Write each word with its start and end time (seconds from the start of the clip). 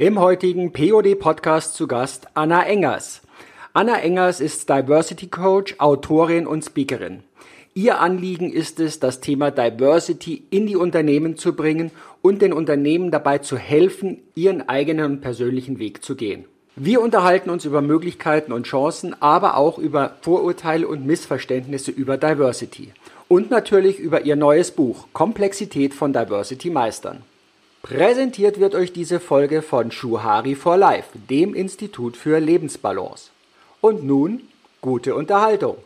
Im 0.00 0.18
heutigen 0.18 0.72
POD-Podcast 0.72 1.74
zu 1.74 1.86
Gast 1.86 2.28
Anna 2.32 2.62
Engers. 2.62 3.20
Anna 3.74 4.00
Engers 4.00 4.40
ist 4.40 4.66
Diversity 4.66 5.26
Coach, 5.26 5.74
Autorin 5.76 6.46
und 6.46 6.64
Speakerin. 6.64 7.22
Ihr 7.74 8.00
Anliegen 8.00 8.50
ist 8.50 8.80
es, 8.80 8.98
das 8.98 9.20
Thema 9.20 9.50
Diversity 9.50 10.42
in 10.48 10.66
die 10.66 10.76
Unternehmen 10.76 11.36
zu 11.36 11.54
bringen 11.54 11.90
und 12.22 12.40
den 12.40 12.54
Unternehmen 12.54 13.10
dabei 13.10 13.40
zu 13.40 13.58
helfen, 13.58 14.22
ihren 14.34 14.66
eigenen 14.70 15.04
und 15.04 15.20
persönlichen 15.20 15.78
Weg 15.78 16.02
zu 16.02 16.16
gehen. 16.16 16.46
Wir 16.76 17.02
unterhalten 17.02 17.50
uns 17.50 17.66
über 17.66 17.82
Möglichkeiten 17.82 18.52
und 18.52 18.64
Chancen, 18.66 19.14
aber 19.20 19.58
auch 19.58 19.76
über 19.76 20.16
Vorurteile 20.22 20.88
und 20.88 21.04
Missverständnisse 21.04 21.90
über 21.90 22.16
Diversity. 22.16 22.94
Und 23.28 23.50
natürlich 23.50 23.98
über 23.98 24.22
ihr 24.22 24.36
neues 24.36 24.70
Buch 24.70 25.08
Komplexität 25.12 25.92
von 25.92 26.14
Diversity 26.14 26.70
meistern. 26.70 27.18
Präsentiert 27.82 28.60
wird 28.60 28.74
euch 28.74 28.92
diese 28.92 29.20
Folge 29.20 29.62
von 29.62 29.90
Shuhari 29.90 30.54
for 30.54 30.76
Life, 30.76 31.18
dem 31.30 31.54
Institut 31.54 32.14
für 32.14 32.38
Lebensbalance. 32.38 33.30
Und 33.80 34.04
nun 34.04 34.42
gute 34.82 35.14
Unterhaltung. 35.14 35.78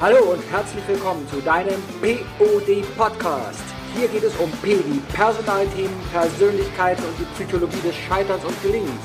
Hallo 0.00 0.32
und 0.32 0.42
herzlich 0.50 0.86
willkommen 0.88 1.26
zu 1.28 1.40
deinem 1.40 1.80
POD 2.02 2.82
Podcast. 2.96 3.73
Hier 3.96 4.08
geht 4.08 4.24
es 4.24 4.34
um 4.36 4.50
P 4.50 4.76
wie 4.86 4.98
Personalthemen, 5.12 5.94
Persönlichkeiten 6.12 7.04
und 7.04 7.16
die 7.16 7.26
Psychologie 7.36 7.80
des 7.80 7.94
Scheiterns 7.94 8.44
und 8.44 8.60
Gelingens. 8.60 9.00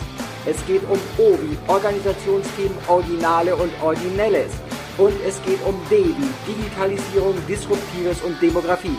Es 0.48 0.66
geht 0.66 0.82
um 0.90 1.00
O 1.20 1.38
wie 1.42 1.56
Organisationsthemen, 1.68 2.76
Originale 2.88 3.56
und 3.56 3.72
Originelles. 3.84 4.52
Und 4.98 5.14
es 5.28 5.40
geht 5.44 5.64
um 5.64 5.80
D 5.92 6.06
wie 6.06 6.52
Digitalisierung, 6.52 7.36
Disruptives 7.48 8.22
und 8.24 8.42
Demografie. 8.42 8.98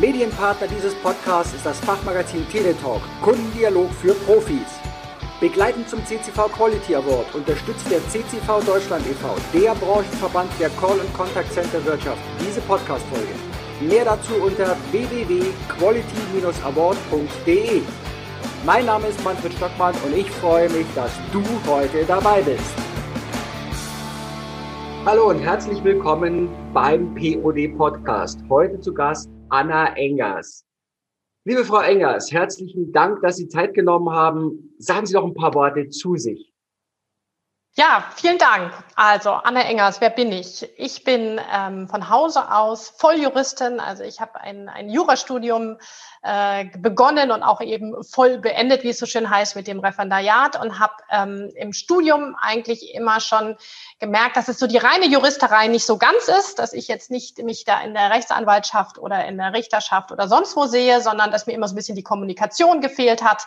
Medienpartner 0.00 0.68
dieses 0.68 0.94
Podcasts 0.94 1.52
ist 1.52 1.66
das 1.66 1.78
Fachmagazin 1.80 2.48
Teletalk, 2.48 3.02
Kundendialog 3.20 3.90
für 4.00 4.14
Profis. 4.14 4.80
Begleitend 5.38 5.88
zum 5.90 6.04
CCV 6.06 6.48
Quality 6.48 6.94
Award 6.94 7.34
unterstützt 7.34 7.84
der 7.90 8.00
CCV 8.08 8.62
Deutschland 8.64 9.06
e.V., 9.06 9.36
der 9.52 9.74
Branchenverband 9.74 10.50
der 10.58 10.70
Call- 10.70 11.00
und 11.00 11.12
Contact 11.12 11.52
Center 11.52 11.84
Wirtschaft, 11.84 12.22
diese 12.40 12.62
Podcast-Folge. 12.62 13.49
Mehr 13.80 14.04
dazu 14.04 14.34
unter 14.34 14.76
www.quality-award.de. 14.90 17.80
Mein 18.66 18.84
Name 18.84 19.08
ist 19.08 19.24
Manfred 19.24 19.54
Stockmann 19.54 19.94
und 20.04 20.14
ich 20.14 20.30
freue 20.32 20.68
mich, 20.68 20.84
dass 20.94 21.18
du 21.32 21.42
heute 21.66 22.04
dabei 22.04 22.42
bist. 22.42 22.74
Hallo 25.06 25.30
und 25.30 25.38
herzlich 25.38 25.82
willkommen 25.82 26.50
beim 26.74 27.14
POD 27.14 27.74
Podcast. 27.78 28.38
Heute 28.50 28.78
zu 28.80 28.92
Gast 28.92 29.30
Anna 29.48 29.96
Engers. 29.96 30.66
Liebe 31.46 31.64
Frau 31.64 31.80
Engers, 31.80 32.30
herzlichen 32.30 32.92
Dank, 32.92 33.22
dass 33.22 33.38
Sie 33.38 33.48
Zeit 33.48 33.72
genommen 33.72 34.10
haben. 34.10 34.74
Sagen 34.78 35.06
Sie 35.06 35.14
doch 35.14 35.24
ein 35.24 35.32
paar 35.32 35.54
Worte 35.54 35.88
zu 35.88 36.16
sich. 36.16 36.49
Ja, 37.76 38.04
vielen 38.16 38.38
Dank. 38.38 38.72
Also 38.96 39.30
Anna 39.30 39.62
Engers, 39.62 40.00
wer 40.00 40.10
bin 40.10 40.32
ich? 40.32 40.68
Ich 40.76 41.04
bin 41.04 41.40
ähm, 41.54 41.88
von 41.88 42.10
Hause 42.10 42.50
aus 42.50 42.88
Volljuristin. 42.98 43.78
Also 43.78 44.02
ich 44.02 44.20
habe 44.20 44.40
ein, 44.40 44.68
ein 44.68 44.90
Jurastudium 44.90 45.78
äh, 46.22 46.64
begonnen 46.76 47.30
und 47.30 47.44
auch 47.44 47.60
eben 47.60 48.02
voll 48.02 48.38
beendet, 48.38 48.82
wie 48.82 48.88
es 48.88 48.98
so 48.98 49.06
schön 49.06 49.30
heißt, 49.30 49.54
mit 49.54 49.68
dem 49.68 49.78
Referendariat 49.78 50.60
und 50.60 50.80
habe 50.80 50.94
ähm, 51.10 51.52
im 51.54 51.72
Studium 51.72 52.34
eigentlich 52.42 52.92
immer 52.92 53.20
schon 53.20 53.56
gemerkt, 54.00 54.36
dass 54.36 54.48
es 54.48 54.58
so 54.58 54.66
die 54.66 54.76
reine 54.76 55.06
Juristerei 55.06 55.68
nicht 55.68 55.86
so 55.86 55.96
ganz 55.96 56.26
ist, 56.26 56.58
dass 56.58 56.72
ich 56.72 56.88
jetzt 56.88 57.12
nicht 57.12 57.38
mich 57.38 57.64
da 57.64 57.80
in 57.82 57.94
der 57.94 58.10
Rechtsanwaltschaft 58.10 58.98
oder 58.98 59.24
in 59.26 59.38
der 59.38 59.52
Richterschaft 59.52 60.10
oder 60.10 60.26
sonst 60.26 60.56
wo 60.56 60.66
sehe, 60.66 61.00
sondern 61.00 61.30
dass 61.30 61.46
mir 61.46 61.52
immer 61.52 61.68
so 61.68 61.74
ein 61.74 61.76
bisschen 61.76 61.96
die 61.96 62.02
Kommunikation 62.02 62.80
gefehlt 62.80 63.22
hat 63.22 63.46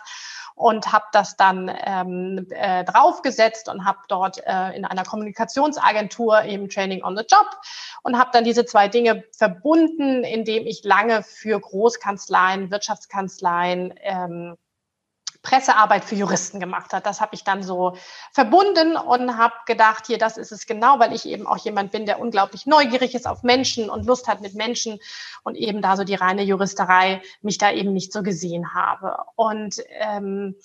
und 0.54 0.92
habe 0.92 1.06
das 1.12 1.36
dann 1.36 1.70
ähm, 1.84 2.46
äh, 2.50 2.84
draufgesetzt 2.84 3.68
und 3.68 3.84
habe 3.84 3.98
dort 4.08 4.38
äh, 4.46 4.70
in 4.76 4.84
einer 4.84 5.04
Kommunikationsagentur 5.04 6.44
eben 6.44 6.68
Training 6.68 7.02
on 7.02 7.16
the 7.16 7.24
Job 7.28 7.46
und 8.02 8.18
habe 8.18 8.30
dann 8.32 8.44
diese 8.44 8.64
zwei 8.64 8.88
Dinge 8.88 9.24
verbunden, 9.36 10.22
indem 10.22 10.66
ich 10.66 10.84
lange 10.84 11.22
für 11.22 11.58
Großkanzleien, 11.58 12.70
Wirtschaftskanzleien 12.70 13.94
ähm, 14.02 14.56
Pressearbeit 15.44 16.04
für 16.04 16.16
Juristen 16.16 16.58
gemacht 16.58 16.92
hat. 16.92 17.06
Das 17.06 17.20
habe 17.20 17.34
ich 17.34 17.44
dann 17.44 17.62
so 17.62 17.96
verbunden 18.32 18.96
und 18.96 19.36
habe 19.36 19.54
gedacht, 19.66 20.06
hier, 20.06 20.18
das 20.18 20.36
ist 20.36 20.50
es 20.50 20.66
genau, 20.66 20.98
weil 20.98 21.12
ich 21.12 21.26
eben 21.26 21.46
auch 21.46 21.58
jemand 21.58 21.92
bin, 21.92 22.06
der 22.06 22.18
unglaublich 22.18 22.66
neugierig 22.66 23.14
ist 23.14 23.28
auf 23.28 23.44
Menschen 23.44 23.88
und 23.88 24.06
Lust 24.06 24.26
hat 24.26 24.40
mit 24.40 24.54
Menschen 24.54 24.98
und 25.44 25.54
eben 25.54 25.82
da 25.82 25.96
so 25.96 26.02
die 26.02 26.14
reine 26.14 26.42
Juristerei 26.42 27.22
mich 27.42 27.58
da 27.58 27.70
eben 27.70 27.92
nicht 27.92 28.12
so 28.12 28.22
gesehen 28.22 28.74
habe. 28.74 29.18
Und 29.36 29.76
ähm, 29.90 30.56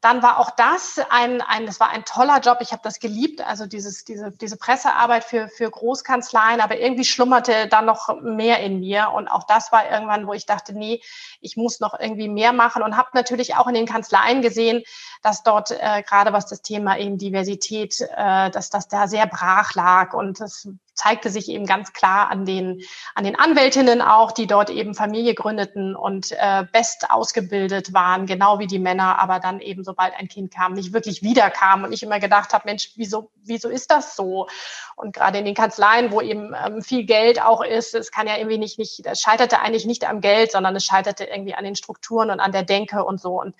dann 0.00 0.22
war 0.22 0.38
auch 0.38 0.50
das 0.50 1.00
ein, 1.10 1.40
ein 1.40 1.66
das 1.66 1.80
war 1.80 1.88
ein 1.88 2.04
toller 2.04 2.40
Job. 2.40 2.58
Ich 2.60 2.72
habe 2.72 2.82
das 2.84 3.00
geliebt, 3.00 3.40
also 3.40 3.66
dieses, 3.66 4.04
diese, 4.04 4.30
diese 4.30 4.56
Pressearbeit 4.56 5.24
für, 5.24 5.48
für 5.48 5.70
Großkanzleien, 5.70 6.60
aber 6.60 6.78
irgendwie 6.78 7.04
schlummerte 7.04 7.66
da 7.68 7.82
noch 7.82 8.20
mehr 8.20 8.60
in 8.60 8.80
mir. 8.80 9.10
Und 9.14 9.28
auch 9.28 9.44
das 9.44 9.72
war 9.72 9.90
irgendwann, 9.90 10.26
wo 10.26 10.32
ich 10.32 10.46
dachte, 10.46 10.74
nee, 10.74 11.00
ich 11.40 11.56
muss 11.56 11.80
noch 11.80 11.98
irgendwie 11.98 12.28
mehr 12.28 12.52
machen 12.52 12.82
und 12.82 12.96
habe 12.96 13.08
natürlich 13.14 13.56
auch 13.56 13.66
in 13.66 13.74
den 13.74 13.86
Kanzleien 13.86 14.42
gesehen, 14.42 14.82
dass 15.22 15.42
dort 15.42 15.70
äh, 15.70 16.02
gerade 16.02 16.32
was 16.32 16.46
das 16.46 16.62
Thema 16.62 16.98
eben 16.98 17.18
Diversität, 17.18 18.00
äh, 18.00 18.50
dass 18.50 18.70
das 18.70 18.88
da 18.88 19.08
sehr 19.08 19.26
brach 19.26 19.74
lag 19.74 20.12
und 20.12 20.40
das 20.40 20.68
zeigte 20.96 21.30
sich 21.30 21.48
eben 21.48 21.66
ganz 21.66 21.92
klar 21.92 22.30
an 22.30 22.44
den, 22.44 22.82
an 23.14 23.24
den 23.24 23.36
Anwältinnen 23.36 24.02
auch, 24.02 24.32
die 24.32 24.46
dort 24.46 24.70
eben 24.70 24.94
Familie 24.94 25.34
gründeten 25.34 25.94
und 25.94 26.32
äh, 26.32 26.64
best 26.72 27.10
ausgebildet 27.10 27.92
waren, 27.92 28.26
genau 28.26 28.58
wie 28.58 28.66
die 28.66 28.78
Männer, 28.78 29.18
aber 29.20 29.38
dann 29.38 29.60
eben, 29.60 29.84
sobald 29.84 30.14
ein 30.14 30.28
Kind 30.28 30.52
kam, 30.52 30.72
nicht 30.72 30.92
wirklich 30.92 31.22
wiederkam 31.22 31.84
und 31.84 31.92
ich 31.92 32.02
immer 32.02 32.18
gedacht 32.18 32.52
habe, 32.52 32.64
Mensch, 32.66 32.92
wieso, 32.96 33.30
wieso 33.36 33.68
ist 33.68 33.90
das 33.90 34.16
so? 34.16 34.48
Und 34.96 35.14
gerade 35.14 35.38
in 35.38 35.44
den 35.44 35.54
Kanzleien, 35.54 36.10
wo 36.10 36.20
eben 36.20 36.54
ähm, 36.54 36.82
viel 36.82 37.04
Geld 37.04 37.40
auch 37.42 37.62
ist, 37.62 37.94
es 37.94 38.10
kann 38.10 38.26
ja 38.26 38.36
irgendwie 38.36 38.58
nicht, 38.58 38.78
nicht, 38.78 39.04
es 39.04 39.20
scheiterte 39.20 39.60
eigentlich 39.60 39.84
nicht 39.84 40.08
am 40.08 40.20
Geld, 40.20 40.50
sondern 40.52 40.74
es 40.74 40.84
scheiterte 40.84 41.24
irgendwie 41.24 41.54
an 41.54 41.64
den 41.64 41.76
Strukturen 41.76 42.30
und 42.30 42.40
an 42.40 42.52
der 42.52 42.62
Denke 42.62 43.04
und 43.04 43.20
so. 43.20 43.40
Und 43.40 43.54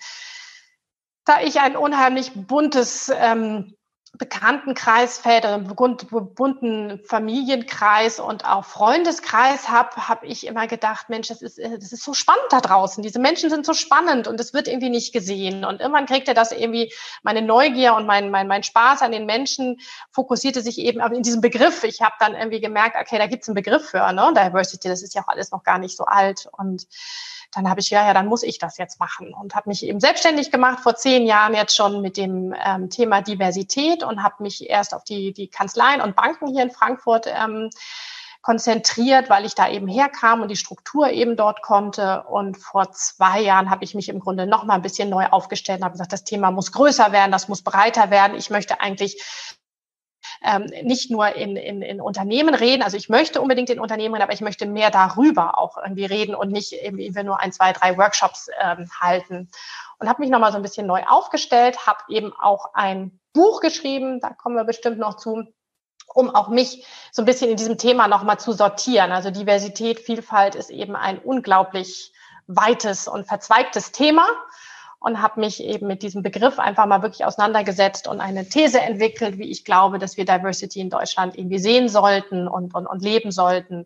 da 1.25 1.41
ich 1.41 1.59
ein 1.59 1.75
unheimlich 1.75 2.31
buntes 2.33 3.11
ähm, 3.13 3.75
Bekanntenkreis 4.17 5.19
fällt, 5.19 5.45
bunten 6.35 7.01
Familienkreis 7.05 8.19
und 8.19 8.45
auch 8.45 8.65
Freundeskreis 8.65 9.69
habe, 9.69 10.07
habe 10.07 10.25
ich 10.25 10.47
immer 10.47 10.67
gedacht, 10.67 11.09
Mensch, 11.09 11.27
das 11.27 11.41
ist, 11.41 11.59
das 11.59 11.91
ist 11.91 12.03
so 12.03 12.13
spannend 12.13 12.47
da 12.49 12.61
draußen. 12.61 13.03
Diese 13.03 13.19
Menschen 13.19 13.49
sind 13.49 13.65
so 13.65 13.73
spannend 13.73 14.27
und 14.27 14.39
es 14.39 14.53
wird 14.53 14.67
irgendwie 14.67 14.89
nicht 14.89 15.13
gesehen. 15.13 15.65
Und 15.65 15.81
irgendwann 15.81 16.05
kriegte 16.05 16.33
das 16.33 16.51
irgendwie 16.51 16.91
meine 17.23 17.41
Neugier 17.41 17.93
und 17.95 18.05
mein, 18.05 18.31
mein, 18.31 18.47
mein 18.47 18.63
Spaß 18.63 19.01
an 19.01 19.11
den 19.11 19.25
Menschen 19.25 19.79
fokussierte 20.11 20.61
sich 20.61 20.79
eben 20.79 20.99
in 21.13 21.23
diesem 21.23 21.41
Begriff. 21.41 21.83
Ich 21.83 22.01
habe 22.01 22.15
dann 22.19 22.33
irgendwie 22.33 22.61
gemerkt, 22.61 22.95
okay, 22.99 23.17
da 23.17 23.27
gibt 23.27 23.43
es 23.43 23.49
einen 23.49 23.55
Begriff 23.55 23.89
für, 23.89 24.11
ne? 24.13 24.33
Diversity, 24.35 24.87
das 24.87 25.03
ist 25.03 25.15
ja 25.15 25.23
auch 25.23 25.27
alles 25.27 25.51
noch 25.51 25.63
gar 25.63 25.77
nicht 25.77 25.95
so 25.95 26.05
alt. 26.05 26.47
Und 26.57 26.87
dann 27.51 27.69
habe 27.69 27.79
ich, 27.79 27.89
ja, 27.89 28.05
ja, 28.05 28.13
dann 28.13 28.27
muss 28.27 28.43
ich 28.43 28.59
das 28.59 28.77
jetzt 28.77 28.99
machen 28.99 29.33
und 29.33 29.55
habe 29.55 29.69
mich 29.69 29.83
eben 29.83 29.99
selbstständig 29.99 30.51
gemacht 30.51 30.79
vor 30.81 30.95
zehn 30.95 31.25
Jahren 31.25 31.53
jetzt 31.53 31.75
schon 31.75 32.01
mit 32.01 32.17
dem 32.17 32.53
ähm, 32.63 32.89
Thema 32.89 33.21
Diversität 33.21 34.03
und 34.03 34.23
habe 34.23 34.43
mich 34.43 34.69
erst 34.69 34.93
auf 34.93 35.03
die, 35.03 35.33
die 35.33 35.47
Kanzleien 35.47 36.01
und 36.01 36.15
Banken 36.15 36.47
hier 36.47 36.63
in 36.63 36.71
Frankfurt 36.71 37.25
ähm, 37.27 37.69
konzentriert, 38.41 39.29
weil 39.29 39.43
ich 39.43 39.55
da 39.55 39.69
eben 39.69 39.89
herkam 39.89 40.41
und 40.41 40.49
die 40.49 40.55
Struktur 40.55 41.09
eben 41.09 41.35
dort 41.35 41.61
konnte. 41.61 42.23
Und 42.29 42.57
vor 42.57 42.91
zwei 42.93 43.41
Jahren 43.41 43.69
habe 43.69 43.83
ich 43.83 43.93
mich 43.93 44.07
im 44.07 44.21
Grunde 44.21 44.47
noch 44.47 44.63
mal 44.63 44.75
ein 44.75 44.81
bisschen 44.81 45.09
neu 45.09 45.25
aufgestellt 45.25 45.79
und 45.79 45.83
habe 45.83 45.91
gesagt, 45.93 46.13
das 46.13 46.23
Thema 46.23 46.51
muss 46.51 46.71
größer 46.71 47.11
werden, 47.11 47.33
das 47.33 47.49
muss 47.49 47.61
breiter 47.61 48.09
werden. 48.09 48.37
Ich 48.37 48.49
möchte 48.49 48.79
eigentlich 48.79 49.21
ähm, 50.43 50.65
nicht 50.83 51.09
nur 51.09 51.35
in, 51.35 51.55
in, 51.55 51.81
in 51.81 52.01
Unternehmen 52.01 52.53
reden. 52.53 52.83
Also 52.83 52.97
ich 52.97 53.09
möchte 53.09 53.41
unbedingt 53.41 53.69
in 53.69 53.79
Unternehmen 53.79 54.13
reden, 54.15 54.23
aber 54.23 54.33
ich 54.33 54.41
möchte 54.41 54.65
mehr 54.65 54.91
darüber 54.91 55.57
auch 55.57 55.77
irgendwie 55.77 56.05
reden 56.05 56.35
und 56.35 56.51
nicht 56.51 56.73
irgendwie 56.73 57.11
nur 57.23 57.39
ein, 57.39 57.51
zwei, 57.51 57.73
drei 57.73 57.97
Workshops 57.97 58.49
ähm, 58.61 58.89
halten. 58.99 59.49
Und 59.99 60.09
habe 60.09 60.21
mich 60.21 60.29
nochmal 60.29 60.51
so 60.51 60.57
ein 60.57 60.63
bisschen 60.63 60.87
neu 60.87 61.03
aufgestellt, 61.07 61.87
habe 61.87 61.99
eben 62.09 62.33
auch 62.33 62.73
ein 62.73 63.19
Buch 63.33 63.61
geschrieben, 63.61 64.19
da 64.19 64.29
kommen 64.29 64.55
wir 64.55 64.63
bestimmt 64.63 64.99
noch 64.99 65.17
zu, 65.17 65.43
um 66.13 66.33
auch 66.33 66.49
mich 66.49 66.85
so 67.11 67.21
ein 67.21 67.25
bisschen 67.25 67.49
in 67.49 67.57
diesem 67.57 67.77
Thema 67.77 68.07
nochmal 68.07 68.39
zu 68.39 68.51
sortieren. 68.51 69.11
Also 69.11 69.31
Diversität, 69.31 69.99
Vielfalt 69.99 70.55
ist 70.55 70.69
eben 70.69 70.95
ein 70.95 71.19
unglaublich 71.19 72.13
weites 72.47 73.07
und 73.07 73.27
verzweigtes 73.27 73.91
Thema 73.91 74.25
und 74.99 75.21
habe 75.21 75.39
mich 75.39 75.63
eben 75.63 75.87
mit 75.87 76.01
diesem 76.01 76.23
Begriff 76.23 76.59
einfach 76.59 76.85
mal 76.85 77.01
wirklich 77.01 77.25
auseinandergesetzt 77.25 78.07
und 78.07 78.19
eine 78.19 78.49
These 78.49 78.81
entwickelt, 78.81 79.37
wie 79.37 79.49
ich 79.49 79.63
glaube, 79.63 79.99
dass 79.99 80.17
wir 80.17 80.25
Diversity 80.25 80.79
in 80.79 80.89
Deutschland 80.89 81.37
irgendwie 81.37 81.59
sehen 81.59 81.87
sollten 81.87 82.47
und, 82.47 82.73
und, 82.73 82.87
und 82.87 83.03
leben 83.03 83.31
sollten. 83.31 83.85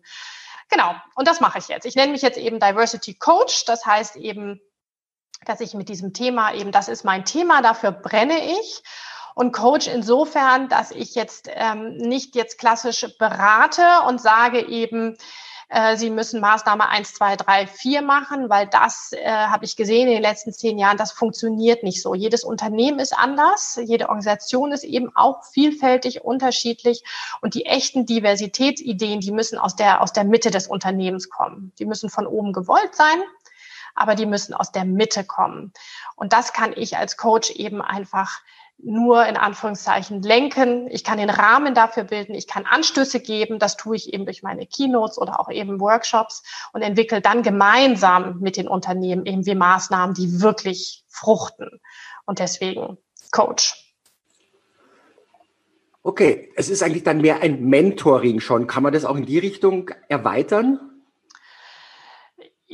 Genau, 0.70 0.94
und 1.14 1.28
das 1.28 1.40
mache 1.40 1.58
ich 1.58 1.68
jetzt. 1.68 1.84
Ich 1.84 1.96
nenne 1.96 2.12
mich 2.12 2.22
jetzt 2.22 2.38
eben 2.38 2.58
Diversity 2.58 3.14
Coach. 3.14 3.66
Das 3.66 3.84
heißt 3.84 4.16
eben, 4.16 4.60
dass 5.44 5.60
ich 5.60 5.74
mit 5.74 5.88
diesem 5.88 6.14
Thema 6.14 6.54
eben, 6.54 6.72
das 6.72 6.88
ist 6.88 7.04
mein 7.04 7.24
Thema, 7.24 7.60
dafür 7.60 7.92
brenne 7.92 8.38
ich 8.60 8.82
und 9.34 9.52
Coach 9.52 9.86
insofern, 9.86 10.68
dass 10.68 10.90
ich 10.90 11.14
jetzt 11.14 11.48
ähm, 11.52 11.96
nicht 11.96 12.36
jetzt 12.36 12.58
klassisch 12.58 13.06
berate 13.18 13.82
und 14.06 14.20
sage 14.20 14.66
eben, 14.66 15.16
äh, 15.72 15.96
Sie 15.96 16.10
müssen 16.10 16.40
Maßnahme 16.40 16.88
eins, 16.88 17.14
zwei, 17.14 17.34
drei, 17.36 17.66
vier 17.66 18.02
machen, 18.02 18.50
weil 18.50 18.66
das 18.66 19.12
äh, 19.12 19.24
habe 19.26 19.64
ich 19.64 19.74
gesehen 19.74 20.06
in 20.06 20.14
den 20.14 20.22
letzten 20.22 20.52
zehn 20.52 20.78
Jahren, 20.78 20.98
das 20.98 21.12
funktioniert 21.12 21.82
nicht 21.82 22.02
so. 22.02 22.14
Jedes 22.14 22.44
Unternehmen 22.44 22.98
ist 22.98 23.16
anders, 23.16 23.80
jede 23.82 24.10
Organisation 24.10 24.72
ist 24.72 24.84
eben 24.84 25.16
auch 25.16 25.44
vielfältig, 25.44 26.22
unterschiedlich 26.22 27.04
und 27.40 27.54
die 27.54 27.64
echten 27.64 28.04
Diversitätsideen, 28.04 29.20
die 29.20 29.32
müssen 29.32 29.58
aus 29.58 29.74
der, 29.74 30.02
aus 30.02 30.12
der 30.12 30.24
Mitte 30.24 30.50
des 30.50 30.66
Unternehmens 30.66 31.30
kommen. 31.30 31.72
Die 31.78 31.86
müssen 31.86 32.10
von 32.10 32.26
oben 32.26 32.52
gewollt 32.52 32.94
sein, 32.94 33.22
aber 33.94 34.14
die 34.14 34.26
müssen 34.26 34.52
aus 34.52 34.72
der 34.72 34.84
Mitte 34.84 35.24
kommen. 35.24 35.72
Und 36.16 36.34
das 36.34 36.52
kann 36.52 36.74
ich 36.76 36.98
als 36.98 37.16
Coach 37.16 37.50
eben 37.50 37.80
einfach 37.80 38.42
nur 38.78 39.26
in 39.26 39.36
Anführungszeichen 39.36 40.22
lenken. 40.22 40.88
Ich 40.90 41.04
kann 41.04 41.18
den 41.18 41.30
Rahmen 41.30 41.74
dafür 41.74 42.04
bilden. 42.04 42.34
Ich 42.34 42.46
kann 42.46 42.66
Anstöße 42.66 43.20
geben. 43.20 43.58
Das 43.58 43.76
tue 43.76 43.96
ich 43.96 44.12
eben 44.12 44.24
durch 44.24 44.42
meine 44.42 44.66
Keynotes 44.66 45.18
oder 45.18 45.38
auch 45.38 45.50
eben 45.50 45.80
Workshops 45.80 46.42
und 46.72 46.82
entwickle 46.82 47.20
dann 47.20 47.42
gemeinsam 47.42 48.40
mit 48.40 48.56
den 48.56 48.68
Unternehmen 48.68 49.24
eben 49.24 49.46
wie 49.46 49.54
Maßnahmen, 49.54 50.14
die 50.14 50.40
wirklich 50.40 51.04
fruchten. 51.08 51.80
Und 52.26 52.38
deswegen 52.38 52.98
Coach. 53.30 53.74
Okay, 56.02 56.50
es 56.56 56.68
ist 56.68 56.82
eigentlich 56.82 57.04
dann 57.04 57.20
mehr 57.20 57.42
ein 57.42 57.62
Mentoring 57.64 58.40
schon. 58.40 58.66
Kann 58.66 58.82
man 58.82 58.92
das 58.92 59.04
auch 59.04 59.16
in 59.16 59.26
die 59.26 59.38
Richtung 59.38 59.90
erweitern? 60.08 60.91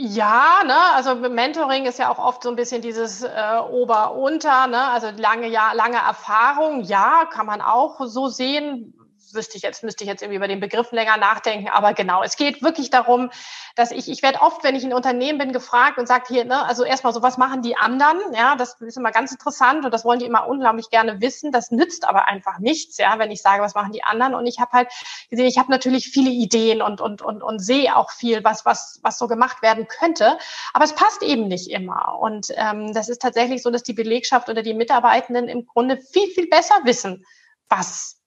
Ja, 0.01 0.63
ne, 0.65 0.77
also 0.95 1.17
Mentoring 1.17 1.85
ist 1.85 1.99
ja 1.99 2.09
auch 2.09 2.19
oft 2.21 2.45
so 2.45 2.49
ein 2.51 2.55
bisschen 2.57 2.83
dieses 2.83 3.23
äh, 3.25 3.59
Ober-Unter, 3.69 4.69
ne, 4.69 4.81
also 4.91 5.09
lange, 5.17 5.49
ja, 5.49 5.73
lange 5.73 5.97
Erfahrung, 5.97 6.83
ja, 6.83 7.25
kann 7.25 7.47
man 7.47 7.61
auch 7.61 8.01
so 8.07 8.29
sehen 8.29 8.95
wüsste 9.35 9.57
ich 9.57 9.63
jetzt, 9.63 9.83
müsste 9.83 10.05
ich 10.05 10.09
jetzt 10.09 10.23
irgendwie 10.23 10.37
über 10.37 10.49
den 10.49 10.61
Begriff 10.61 10.93
länger 10.93 11.17
nachdenken. 11.17 11.69
Aber 11.69 11.95
genau, 11.95 12.23
es 12.23 12.37
geht 12.37 12.63
wirklich 12.63 12.91
darum, 12.91 13.31
dass 13.77 13.91
ich, 13.91 14.09
ich 14.09 14.23
werde 14.23 14.41
oft, 14.41 14.65
wenn 14.65 14.75
ich 14.75 14.85
in 14.85 14.93
Unternehmen 14.93 15.39
bin, 15.39 15.53
gefragt 15.53 15.99
und 15.99 16.07
sagt 16.07 16.29
hier, 16.29 16.45
ne, 16.45 16.65
also 16.65 16.85
erstmal 16.85 17.13
so, 17.13 17.23
was 17.23 17.39
machen 17.39 17.63
die 17.63 17.77
anderen? 17.77 18.19
Ja, 18.35 18.57
das 18.57 18.81
ist 18.81 18.97
immer 18.97 19.13
ganz 19.13 19.33
interessant 19.33 19.85
und 19.85 19.93
das 19.93 20.05
wollen 20.05 20.19
die 20.19 20.27
immer 20.27 20.47
unglaublich 20.49 20.91
gerne 20.91 21.21
wissen. 21.21 21.53
Das 21.53 21.71
nützt 21.71 22.07
aber 22.07 22.29
einfach 22.29 22.59
nichts, 22.59 22.99
ja, 22.99 23.19
wenn 23.19 23.31
ich 23.31 23.43
sage, 23.43 23.63
was 23.63 23.75
machen 23.75 23.93
die 23.93 24.05
anderen? 24.05 24.35
Und 24.35 24.47
ich 24.47 24.59
habe 24.61 24.73
halt 24.73 24.89
gesehen, 25.31 25.47
ich 25.47 25.59
habe 25.59 25.71
natürlich 25.71 26.09
viele 26.09 26.31
Ideen 26.31 26.83
und, 26.83 27.01
und, 27.01 27.23
und, 27.23 27.43
und 27.43 27.59
sehe 27.59 27.97
auch 27.97 28.11
viel, 28.11 28.45
was, 28.45 28.65
was, 28.65 29.01
was 29.03 29.19
so 29.19 29.29
gemacht 29.29 29.63
werden 29.63 29.87
könnte. 29.89 30.39
Aber 30.73 30.85
es 30.85 30.95
passt 30.95 31.23
eben 31.23 31.49
nicht 31.49 31.71
immer. 31.71 32.19
Und 32.21 32.49
ähm, 32.57 32.93
das 32.93 33.09
ist 33.09 33.23
tatsächlich 33.23 33.63
so, 33.63 33.71
dass 33.71 33.83
die 33.83 33.93
Belegschaft 33.93 34.49
oder 34.49 34.63
die 34.63 34.75
Mitarbeitenden 34.75 35.49
im 35.49 35.67
Grunde 35.67 35.99
viel, 35.99 36.29
viel 36.29 36.49
besser 36.49 36.75
wissen, 36.85 37.25
was 37.69 38.18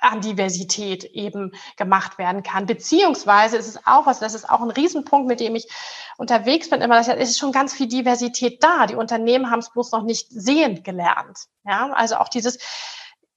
an 0.00 0.20
Diversität 0.20 1.04
eben 1.04 1.52
gemacht 1.76 2.18
werden 2.18 2.42
kann. 2.42 2.66
Beziehungsweise 2.66 3.56
ist 3.56 3.68
es 3.68 3.86
auch 3.86 4.06
was, 4.06 4.20
das 4.20 4.34
ist 4.34 4.48
auch 4.48 4.60
ein 4.60 4.70
Riesenpunkt, 4.70 5.28
mit 5.28 5.40
dem 5.40 5.54
ich 5.54 5.68
unterwegs 6.16 6.70
bin, 6.70 6.80
immer, 6.80 6.96
das 6.96 7.08
ist 7.08 7.38
schon 7.38 7.52
ganz 7.52 7.72
viel 7.72 7.88
Diversität 7.88 8.62
da. 8.62 8.86
Die 8.86 8.94
Unternehmen 8.94 9.50
haben 9.50 9.60
es 9.60 9.72
bloß 9.72 9.92
noch 9.92 10.02
nicht 10.02 10.28
sehen 10.30 10.82
gelernt. 10.82 11.38
Ja, 11.64 11.92
also 11.92 12.16
auch 12.16 12.28
dieses, 12.28 12.58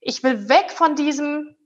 ich 0.00 0.22
will 0.22 0.48
weg 0.48 0.70
von 0.70 0.96
diesem, 0.96 1.56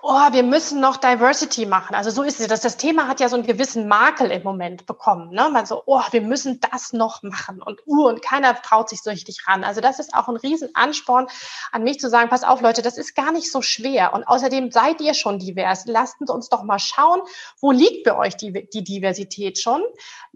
oh, 0.00 0.32
wir 0.32 0.42
müssen 0.42 0.80
noch 0.80 0.96
Diversity 0.96 1.66
machen. 1.66 1.94
Also 1.94 2.10
so 2.10 2.22
ist 2.22 2.40
es. 2.40 2.48
Das, 2.48 2.60
das 2.60 2.78
Thema 2.78 3.08
hat 3.08 3.20
ja 3.20 3.28
so 3.28 3.36
einen 3.36 3.46
gewissen 3.46 3.88
Makel 3.88 4.30
im 4.30 4.42
Moment 4.42 4.86
bekommen. 4.86 5.30
Ne? 5.30 5.50
Man 5.52 5.66
so, 5.66 5.82
oh, 5.84 6.00
wir 6.10 6.22
müssen 6.22 6.60
das 6.70 6.94
noch 6.94 7.22
machen 7.22 7.60
und 7.60 7.80
uh, 7.86 8.08
und 8.08 8.22
keiner 8.22 8.60
traut 8.62 8.88
sich 8.88 9.02
so 9.02 9.10
richtig 9.10 9.46
ran. 9.46 9.64
Also 9.64 9.80
das 9.80 9.98
ist 9.98 10.14
auch 10.14 10.28
ein 10.28 10.36
Riesenansporn 10.36 11.26
an 11.72 11.82
mich 11.82 12.00
zu 12.00 12.08
sagen, 12.08 12.30
pass 12.30 12.42
auf, 12.42 12.62
Leute, 12.62 12.80
das 12.80 12.96
ist 12.96 13.14
gar 13.14 13.32
nicht 13.32 13.52
so 13.52 13.60
schwer. 13.60 14.14
Und 14.14 14.24
außerdem 14.24 14.70
seid 14.70 15.00
ihr 15.02 15.12
schon 15.12 15.38
divers. 15.38 15.84
Lasst 15.86 16.16
uns 16.20 16.48
doch 16.48 16.62
mal 16.62 16.78
schauen, 16.78 17.20
wo 17.60 17.70
liegt 17.70 18.04
bei 18.04 18.16
euch 18.16 18.36
die, 18.36 18.68
die 18.70 18.84
Diversität 18.84 19.58
schon? 19.58 19.82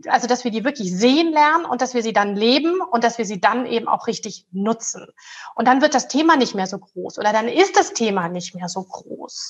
Also, 0.06 0.26
dass 0.26 0.44
wir 0.44 0.50
die 0.50 0.64
wirklich 0.64 0.94
sehen 0.94 1.32
lernen 1.32 1.64
und 1.64 1.80
dass 1.80 1.94
wir 1.94 2.02
sie 2.02 2.12
dann 2.12 2.36
leben 2.36 2.80
und 2.80 3.04
dass 3.04 3.16
wir 3.16 3.24
sie 3.24 3.40
dann 3.40 3.64
eben 3.64 3.88
auch 3.88 4.06
richtig 4.06 4.46
nutzen. 4.52 5.06
Und 5.54 5.66
dann 5.66 5.80
wird 5.80 5.94
das 5.94 6.08
Thema 6.08 6.36
nicht 6.36 6.54
mehr 6.54 6.66
so 6.66 6.78
groß 6.78 7.18
oder 7.18 7.32
dann 7.32 7.48
ist 7.48 7.76
das 7.76 7.94
Thema 7.94 8.28
nicht 8.28 8.54
mehr 8.54 8.68
so 8.68 8.82
groß. 8.82 9.45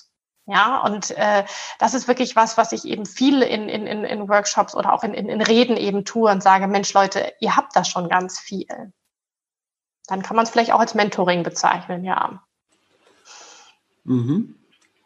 Ja, 0.46 0.82
und 0.82 1.10
äh, 1.10 1.44
das 1.80 1.94
ist 1.94 2.06
wirklich 2.06 2.36
was, 2.36 2.56
was 2.56 2.70
ich 2.70 2.84
eben 2.84 3.04
viel 3.04 3.42
in, 3.42 3.68
in, 3.68 3.86
in 3.86 4.28
Workshops 4.28 4.76
oder 4.76 4.92
auch 4.92 5.02
in, 5.02 5.12
in, 5.12 5.28
in 5.28 5.42
Reden 5.42 5.76
eben 5.76 6.04
tue 6.04 6.30
und 6.30 6.40
sage, 6.42 6.68
Mensch, 6.68 6.92
Leute, 6.94 7.32
ihr 7.40 7.56
habt 7.56 7.74
da 7.74 7.84
schon 7.84 8.08
ganz 8.08 8.38
viel. 8.38 8.92
Dann 10.06 10.22
kann 10.22 10.36
man 10.36 10.44
es 10.44 10.50
vielleicht 10.50 10.72
auch 10.72 10.78
als 10.78 10.94
Mentoring 10.94 11.42
bezeichnen, 11.42 12.04
ja. 12.04 12.42
Mhm. 14.04 14.54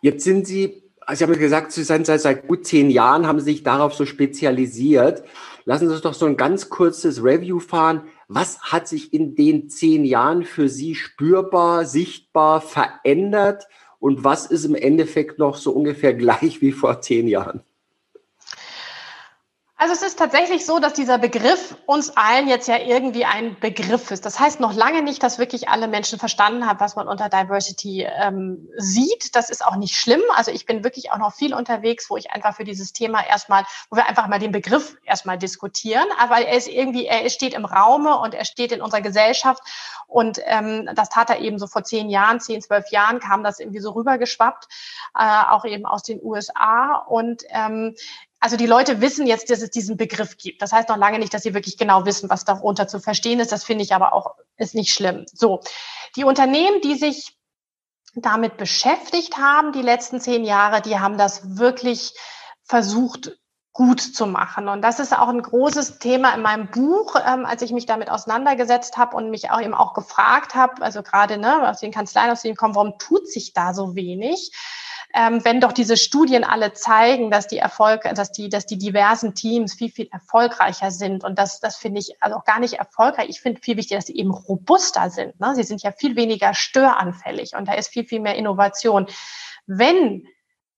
Jetzt 0.03 0.25
sind 0.25 0.47
Sie, 0.47 0.83
also 1.01 1.25
Sie 1.25 1.33
haben 1.33 1.39
gesagt, 1.39 1.73
Sie 1.73 1.85
sind 1.85 2.05
seit, 2.05 2.21
seit 2.21 2.47
gut 2.47 2.67
zehn 2.67 2.91
Jahren, 2.91 3.27
haben 3.27 3.41
Sie 3.41 3.47
sich 3.47 3.63
darauf 3.63 3.95
so 3.95 4.05
spezialisiert. 4.05 5.25
Lassen 5.65 5.89
Sie 5.89 5.95
uns 5.95 6.03
doch 6.03 6.15
so 6.15 6.27
ein 6.27 6.37
ganz 6.37 6.69
kurzes 6.69 7.25
Review 7.25 7.61
fahren. 7.61 8.09
Was 8.29 8.61
hat 8.61 8.89
sich 8.89 9.15
in 9.15 9.37
den 9.37 9.71
zehn 9.71 10.05
Jahren 10.05 10.45
für 10.45 10.69
Sie 10.69 10.95
spürbar, 10.95 11.87
sichtbar 11.87 12.61
verändert? 12.61 13.67
Und 14.01 14.25
was 14.25 14.47
ist 14.47 14.65
im 14.65 14.75
Endeffekt 14.75 15.39
noch 15.39 15.57
so 15.57 15.71
ungefähr 15.73 16.15
gleich 16.25 16.61
wie 16.61 16.73
vor 16.73 17.01
zehn 17.01 17.29
Jahren? 17.29 17.63
Also 19.81 19.95
es 19.95 20.03
ist 20.03 20.19
tatsächlich 20.19 20.67
so, 20.67 20.79
dass 20.79 20.93
dieser 20.93 21.17
Begriff 21.17 21.75
uns 21.87 22.15
allen 22.15 22.49
jetzt 22.49 22.69
ja 22.69 22.77
irgendwie 22.77 23.25
ein 23.25 23.59
Begriff 23.61 24.11
ist. 24.11 24.27
Das 24.27 24.39
heißt 24.39 24.61
noch 24.61 24.75
lange 24.75 25.01
nicht, 25.01 25.23
dass 25.23 25.39
wirklich 25.39 25.71
alle 25.71 25.89
Menschen 25.89 26.19
verstanden 26.19 26.67
haben, 26.67 26.79
was 26.81 26.97
man 26.97 27.09
unter 27.09 27.31
Diversity 27.31 28.03
ähm, 28.03 28.69
sieht. 28.77 29.35
Das 29.35 29.49
ist 29.49 29.65
auch 29.65 29.77
nicht 29.77 29.95
schlimm. 29.95 30.21
Also 30.35 30.51
ich 30.51 30.67
bin 30.67 30.85
wirklich 30.85 31.13
auch 31.13 31.17
noch 31.17 31.33
viel 31.33 31.55
unterwegs, 31.55 32.11
wo 32.11 32.19
ich 32.19 32.31
einfach 32.31 32.57
für 32.57 32.65
dieses 32.65 32.93
Thema 32.93 33.27
erstmal, 33.27 33.65
wo 33.89 33.97
wir 33.97 34.07
einfach 34.07 34.27
mal 34.27 34.39
den 34.39 34.53
Begriff 34.53 34.99
erstmal 35.07 35.39
diskutieren. 35.39 36.05
Aber 36.19 36.47
er 36.47 36.59
ist 36.59 36.69
irgendwie, 36.69 37.07
er 37.07 37.31
steht 37.31 37.55
im 37.55 37.65
Raume 37.65 38.19
und 38.19 38.35
er 38.35 38.45
steht 38.45 38.73
in 38.73 38.83
unserer 38.83 39.01
Gesellschaft. 39.01 39.63
Und 40.07 40.43
ähm, 40.45 40.91
das 40.95 41.09
tat 41.09 41.31
er 41.31 41.39
eben 41.39 41.59
so 41.59 41.67
vor 41.67 41.85
zehn 41.85 42.11
Jahren, 42.11 42.39
zehn, 42.39 42.61
zwölf 42.61 42.91
Jahren 42.91 43.19
kam 43.19 43.43
das 43.43 43.61
irgendwie 43.61 43.81
so 43.81 43.93
rübergeschwappt, 43.93 44.67
äh, 45.19 45.43
auch 45.49 45.65
eben 45.65 45.87
aus 45.87 46.03
den 46.03 46.21
USA. 46.23 46.97
Und 46.97 47.45
ähm, 47.49 47.95
also 48.41 48.57
die 48.57 48.67
Leute 48.67 49.03
wissen 49.03 49.27
jetzt, 49.27 49.51
dass 49.51 49.61
es 49.61 49.71
diesen 49.71 49.99
Begriff 49.99 50.39
gibt. 50.39 50.63
Das 50.63 50.73
heißt 50.73 50.89
noch 50.89 50.97
lange 50.97 51.19
nicht, 51.19 51.33
dass 51.33 51.43
sie 51.43 51.55
wirklich 51.55 51.77
genau 51.77 52.07
wissen, 52.07 52.31
was 52.31 52.47
darunter 52.47 52.89
zu 52.89 52.99
verstehen 52.99 53.39
ist. 53.39 53.53
Das 53.53 53.65
finde 53.65 53.85
ich 53.85 53.95
aber 53.95 54.15
auch, 54.15 54.35
ist 54.57 54.75
nicht 54.75 54.93
schlimm. 54.93 55.27
So. 55.33 55.61
Die 56.17 56.25
Unternehmen, 56.25 56.81
die 56.81 56.95
sich 56.95 57.37
damit 58.15 58.57
beschäftigt 58.57 59.37
haben, 59.37 59.73
die 59.73 59.83
letzten 59.83 60.21
zehn 60.21 60.45
Jahre, 60.45 60.81
die 60.81 60.99
haben 60.99 61.19
das 61.19 61.59
wirklich 61.59 62.15
versucht, 62.65 63.33
gut 63.73 64.01
zu 64.01 64.27
machen. 64.27 64.69
Und 64.69 64.83
das 64.83 64.99
ist 64.99 65.17
auch 65.17 65.29
ein 65.29 65.43
großes 65.43 65.99
Thema 66.01 66.35
in 66.35 66.43
meinem 66.43 66.71
Buch, 66.71 67.15
ähm, 67.25 67.47
als 67.47 67.63
ich 67.63 67.73
mich 67.73 67.87
damit 67.87 68.11
auseinandergesetzt 68.11 68.97
habe 68.97 69.17
und 69.17 69.31
mich 69.31 69.51
auch 69.51 69.61
eben 69.61 69.75
auch 69.75 69.95
gefragt 69.95 70.55
habe, 70.55 70.83
also 70.83 71.03
gerade 71.03 71.39
ne, 71.39 71.69
aus 71.69 71.79
den 71.79 71.93
Kanzleien, 71.93 72.31
aus 72.31 72.43
denen 72.43 72.57
kommen, 72.57 72.75
warum 72.75 72.99
tut 72.99 73.29
sich 73.29 73.53
da 73.53 73.73
so 73.73 73.95
wenig? 73.95 74.51
Ähm, 75.15 75.45
wenn 75.45 75.61
doch 75.61 75.73
diese 75.73 75.97
Studien 75.97 76.45
alle 76.45 76.73
zeigen, 76.73 77.31
dass 77.31 77.49
die 77.49 77.59
Erfolg, 77.59 78.03
dass 78.15 78.31
die, 78.31 78.49
dass 78.49 78.67
die 78.67 78.79
diversen 78.79 79.35
Teams 79.35 79.75
viel, 79.75 79.91
viel 79.91 80.09
erfolgreicher 80.13 80.91
sind. 80.91 81.25
Und 81.25 81.39
das, 81.39 81.61
das 81.61 81.77
finde 81.77 82.01
ich 82.01 82.23
also 82.23 82.37
auch 82.37 82.45
gar 82.45 82.61
nicht 82.61 82.75
erfolgreich. 82.75 83.29
Ich 83.29 83.41
finde 83.41 83.61
viel 83.61 83.77
wichtiger, 83.77 83.99
dass 83.99 84.07
sie 84.07 84.17
eben 84.17 84.31
robuster 84.31 85.11
sind. 85.11 85.39
Ne? 85.41 85.55
Sie 85.55 85.65
sind 85.65 85.83
ja 85.83 85.91
viel 85.93 86.15
weniger 86.17 86.55
störanfällig 86.55 87.57
und 87.57 87.67
da 87.67 87.75
ist 87.75 87.89
viel, 87.89 88.05
viel 88.05 88.21
mehr 88.21 88.37
Innovation. 88.37 89.07
Wenn 89.67 90.27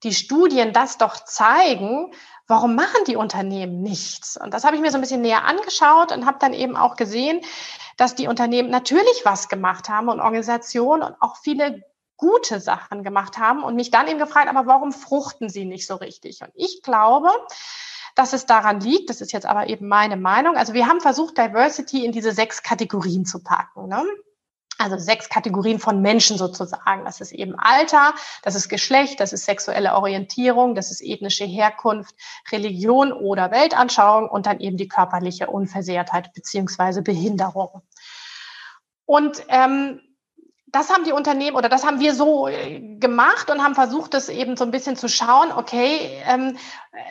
die 0.02 0.14
Studien 0.14 0.72
das 0.72 0.98
doch 0.98 1.24
zeigen, 1.24 2.12
warum 2.46 2.74
machen 2.74 3.04
die 3.06 3.16
Unternehmen 3.16 3.82
nichts? 3.82 4.36
Und 4.36 4.54
das 4.54 4.64
habe 4.64 4.76
ich 4.76 4.82
mir 4.82 4.90
so 4.90 4.98
ein 4.98 5.02
bisschen 5.02 5.22
näher 5.22 5.44
angeschaut 5.44 6.10
und 6.10 6.26
habe 6.26 6.38
dann 6.40 6.54
eben 6.54 6.76
auch 6.76 6.96
gesehen, 6.96 7.40
dass 7.98 8.14
die 8.14 8.28
Unternehmen 8.28 8.70
natürlich 8.70 9.22
was 9.24 9.48
gemacht 9.48 9.88
haben 9.88 10.08
und 10.08 10.20
Organisationen 10.20 11.02
und 11.02 11.14
auch 11.20 11.36
viele 11.36 11.82
gute 12.22 12.60
Sachen 12.60 13.02
gemacht 13.02 13.36
haben 13.36 13.64
und 13.64 13.74
mich 13.74 13.90
dann 13.90 14.06
eben 14.06 14.20
gefragt, 14.20 14.48
aber 14.48 14.64
warum 14.68 14.92
fruchten 14.92 15.48
sie 15.48 15.64
nicht 15.64 15.88
so 15.88 15.96
richtig? 15.96 16.40
Und 16.40 16.52
ich 16.54 16.80
glaube, 16.80 17.30
dass 18.14 18.32
es 18.32 18.46
daran 18.46 18.78
liegt, 18.78 19.10
das 19.10 19.20
ist 19.20 19.32
jetzt 19.32 19.44
aber 19.44 19.66
eben 19.66 19.88
meine 19.88 20.16
Meinung, 20.16 20.56
also 20.56 20.72
wir 20.72 20.86
haben 20.86 21.00
versucht, 21.00 21.36
Diversity 21.36 22.04
in 22.04 22.12
diese 22.12 22.30
sechs 22.30 22.62
Kategorien 22.62 23.24
zu 23.24 23.42
packen. 23.42 23.88
Ne? 23.88 24.04
Also 24.78 24.98
sechs 24.98 25.28
Kategorien 25.28 25.80
von 25.80 26.00
Menschen 26.00 26.38
sozusagen. 26.38 27.04
Das 27.04 27.20
ist 27.20 27.32
eben 27.32 27.58
Alter, 27.58 28.14
das 28.44 28.54
ist 28.54 28.68
Geschlecht, 28.68 29.18
das 29.18 29.32
ist 29.32 29.44
sexuelle 29.44 29.94
Orientierung, 29.94 30.76
das 30.76 30.92
ist 30.92 31.02
ethnische 31.02 31.44
Herkunft, 31.44 32.14
Religion 32.52 33.12
oder 33.12 33.50
Weltanschauung 33.50 34.28
und 34.28 34.46
dann 34.46 34.60
eben 34.60 34.76
die 34.76 34.88
körperliche 34.88 35.48
Unversehrtheit 35.48 36.32
beziehungsweise 36.34 37.02
Behinderung. 37.02 37.82
Und 39.06 39.42
ähm, 39.48 40.00
das 40.72 40.90
haben 40.90 41.04
die 41.04 41.12
Unternehmen 41.12 41.56
oder 41.56 41.68
das 41.68 41.84
haben 41.84 42.00
wir 42.00 42.14
so 42.14 42.48
äh, 42.48 42.80
gemacht 42.98 43.50
und 43.50 43.62
haben 43.62 43.74
versucht, 43.74 44.14
das 44.14 44.28
eben 44.28 44.56
so 44.56 44.64
ein 44.64 44.70
bisschen 44.70 44.96
zu 44.96 45.08
schauen, 45.08 45.52
okay, 45.52 46.22
ähm, 46.26 46.56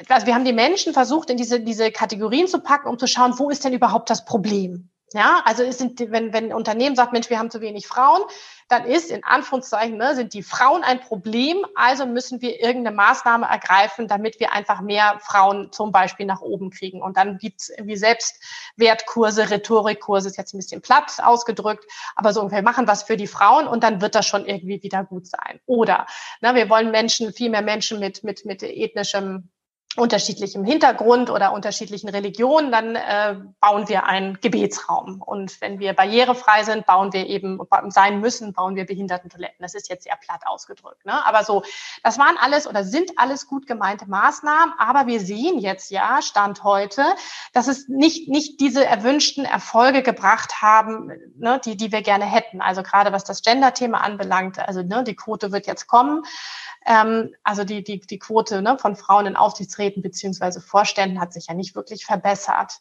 also 0.09 0.27
wir 0.27 0.35
haben 0.35 0.45
die 0.45 0.53
Menschen 0.53 0.93
versucht, 0.93 1.29
in 1.29 1.37
diese, 1.37 1.59
diese 1.61 1.91
Kategorien 1.91 2.47
zu 2.47 2.59
packen, 2.59 2.89
um 2.89 2.99
zu 2.99 3.07
schauen, 3.07 3.37
wo 3.37 3.49
ist 3.49 3.63
denn 3.63 3.73
überhaupt 3.73 4.09
das 4.09 4.25
Problem? 4.25 4.90
Ja, 5.13 5.41
also 5.43 5.63
es 5.63 5.77
sind, 5.77 5.99
wenn, 5.99 6.31
wenn 6.31 6.45
ein 6.45 6.53
Unternehmen 6.53 6.95
sagt, 6.95 7.11
Mensch, 7.11 7.29
wir 7.29 7.37
haben 7.37 7.51
zu 7.51 7.59
wenig 7.59 7.85
Frauen, 7.85 8.21
dann 8.69 8.85
ist 8.85 9.11
in 9.11 9.25
Anführungszeichen, 9.25 9.97
ne, 9.97 10.15
sind 10.15 10.33
die 10.33 10.41
Frauen 10.43 10.83
ein 10.83 11.01
Problem, 11.01 11.65
also 11.75 12.05
müssen 12.05 12.41
wir 12.41 12.61
irgendeine 12.61 12.95
Maßnahme 12.95 13.45
ergreifen, 13.45 14.07
damit 14.07 14.39
wir 14.39 14.53
einfach 14.53 14.79
mehr 14.79 15.19
Frauen 15.21 15.73
zum 15.73 15.91
Beispiel 15.91 16.25
nach 16.25 16.39
oben 16.39 16.69
kriegen. 16.69 17.01
Und 17.01 17.17
dann 17.17 17.37
gibt's 17.39 17.67
irgendwie 17.67 17.97
Selbstwertkurse, 17.97 19.49
Rhetorikkurse, 19.49 20.29
ist 20.29 20.37
jetzt 20.37 20.53
ein 20.53 20.59
bisschen 20.59 20.81
platt 20.81 21.17
ausgedrückt, 21.21 21.83
aber 22.15 22.31
so 22.31 22.39
ungefähr 22.39 22.63
machen 22.63 22.87
was 22.87 23.03
für 23.03 23.17
die 23.17 23.27
Frauen 23.27 23.67
und 23.67 23.83
dann 23.83 23.99
wird 23.99 24.15
das 24.15 24.25
schon 24.25 24.45
irgendwie 24.45 24.81
wieder 24.81 25.03
gut 25.03 25.27
sein. 25.27 25.59
Oder 25.65 26.05
ne, 26.39 26.55
wir 26.55 26.69
wollen 26.69 26.89
Menschen, 26.89 27.33
viel 27.33 27.49
mehr 27.49 27.61
Menschen 27.61 27.99
mit, 27.99 28.23
mit, 28.23 28.45
mit 28.45 28.63
ethnischem 28.63 29.49
unterschiedlichem 29.97 30.63
Hintergrund 30.63 31.29
oder 31.29 31.51
unterschiedlichen 31.51 32.07
Religionen, 32.07 32.71
dann 32.71 32.95
äh, 32.95 33.35
bauen 33.59 33.89
wir 33.89 34.05
einen 34.05 34.39
Gebetsraum. 34.39 35.21
Und 35.21 35.59
wenn 35.59 35.79
wir 35.79 35.93
barrierefrei 35.93 36.63
sind, 36.63 36.85
bauen 36.85 37.11
wir 37.11 37.27
eben, 37.27 37.59
sein 37.89 38.21
müssen, 38.21 38.53
bauen 38.53 38.75
wir 38.75 38.85
Behindertentoiletten. 38.85 39.57
Das 39.59 39.75
ist 39.75 39.89
jetzt 39.89 40.05
sehr 40.05 40.15
platt 40.15 40.41
ausgedrückt. 40.45 41.05
Ne? 41.05 41.25
Aber 41.25 41.43
so, 41.43 41.63
das 42.03 42.17
waren 42.17 42.37
alles 42.37 42.67
oder 42.67 42.85
sind 42.85 43.11
alles 43.17 43.47
gut 43.47 43.67
gemeinte 43.67 44.09
Maßnahmen. 44.09 44.73
Aber 44.77 45.07
wir 45.07 45.19
sehen 45.19 45.59
jetzt 45.59 45.91
ja, 45.91 46.21
Stand 46.21 46.63
heute, 46.63 47.03
dass 47.51 47.67
es 47.67 47.89
nicht, 47.89 48.29
nicht 48.29 48.61
diese 48.61 48.85
erwünschten 48.85 49.43
Erfolge 49.43 50.03
gebracht 50.03 50.61
haben, 50.61 51.11
ne, 51.35 51.59
die, 51.65 51.75
die 51.75 51.91
wir 51.91 52.01
gerne 52.01 52.25
hätten. 52.25 52.61
Also 52.61 52.81
gerade 52.81 53.11
was 53.11 53.25
das 53.25 53.41
Gender-Thema 53.41 53.99
anbelangt, 53.99 54.57
also 54.57 54.81
ne, 54.83 55.03
die 55.03 55.15
Quote 55.15 55.51
wird 55.51 55.67
jetzt 55.67 55.87
kommen. 55.87 56.23
Ähm, 56.85 57.35
also 57.43 57.63
die, 57.63 57.83
die, 57.83 57.99
die 57.99 58.19
Quote 58.19 58.61
ne, 58.61 58.77
von 58.79 58.95
Frauen 58.95 59.27
in 59.27 59.35
Aufsichtsräten 59.35 59.80
beziehungsweise 59.89 60.61
Vorständen 60.61 61.19
hat 61.19 61.33
sich 61.33 61.47
ja 61.47 61.53
nicht 61.53 61.75
wirklich 61.75 62.05
verbessert. 62.05 62.79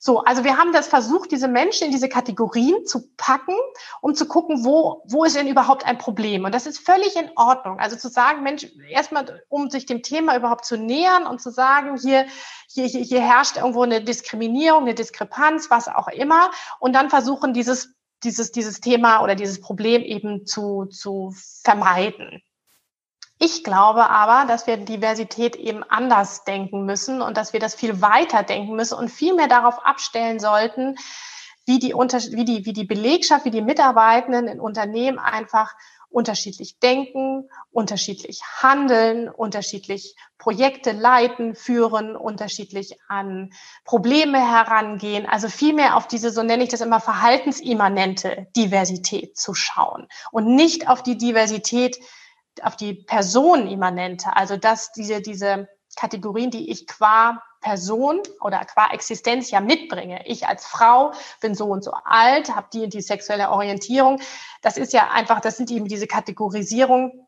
So, 0.00 0.20
also 0.20 0.44
wir 0.44 0.56
haben 0.56 0.72
das 0.72 0.86
versucht, 0.86 1.32
diese 1.32 1.48
Menschen 1.48 1.86
in 1.86 1.90
diese 1.90 2.08
Kategorien 2.08 2.86
zu 2.86 3.08
packen, 3.16 3.56
um 4.00 4.14
zu 4.14 4.28
gucken, 4.28 4.64
wo, 4.64 5.02
wo 5.08 5.24
ist 5.24 5.34
denn 5.34 5.48
überhaupt 5.48 5.84
ein 5.84 5.98
Problem? 5.98 6.44
Und 6.44 6.54
das 6.54 6.66
ist 6.66 6.78
völlig 6.78 7.16
in 7.16 7.30
Ordnung. 7.34 7.80
Also 7.80 7.96
zu 7.96 8.08
sagen, 8.08 8.44
Mensch, 8.44 8.66
erstmal, 8.88 9.42
um 9.48 9.70
sich 9.70 9.86
dem 9.86 10.04
Thema 10.04 10.36
überhaupt 10.36 10.64
zu 10.64 10.76
nähern 10.76 11.26
und 11.26 11.42
zu 11.42 11.50
sagen, 11.50 11.96
hier, 11.96 12.26
hier, 12.68 12.86
hier, 12.86 13.00
hier 13.00 13.20
herrscht 13.20 13.56
irgendwo 13.56 13.82
eine 13.82 14.00
Diskriminierung, 14.00 14.82
eine 14.82 14.94
Diskrepanz, 14.94 15.68
was 15.68 15.88
auch 15.88 16.08
immer, 16.08 16.52
und 16.78 16.92
dann 16.92 17.10
versuchen, 17.10 17.52
dieses, 17.52 17.94
dieses, 18.22 18.52
dieses 18.52 18.80
Thema 18.80 19.22
oder 19.22 19.34
dieses 19.34 19.60
Problem 19.60 20.02
eben 20.02 20.46
zu, 20.46 20.86
zu 20.86 21.34
vermeiden. 21.64 22.40
Ich 23.40 23.62
glaube 23.62 24.10
aber, 24.10 24.48
dass 24.48 24.66
wir 24.66 24.76
Diversität 24.76 25.54
eben 25.54 25.84
anders 25.84 26.44
denken 26.44 26.84
müssen 26.84 27.22
und 27.22 27.36
dass 27.36 27.52
wir 27.52 27.60
das 27.60 27.74
viel 27.74 28.00
weiter 28.00 28.42
denken 28.42 28.74
müssen 28.74 28.98
und 28.98 29.10
viel 29.10 29.34
mehr 29.34 29.46
darauf 29.46 29.84
abstellen 29.86 30.40
sollten, 30.40 30.96
wie 31.64 31.78
die, 31.78 31.92
wie 31.92 32.44
die, 32.44 32.66
wie 32.66 32.72
die 32.72 32.84
Belegschaft, 32.84 33.44
wie 33.44 33.50
die 33.50 33.62
Mitarbeitenden 33.62 34.48
in 34.48 34.58
Unternehmen 34.60 35.18
einfach 35.18 35.74
unterschiedlich 36.10 36.78
denken, 36.80 37.48
unterschiedlich 37.70 38.40
handeln, 38.62 39.28
unterschiedlich 39.28 40.16
Projekte 40.38 40.92
leiten, 40.92 41.54
führen, 41.54 42.16
unterschiedlich 42.16 42.98
an 43.08 43.52
Probleme 43.84 44.38
herangehen. 44.38 45.26
Also 45.26 45.48
vielmehr 45.48 45.96
auf 45.96 46.08
diese, 46.08 46.30
so 46.30 46.42
nenne 46.42 46.62
ich 46.62 46.70
das 46.70 46.80
immer, 46.80 47.00
verhaltensimmanente 47.00 48.46
Diversität 48.56 49.36
zu 49.36 49.54
schauen 49.54 50.08
und 50.32 50.46
nicht 50.46 50.88
auf 50.88 51.02
die 51.02 51.18
Diversität 51.18 51.98
auf 52.64 52.76
die 52.76 52.94
Person 52.94 53.68
immanente, 53.68 54.34
also 54.36 54.56
dass 54.56 54.92
diese, 54.92 55.20
diese 55.20 55.68
Kategorien, 55.96 56.50
die 56.50 56.70
ich 56.70 56.86
qua 56.86 57.42
Person 57.60 58.22
oder 58.40 58.64
qua 58.64 58.90
Existenz 58.92 59.50
ja 59.50 59.60
mitbringe. 59.60 60.26
Ich 60.26 60.46
als 60.46 60.66
Frau 60.66 61.12
bin 61.40 61.54
so 61.54 61.66
und 61.66 61.82
so 61.82 61.92
alt, 62.04 62.54
habe 62.54 62.68
die 62.72 62.84
und 62.84 62.94
die 62.94 63.00
sexuelle 63.00 63.50
Orientierung. 63.50 64.20
Das 64.62 64.76
ist 64.76 64.92
ja 64.92 65.10
einfach, 65.10 65.40
das 65.40 65.56
sind 65.56 65.70
eben 65.70 65.88
diese 65.88 66.06
Kategorisierung, 66.06 67.26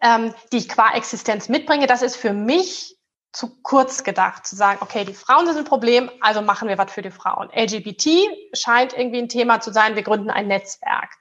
ähm, 0.00 0.34
die 0.50 0.58
ich 0.58 0.68
qua 0.68 0.92
Existenz 0.94 1.48
mitbringe. 1.48 1.86
Das 1.86 2.02
ist 2.02 2.16
für 2.16 2.32
mich 2.32 2.98
zu 3.32 3.62
kurz 3.62 4.04
gedacht, 4.04 4.46
zu 4.46 4.56
sagen, 4.56 4.80
okay, 4.82 5.04
die 5.04 5.14
Frauen 5.14 5.46
sind 5.46 5.56
ein 5.56 5.64
Problem, 5.64 6.10
also 6.20 6.42
machen 6.42 6.68
wir 6.68 6.76
was 6.76 6.92
für 6.92 7.00
die 7.00 7.10
Frauen. 7.10 7.48
LGBT 7.54 8.28
scheint 8.52 8.92
irgendwie 8.92 9.22
ein 9.22 9.28
Thema 9.28 9.60
zu 9.60 9.72
sein, 9.72 9.96
wir 9.96 10.02
gründen 10.02 10.30
ein 10.30 10.48
Netzwerk. 10.48 11.16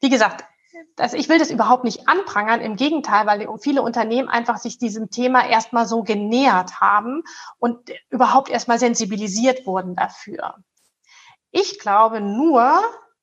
Wie 0.00 0.10
gesagt, 0.10 0.44
das, 0.96 1.14
ich 1.14 1.28
will 1.28 1.38
das 1.38 1.50
überhaupt 1.50 1.84
nicht 1.84 2.08
anprangern, 2.08 2.60
im 2.60 2.76
Gegenteil, 2.76 3.26
weil 3.26 3.48
viele 3.60 3.82
Unternehmen 3.82 4.28
einfach 4.28 4.58
sich 4.58 4.78
diesem 4.78 5.10
Thema 5.10 5.46
erstmal 5.46 5.86
so 5.86 6.02
genähert 6.02 6.80
haben 6.80 7.22
und 7.58 7.90
überhaupt 8.10 8.50
erstmal 8.50 8.78
sensibilisiert 8.78 9.66
wurden 9.66 9.96
dafür. 9.96 10.56
Ich 11.50 11.78
glaube 11.78 12.20
nur, 12.20 12.80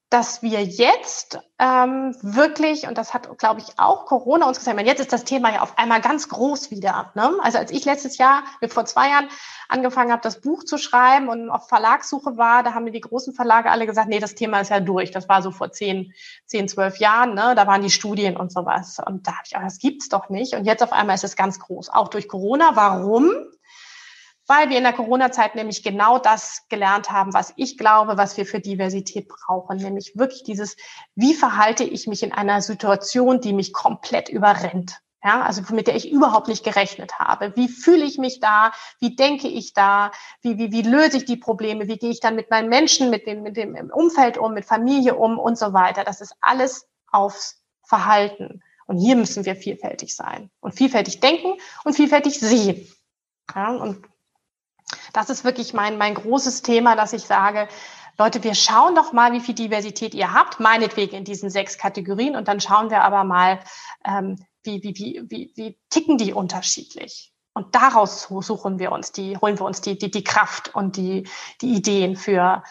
dass 0.09 0.41
wir 0.41 0.63
jetzt 0.63 1.37
ähm, 1.59 2.15
wirklich, 2.21 2.87
und 2.87 2.97
das 2.97 3.13
hat, 3.13 3.37
glaube 3.37 3.61
ich, 3.61 3.77
auch 3.77 4.07
Corona 4.07 4.47
uns 4.47 4.57
gesagt, 4.57 4.79
jetzt 4.81 5.01
ist 5.01 5.13
das 5.13 5.23
Thema 5.23 5.53
ja 5.53 5.61
auf 5.61 5.77
einmal 5.77 6.01
ganz 6.01 6.29
groß 6.29 6.71
wieder. 6.71 7.11
Ne? 7.13 7.31
Also 7.43 7.59
als 7.59 7.69
ich 7.69 7.85
letztes 7.85 8.17
Jahr, 8.17 8.43
vor 8.69 8.85
zwei 8.85 9.09
Jahren 9.09 9.29
angefangen 9.67 10.11
habe, 10.11 10.23
das 10.23 10.41
Buch 10.41 10.63
zu 10.63 10.79
schreiben 10.79 11.29
und 11.29 11.51
auf 11.51 11.67
Verlagssuche 11.67 12.37
war, 12.37 12.63
da 12.63 12.73
haben 12.73 12.85
mir 12.85 12.91
die 12.91 13.01
großen 13.01 13.35
Verlage 13.35 13.69
alle 13.69 13.85
gesagt, 13.85 14.09
nee, 14.09 14.19
das 14.19 14.33
Thema 14.33 14.61
ist 14.61 14.69
ja 14.69 14.79
durch. 14.79 15.11
Das 15.11 15.29
war 15.29 15.43
so 15.43 15.51
vor 15.51 15.71
zehn, 15.71 16.11
zehn, 16.45 16.67
zwölf 16.67 16.97
Jahren, 16.97 17.35
ne? 17.35 17.53
da 17.55 17.67
waren 17.67 17.83
die 17.83 17.91
Studien 17.91 18.35
und 18.35 18.51
sowas. 18.51 18.97
Und 19.05 19.27
da 19.27 19.33
habe 19.33 19.43
ich 19.45 19.55
auch, 19.57 19.61
das 19.61 19.77
gibt's 19.77 20.09
doch 20.09 20.29
nicht. 20.29 20.55
Und 20.55 20.65
jetzt 20.65 20.81
auf 20.81 20.91
einmal 20.91 21.15
ist 21.15 21.23
es 21.23 21.35
ganz 21.35 21.59
groß, 21.59 21.89
auch 21.89 22.07
durch 22.07 22.27
Corona. 22.27 22.71
Warum? 22.73 23.29
Weil 24.49 24.69
wir 24.69 24.77
in 24.77 24.83
der 24.83 24.93
Corona-Zeit 24.93 25.53
nämlich 25.53 25.83
genau 25.83 26.17
das 26.17 26.65
gelernt 26.69 27.11
haben, 27.11 27.35
was 27.35 27.53
ich 27.55 27.77
glaube, 27.77 28.17
was 28.17 28.35
wir 28.35 28.47
für 28.47 28.59
Diversität 28.59 29.27
brauchen, 29.27 29.77
nämlich 29.77 30.13
wirklich 30.15 30.43
dieses, 30.43 30.75
wie 31.13 31.35
verhalte 31.35 31.83
ich 31.83 32.07
mich 32.07 32.23
in 32.23 32.33
einer 32.33 32.61
Situation, 32.61 33.41
die 33.41 33.53
mich 33.53 33.73
komplett 33.73 34.27
überrennt. 34.27 34.99
Ja, 35.23 35.41
also 35.41 35.61
mit 35.73 35.87
der 35.87 35.97
ich 35.97 36.09
überhaupt 36.09 36.47
nicht 36.47 36.63
gerechnet 36.63 37.19
habe. 37.19 37.53
Wie 37.57 37.67
fühle 37.67 38.05
ich 38.05 38.17
mich 38.17 38.39
da? 38.39 38.71
Wie 38.99 39.17
denke 39.17 39.49
ich 39.49 39.73
da? 39.73 40.11
Wie, 40.41 40.57
wie, 40.57 40.71
wie 40.71 40.81
löse 40.81 41.17
ich 41.17 41.25
die 41.25 41.35
Probleme? 41.35 41.87
Wie 41.87 41.97
gehe 41.97 42.09
ich 42.09 42.21
dann 42.21 42.35
mit 42.35 42.49
meinen 42.49 42.69
Menschen, 42.69 43.09
mit 43.09 43.27
dem, 43.27 43.43
mit 43.43 43.57
dem 43.57 43.75
Umfeld 43.93 44.37
um, 44.37 44.53
mit 44.53 44.65
Familie 44.65 45.15
um 45.15 45.37
und 45.37 45.57
so 45.57 45.73
weiter? 45.73 46.05
Das 46.05 46.21
ist 46.21 46.33
alles 46.39 46.87
aufs 47.11 47.61
Verhalten. 47.83 48.63
Und 48.87 48.97
hier 48.97 49.17
müssen 49.17 49.45
wir 49.45 49.55
vielfältig 49.57 50.15
sein 50.15 50.49
und 50.61 50.73
vielfältig 50.73 51.19
denken 51.19 51.55
und 51.83 51.93
vielfältig 51.93 52.39
sehen. 52.39 52.87
Ja, 53.53 53.71
und 53.71 54.07
das 55.13 55.29
ist 55.29 55.43
wirklich 55.43 55.73
mein, 55.73 55.97
mein 55.97 56.15
großes 56.15 56.61
Thema, 56.61 56.95
dass 56.95 57.13
ich 57.13 57.23
sage, 57.23 57.67
Leute, 58.17 58.43
wir 58.43 58.53
schauen 58.53 58.95
doch 58.95 59.13
mal, 59.13 59.31
wie 59.31 59.39
viel 59.39 59.55
Diversität 59.55 60.13
ihr 60.13 60.33
habt, 60.33 60.59
meinetwegen 60.59 61.15
in 61.15 61.23
diesen 61.23 61.49
sechs 61.49 61.77
Kategorien. 61.77 62.35
Und 62.35 62.49
dann 62.49 62.59
schauen 62.59 62.89
wir 62.89 63.03
aber 63.03 63.23
mal, 63.23 63.59
ähm, 64.05 64.35
wie, 64.63 64.83
wie, 64.83 64.93
wie, 64.95 65.23
wie, 65.29 65.53
wie 65.55 65.79
ticken 65.89 66.17
die 66.17 66.33
unterschiedlich. 66.33 67.31
Und 67.53 67.75
daraus 67.75 68.23
suchen 68.23 68.77
wir 68.77 68.91
uns 68.91 69.11
die, 69.11 69.37
holen 69.37 69.57
wir 69.57 69.65
uns 69.65 69.81
die, 69.81 69.97
die, 69.97 70.11
die 70.11 70.23
Kraft 70.23 70.75
und 70.75 70.97
die, 70.97 71.27
die 71.61 71.73
Ideen 71.73 72.15
für, 72.15 72.63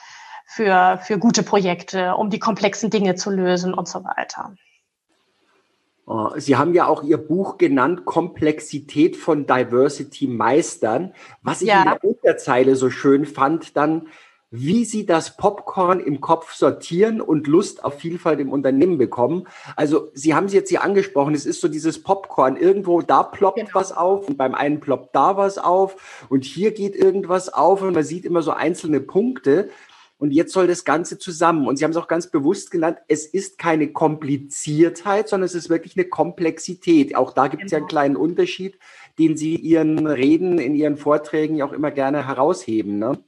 für, 0.47 0.99
für 1.02 1.18
gute 1.18 1.42
Projekte, 1.42 2.14
um 2.14 2.30
die 2.30 2.38
komplexen 2.38 2.90
Dinge 2.90 3.14
zu 3.14 3.30
lösen 3.30 3.75
und 3.75 3.88
so 3.88 4.04
weiter. 4.04 4.54
Äh, 6.09 6.41
Sie 6.41 6.57
haben 6.57 6.75
ja 6.75 6.87
auch 6.87 7.03
Ihr 7.03 7.19
Buch 7.19 7.59
genannt, 7.59 8.05
Komplexität 8.05 9.17
von 9.17 9.47
Diversity 9.47 10.27
meistern. 10.27 11.12
Was 11.43 11.62
ich 11.62 11.69
ja. 11.69 11.83
in 11.83 11.85
der 11.85 12.05
Unterzeile 12.05 12.77
so 12.77 12.91
schön 12.91 13.27
fand, 13.27 13.77
dann, 13.77 14.09
wie 14.50 14.85
Sie 14.87 15.05
das 15.05 15.37
Popcorn 15.37 16.00
im 16.00 16.21
Kopf 16.23 16.55
sortieren 16.55 17.21
und 17.21 17.47
Lust 17.47 17.85
auf 17.85 17.99
Vielfalt 17.99 18.41
im 18.41 18.50
Unternehmen 18.50 18.97
bekommen. 18.97 19.47
Also 19.77 20.09
Sie 20.15 20.35
haben 20.35 20.47
es 20.47 20.55
jetzt 20.55 20.71
hier 20.71 20.83
angesprochen, 20.83 21.35
es 21.35 21.45
ist 21.45 21.61
so 21.61 21.69
dieses 21.69 22.03
Popcorn. 22.03 22.57
Irgendwo 22.57 23.03
da 23.03 23.23
ploppt 23.23 23.59
genau. 23.59 23.71
was 23.75 23.93
auf 23.93 24.27
und 24.27 24.38
beim 24.38 24.55
einen 24.55 24.81
ploppt 24.81 25.15
da 25.15 25.37
was 25.37 25.59
auf 25.59 26.27
und 26.31 26.45
hier 26.45 26.73
geht 26.73 26.97
irgendwas 26.97 27.53
auf 27.53 27.83
und 27.83 27.93
man 27.93 28.05
sieht 28.05 28.25
immer 28.25 28.41
so 28.41 28.53
einzelne 28.53 29.00
Punkte. 29.00 29.69
Und 30.19 30.33
jetzt 30.33 30.53
soll 30.53 30.67
das 30.67 30.85
Ganze 30.85 31.19
zusammen. 31.19 31.69
Und 31.69 31.77
Sie 31.77 31.85
haben 31.85 31.93
es 31.93 31.97
auch 31.97 32.09
ganz 32.09 32.29
bewusst 32.29 32.73
genannt, 32.73 32.99
es 33.07 33.25
ist 33.25 33.57
keine 33.57 33.93
Kompliziertheit, 33.93 35.29
sondern 35.29 35.47
es 35.47 35.55
ist 35.55 35.71
wirklich 35.71 35.97
eine 35.97 36.07
Komplexität. 36.07 37.15
Auch 37.15 37.33
da 37.33 37.47
gibt 37.47 37.65
es 37.65 37.71
genau. 37.71 37.79
ja 37.79 37.79
einen 37.79 37.89
kleinen 37.89 38.17
Unterschied, 38.17 38.79
den 39.19 39.37
Sie 39.37 39.55
Ihren 39.55 40.07
Reden, 40.07 40.59
in 40.59 40.75
Ihren 40.75 40.97
Vorträgen 40.97 41.57
ja 41.57 41.65
auch 41.65 41.73
immer 41.73 41.93
gerne 41.93 42.27
herausheben. 42.27 42.99
Ne? 42.99 43.19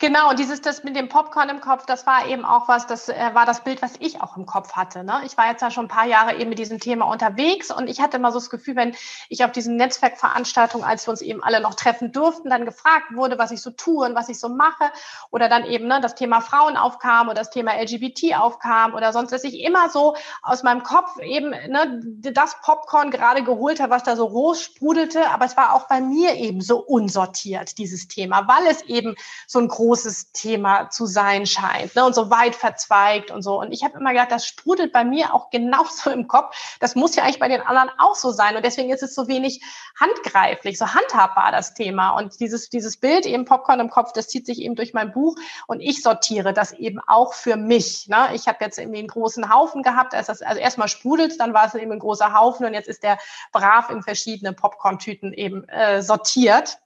Genau, 0.00 0.30
und 0.30 0.38
dieses 0.38 0.60
das 0.60 0.82
mit 0.82 0.96
dem 0.96 1.08
Popcorn 1.08 1.48
im 1.48 1.60
Kopf, 1.60 1.86
das 1.86 2.06
war 2.06 2.26
eben 2.26 2.44
auch 2.44 2.68
was, 2.68 2.86
das 2.86 3.08
äh, 3.08 3.30
war 3.32 3.46
das 3.46 3.62
Bild, 3.62 3.80
was 3.80 3.94
ich 4.00 4.20
auch 4.20 4.36
im 4.36 4.44
Kopf 4.44 4.72
hatte. 4.72 5.04
Ne? 5.04 5.22
Ich 5.24 5.36
war 5.36 5.48
jetzt 5.48 5.62
ja 5.62 5.70
schon 5.70 5.86
ein 5.86 5.88
paar 5.88 6.06
Jahre 6.06 6.36
eben 6.36 6.50
mit 6.50 6.58
diesem 6.58 6.80
Thema 6.80 7.06
unterwegs 7.06 7.70
und 7.70 7.88
ich 7.88 8.00
hatte 8.00 8.16
immer 8.16 8.32
so 8.32 8.38
das 8.38 8.50
Gefühl, 8.50 8.76
wenn 8.76 8.94
ich 9.28 9.44
auf 9.44 9.52
diesen 9.52 9.76
Netzwerkveranstaltungen, 9.76 10.86
als 10.86 11.06
wir 11.06 11.12
uns 11.12 11.22
eben 11.22 11.42
alle 11.42 11.60
noch 11.60 11.74
treffen 11.74 12.12
durften, 12.12 12.50
dann 12.50 12.64
gefragt 12.64 13.14
wurde, 13.14 13.38
was 13.38 13.50
ich 13.50 13.62
so 13.62 13.70
tue 13.70 14.04
und 14.04 14.14
was 14.14 14.28
ich 14.28 14.38
so 14.38 14.48
mache 14.48 14.90
oder 15.30 15.48
dann 15.48 15.64
eben 15.64 15.86
ne, 15.86 16.00
das 16.00 16.16
Thema 16.16 16.40
Frauen 16.40 16.76
aufkam 16.76 17.28
oder 17.28 17.36
das 17.36 17.50
Thema 17.50 17.72
LGBT 17.80 18.36
aufkam 18.36 18.94
oder 18.94 19.12
sonst, 19.12 19.32
dass 19.32 19.44
ich 19.44 19.60
immer 19.60 19.88
so 19.88 20.16
aus 20.42 20.62
meinem 20.64 20.82
Kopf 20.82 21.18
eben 21.20 21.50
ne, 21.50 22.00
das 22.02 22.60
Popcorn 22.62 23.10
gerade 23.10 23.42
geholt 23.42 23.80
habe, 23.80 23.92
was 23.92 24.02
da 24.02 24.16
so 24.16 24.26
roh 24.26 24.54
sprudelte, 24.54 25.30
aber 25.30 25.46
es 25.46 25.56
war 25.56 25.72
auch 25.72 25.86
bei 25.88 26.00
mir 26.00 26.34
eben 26.34 26.60
so 26.60 26.78
unsortiert, 26.78 27.78
dieses 27.78 28.08
Thema, 28.08 28.48
weil 28.48 28.66
es 28.70 28.82
eben 28.82 29.14
so 29.46 29.60
ein 29.60 29.68
großes 29.68 29.93
großes 29.94 30.32
Thema 30.32 30.90
zu 30.90 31.06
sein 31.06 31.46
scheint 31.46 31.94
ne? 31.94 32.04
und 32.04 32.16
so 32.16 32.28
weit 32.28 32.56
verzweigt 32.56 33.30
und 33.30 33.42
so. 33.42 33.60
Und 33.60 33.70
ich 33.70 33.84
habe 33.84 33.96
immer 33.96 34.10
gedacht, 34.10 34.32
das 34.32 34.44
sprudelt 34.44 34.92
bei 34.92 35.04
mir 35.04 35.32
auch 35.32 35.50
genauso 35.50 36.10
im 36.10 36.26
Kopf. 36.26 36.56
Das 36.80 36.96
muss 36.96 37.14
ja 37.14 37.22
eigentlich 37.22 37.38
bei 37.38 37.46
den 37.46 37.60
anderen 37.60 37.90
auch 37.98 38.16
so 38.16 38.32
sein. 38.32 38.56
Und 38.56 38.64
deswegen 38.64 38.90
ist 38.90 39.04
es 39.04 39.14
so 39.14 39.28
wenig 39.28 39.62
handgreiflich, 40.00 40.78
so 40.78 40.92
handhabbar 40.92 41.52
das 41.52 41.74
Thema. 41.74 42.10
Und 42.10 42.40
dieses, 42.40 42.70
dieses 42.70 42.96
Bild 42.96 43.24
eben 43.24 43.44
Popcorn 43.44 43.78
im 43.78 43.88
Kopf, 43.88 44.12
das 44.12 44.26
zieht 44.26 44.46
sich 44.46 44.60
eben 44.62 44.74
durch 44.74 44.94
mein 44.94 45.12
Buch 45.12 45.36
und 45.68 45.78
ich 45.78 46.02
sortiere 46.02 46.52
das 46.52 46.72
eben 46.72 46.98
auch 47.06 47.32
für 47.32 47.56
mich. 47.56 48.08
Ne? 48.08 48.30
Ich 48.34 48.48
habe 48.48 48.58
jetzt 48.62 48.80
irgendwie 48.80 48.98
einen 48.98 49.08
großen 49.08 49.54
Haufen 49.54 49.84
gehabt. 49.84 50.12
Also, 50.12 50.32
also 50.32 50.60
erstmal 50.60 50.88
sprudelt 50.88 51.38
dann 51.38 51.54
war 51.54 51.66
es 51.66 51.74
eben 51.74 51.92
ein 51.92 52.00
großer 52.00 52.34
Haufen 52.34 52.66
und 52.66 52.74
jetzt 52.74 52.88
ist 52.88 53.04
der 53.04 53.18
brav 53.52 53.90
in 53.90 54.02
verschiedene 54.02 54.52
Popcorn-Tüten 54.52 55.32
eben 55.32 55.68
äh, 55.68 56.02
sortiert. 56.02 56.78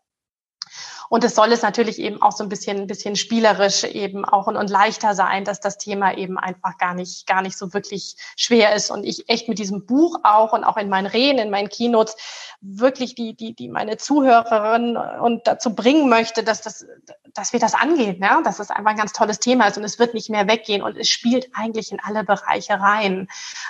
Und 1.08 1.24
es 1.24 1.34
soll 1.34 1.52
es 1.52 1.62
natürlich 1.62 1.98
eben 1.98 2.20
auch 2.20 2.32
so 2.32 2.42
ein 2.42 2.48
bisschen, 2.48 2.78
ein 2.78 2.86
bisschen 2.86 3.16
spielerisch 3.16 3.84
eben 3.84 4.24
auch 4.24 4.46
und, 4.46 4.56
und 4.56 4.70
leichter 4.70 5.14
sein, 5.14 5.44
dass 5.44 5.60
das 5.60 5.78
Thema 5.78 6.16
eben 6.16 6.38
einfach 6.38 6.78
gar 6.78 6.94
nicht, 6.94 7.26
gar 7.26 7.42
nicht 7.42 7.56
so 7.56 7.72
wirklich 7.72 8.16
schwer 8.36 8.74
ist. 8.74 8.90
Und 8.90 9.04
ich 9.04 9.28
echt 9.28 9.48
mit 9.48 9.58
diesem 9.58 9.86
Buch 9.86 10.20
auch 10.22 10.52
und 10.52 10.64
auch 10.64 10.76
in 10.76 10.88
meinen 10.88 11.06
Reden, 11.06 11.38
in 11.38 11.50
meinen 11.50 11.68
Keynotes 11.68 12.16
wirklich 12.60 13.14
die, 13.14 13.34
die, 13.34 13.54
die 13.54 13.68
meine 13.68 13.96
Zuhörerinnen 13.98 14.96
und 14.96 15.46
dazu 15.46 15.74
bringen 15.74 16.08
möchte, 16.08 16.42
dass 16.42 16.60
das, 16.60 16.86
dass 17.32 17.52
wir 17.52 17.60
das 17.60 17.74
angehen, 17.74 18.20
ja, 18.20 18.40
dass 18.42 18.58
es 18.58 18.70
einfach 18.70 18.90
ein 18.90 18.96
ganz 18.96 19.12
tolles 19.12 19.38
Thema 19.38 19.68
ist 19.68 19.78
und 19.78 19.84
es 19.84 19.98
wird 19.98 20.12
nicht 20.12 20.28
mehr 20.28 20.48
weggehen 20.48 20.82
und 20.82 20.96
es 20.96 21.08
spielt 21.08 21.50
eigentlich 21.54 21.92
in 21.92 22.00
alle 22.00 22.24
Bereiche 22.24 22.80
rein. 22.80 23.28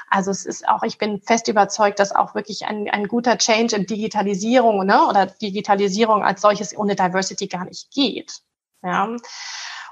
Also 0.08 0.30
es 0.30 0.46
ist 0.46 0.66
auch, 0.68 0.82
ich 0.84 0.96
bin 0.96 1.20
fest 1.20 1.48
überzeugt, 1.48 1.98
dass 1.98 2.14
auch 2.14 2.34
wirklich 2.34 2.64
ein, 2.66 2.88
ein 2.88 3.08
guter 3.08 3.36
Change 3.36 3.76
in 3.76 3.86
Digitalisierung, 3.86 4.86
ne, 4.86 5.06
oder 5.06 5.26
Digitalisierung 5.26 6.24
als 6.24 6.40
solches 6.40 6.76
ohne 6.76 6.96
Diversity 6.96 7.27
gar 7.36 7.64
nicht 7.64 7.90
geht. 7.90 8.40
Ja. 8.82 9.16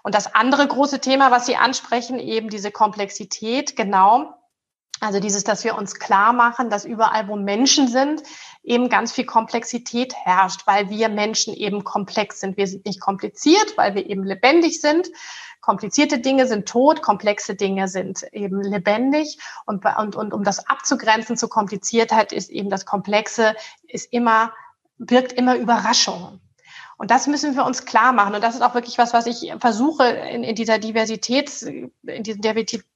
Und 0.02 0.14
das 0.14 0.35
andere 0.35 0.66
große 0.66 1.00
Thema, 1.00 1.31
was 1.31 1.47
Sie 1.47 1.57
ansprechen, 1.57 2.19
eben 2.19 2.49
diese 2.49 2.71
Komplexität, 2.71 3.75
genau. 3.75 4.35
Also 5.00 5.21
dieses, 5.21 5.45
dass 5.45 5.64
wir 5.64 5.76
uns 5.76 5.97
klar 5.97 6.33
machen, 6.33 6.71
dass 6.71 6.85
überall, 6.85 7.28
wo 7.28 7.37
Menschen 7.37 7.87
sind, 7.88 8.23
eben 8.62 8.88
ganz 8.88 9.12
viel 9.12 9.26
Komplexität 9.26 10.14
herrscht, 10.14 10.66
weil 10.66 10.88
wir 10.88 11.09
Menschen 11.09 11.55
eben 11.55 11.85
komplex 11.85 12.40
sind. 12.40 12.57
Wir 12.57 12.66
sind 12.66 12.87
nicht 12.87 13.00
kompliziert, 13.00 13.76
weil 13.76 13.95
wir 13.95 14.09
eben 14.09 14.25
lebendig 14.25 14.81
sind. 14.81 15.11
Komplizierte 15.61 16.21
Dinge 16.21 16.47
sind 16.47 16.66
tot, 16.69 17.02
komplexe 17.02 17.57
Dinge 17.57 17.88
sind 17.88 18.23
eben 18.33 18.62
lebendig. 18.62 19.38
Und, 19.66 19.85
und, 19.85 20.16
und 20.16 20.33
um 20.33 20.45
das 20.45 20.66
abzugrenzen 20.66 21.37
zu 21.37 21.49
Kompliziertheit 21.49 22.33
ist 22.33 22.49
eben 22.49 22.71
das 22.71 22.87
Komplexe, 22.87 23.55
ist 23.88 24.12
immer, 24.12 24.52
birgt 24.97 25.33
immer 25.33 25.57
Überraschungen. 25.57 26.40
Und 26.99 27.11
das 27.11 27.26
müssen 27.26 27.55
wir 27.55 27.65
uns 27.65 27.85
klar 27.85 28.12
machen. 28.12 28.35
Und 28.35 28.43
das 28.43 28.55
ist 28.55 28.62
auch 28.62 28.75
wirklich 28.75 28.97
was, 28.97 29.12
was 29.12 29.26
ich 29.26 29.53
versuche 29.59 30.07
in, 30.07 30.43
in 30.43 30.55
dieser 30.55 30.79
Diversitäts, 30.79 31.62
in 31.62 31.93
diesen 32.03 32.41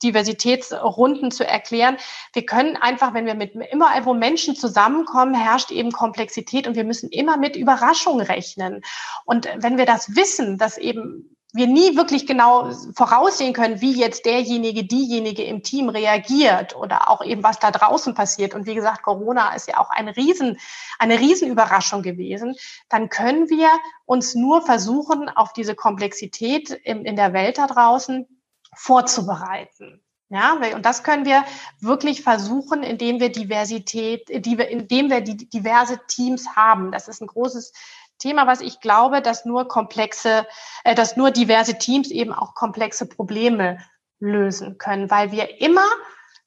Diversitätsrunden 0.02 1.30
zu 1.30 1.46
erklären. 1.46 1.98
Wir 2.32 2.46
können 2.46 2.76
einfach, 2.76 3.12
wenn 3.12 3.26
wir 3.26 3.34
mit 3.34 3.54
immer 3.54 3.88
wo 4.04 4.14
Menschen 4.14 4.56
zusammenkommen, 4.56 5.34
herrscht 5.34 5.70
eben 5.70 5.92
Komplexität 5.92 6.66
und 6.66 6.76
wir 6.76 6.84
müssen 6.84 7.10
immer 7.10 7.36
mit 7.36 7.56
Überraschungen 7.56 8.24
rechnen. 8.24 8.82
Und 9.26 9.48
wenn 9.56 9.76
wir 9.76 9.86
das 9.86 10.16
wissen, 10.16 10.56
dass 10.56 10.78
eben 10.78 11.36
wir 11.52 11.66
nie 11.66 11.96
wirklich 11.96 12.26
genau 12.26 12.70
voraussehen 12.94 13.52
können, 13.52 13.80
wie 13.80 13.92
jetzt 13.92 14.24
derjenige, 14.24 14.84
diejenige 14.84 15.42
im 15.42 15.62
Team 15.62 15.88
reagiert 15.88 16.76
oder 16.76 17.10
auch 17.10 17.24
eben 17.24 17.42
was 17.42 17.58
da 17.58 17.70
draußen 17.70 18.14
passiert. 18.14 18.54
Und 18.54 18.66
wie 18.66 18.74
gesagt, 18.74 19.02
Corona 19.02 19.54
ist 19.54 19.68
ja 19.68 19.78
auch 19.78 19.90
ein 19.90 20.08
Riesen, 20.08 20.58
eine 20.98 21.18
Riesenüberraschung 21.18 22.02
gewesen. 22.02 22.54
Dann 22.88 23.08
können 23.08 23.48
wir 23.48 23.68
uns 24.04 24.34
nur 24.34 24.62
versuchen, 24.62 25.28
auf 25.28 25.52
diese 25.52 25.74
Komplexität 25.74 26.70
in, 26.70 27.04
in 27.04 27.16
der 27.16 27.32
Welt 27.32 27.58
da 27.58 27.66
draußen 27.66 28.26
vorzubereiten. 28.74 30.02
Ja, 30.32 30.52
und 30.52 30.86
das 30.86 31.02
können 31.02 31.24
wir 31.24 31.44
wirklich 31.80 32.22
versuchen, 32.22 32.84
indem 32.84 33.18
wir 33.18 33.32
Diversität, 33.32 34.30
indem 34.30 35.10
wir 35.10 35.22
diverse 35.22 36.00
Teams 36.06 36.54
haben. 36.54 36.92
Das 36.92 37.08
ist 37.08 37.20
ein 37.20 37.26
großes 37.26 37.72
Thema, 38.20 38.46
was 38.46 38.60
ich 38.60 38.80
glaube, 38.80 39.20
dass 39.22 39.44
nur 39.44 39.66
komplexe, 39.66 40.46
äh, 40.84 40.94
dass 40.94 41.16
nur 41.16 41.32
diverse 41.32 41.76
Teams 41.76 42.10
eben 42.10 42.32
auch 42.32 42.54
komplexe 42.54 43.06
Probleme 43.06 43.78
lösen 44.20 44.78
können, 44.78 45.10
weil 45.10 45.32
wir 45.32 45.60
immer 45.60 45.86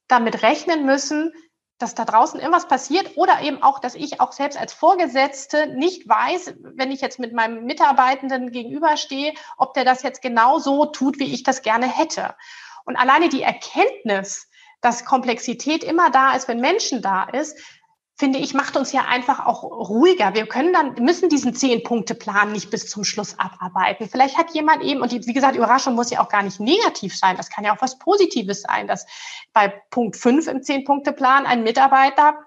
damit 0.08 0.44
rechnen 0.44 0.86
müssen, 0.86 1.34
dass 1.80 1.96
da 1.96 2.06
draußen 2.06 2.40
irgendwas 2.40 2.68
passiert 2.68 3.18
oder 3.18 3.42
eben 3.42 3.62
auch, 3.62 3.80
dass 3.80 3.96
ich 3.96 4.22
auch 4.22 4.32
selbst 4.32 4.58
als 4.58 4.74
Vorgesetzte 4.74 5.68
nicht 5.68 6.08
weiß, 6.08 6.56
wenn 6.62 6.92
ich 6.92 7.02
jetzt 7.02 7.20
mit 7.20 7.34
meinem 7.34 7.66
Mitarbeitenden 7.66 8.52
gegenüberstehe, 8.52 9.34
ob 9.58 9.74
der 9.74 9.84
das 9.84 10.02
jetzt 10.04 10.22
genau 10.22 10.60
so 10.60 10.86
tut, 10.86 11.20
wie 11.20 11.34
ich 11.34 11.44
das 11.44 11.62
gerne 11.62 11.88
hätte. 11.88 12.36
Und 12.86 12.96
alleine 12.96 13.28
die 13.28 13.42
Erkenntnis, 13.42 14.50
dass 14.82 15.04
Komplexität 15.04 15.84
immer 15.84 16.10
da 16.10 16.36
ist, 16.36 16.48
wenn 16.48 16.60
Menschen 16.60 17.02
da 17.02 17.24
ist, 17.24 17.58
finde 18.16 18.40
ich, 18.40 18.54
macht 18.54 18.78
uns 18.78 18.92
ja 18.92 19.06
einfach 19.06 19.46
auch 19.46 19.64
ruhiger. 19.64 20.36
Wir 20.36 20.46
können 20.46 20.72
dann, 20.72 20.94
müssen 21.04 21.30
diesen 21.30 21.56
Zehn-Punkte-Plan 21.56 22.52
nicht 22.52 22.70
bis 22.70 22.88
zum 22.88 23.04
Schluss 23.04 23.38
abarbeiten. 23.40 24.08
Vielleicht 24.08 24.38
hat 24.38 24.54
jemand 24.54 24.84
eben, 24.84 25.02
und 25.02 25.12
wie 25.12 25.34
gesagt, 25.34 25.56
Überraschung 25.56 25.96
muss 25.96 26.12
ja 26.12 26.22
auch 26.22 26.30
gar 26.30 26.44
nicht 26.44 26.60
negativ 26.60 27.18
sein. 27.18 27.38
Das 27.38 27.50
kann 27.50 27.66
ja 27.66 27.76
auch 27.76 27.82
was 27.82 27.98
Positives 27.98 28.62
sein, 28.62 28.88
dass 28.88 29.06
bei 29.52 29.70
Punkt 29.90 30.16
fünf 30.16 30.48
im 30.48 30.62
Zehn-Punkte-Plan 30.62 31.46
ein 31.46 31.64
Mitarbeiter 31.64 32.38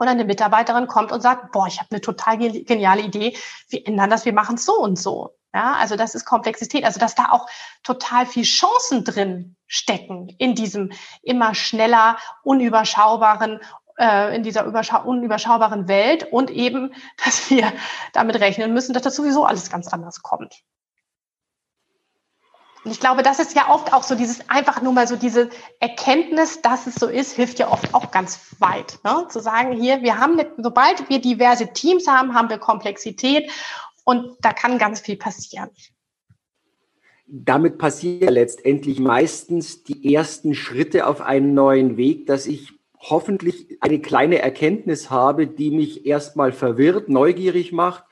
oder 0.00 0.10
eine 0.10 0.24
Mitarbeiterin 0.24 0.88
kommt 0.88 1.12
und 1.12 1.20
sagt, 1.20 1.52
boah, 1.52 1.68
ich 1.68 1.78
habe 1.78 1.90
eine 1.92 2.00
total 2.00 2.38
geniale 2.38 3.02
Idee. 3.02 3.36
Wir 3.68 3.86
ändern 3.86 4.10
das, 4.10 4.24
wir 4.24 4.32
machen 4.32 4.56
es 4.56 4.64
so 4.64 4.74
und 4.80 4.98
so. 4.98 5.36
Ja, 5.54 5.74
also 5.74 5.94
das 5.94 6.16
ist 6.16 6.24
Komplexität. 6.24 6.84
Also 6.84 6.98
dass 6.98 7.14
da 7.14 7.30
auch 7.30 7.46
total 7.84 8.26
viel 8.26 8.42
Chancen 8.42 9.04
drin 9.04 9.54
stecken 9.68 10.28
in 10.38 10.56
diesem 10.56 10.90
immer 11.22 11.54
schneller, 11.54 12.18
unüberschaubaren 12.42 13.60
in 13.96 14.42
dieser 14.42 14.66
unüberschaubaren 15.06 15.86
Welt 15.88 16.26
und 16.32 16.50
eben, 16.50 16.94
dass 17.24 17.50
wir 17.50 17.72
damit 18.12 18.40
rechnen 18.40 18.72
müssen, 18.72 18.92
dass 18.92 19.02
das 19.02 19.16
sowieso 19.16 19.44
alles 19.44 19.70
ganz 19.70 19.88
anders 19.88 20.22
kommt. 20.22 20.62
Und 22.84 22.90
ich 22.90 23.00
glaube, 23.00 23.22
das 23.22 23.38
ist 23.38 23.56
ja 23.56 23.70
oft 23.70 23.94
auch 23.94 24.02
so 24.02 24.14
dieses 24.14 24.48
einfach 24.50 24.82
nur 24.82 24.92
mal 24.92 25.08
so 25.08 25.16
diese 25.16 25.48
Erkenntnis, 25.80 26.60
dass 26.60 26.86
es 26.86 26.96
so 26.96 27.06
ist, 27.06 27.32
hilft 27.32 27.58
ja 27.58 27.72
oft 27.72 27.94
auch 27.94 28.10
ganz 28.10 28.54
weit. 28.58 28.98
Ne? 29.04 29.26
Zu 29.30 29.40
sagen, 29.40 29.72
hier, 29.72 30.02
wir 30.02 30.18
haben, 30.18 30.38
sobald 30.58 31.08
wir 31.08 31.18
diverse 31.18 31.72
Teams 31.72 32.06
haben, 32.06 32.34
haben 32.34 32.50
wir 32.50 32.58
Komplexität 32.58 33.50
und 34.04 34.36
da 34.42 34.52
kann 34.52 34.76
ganz 34.78 35.00
viel 35.00 35.16
passieren. 35.16 35.70
Damit 37.26 37.78
passieren 37.78 38.34
letztendlich 38.34 39.00
meistens 39.00 39.82
die 39.82 40.14
ersten 40.14 40.54
Schritte 40.54 41.06
auf 41.06 41.22
einen 41.22 41.54
neuen 41.54 41.96
Weg, 41.96 42.26
dass 42.26 42.46
ich 42.46 42.73
hoffentlich 43.10 43.78
eine 43.80 44.00
kleine 44.00 44.38
Erkenntnis 44.38 45.10
habe, 45.10 45.46
die 45.46 45.70
mich 45.70 46.06
erstmal 46.06 46.52
verwirrt, 46.52 47.08
neugierig 47.08 47.72
macht, 47.72 48.04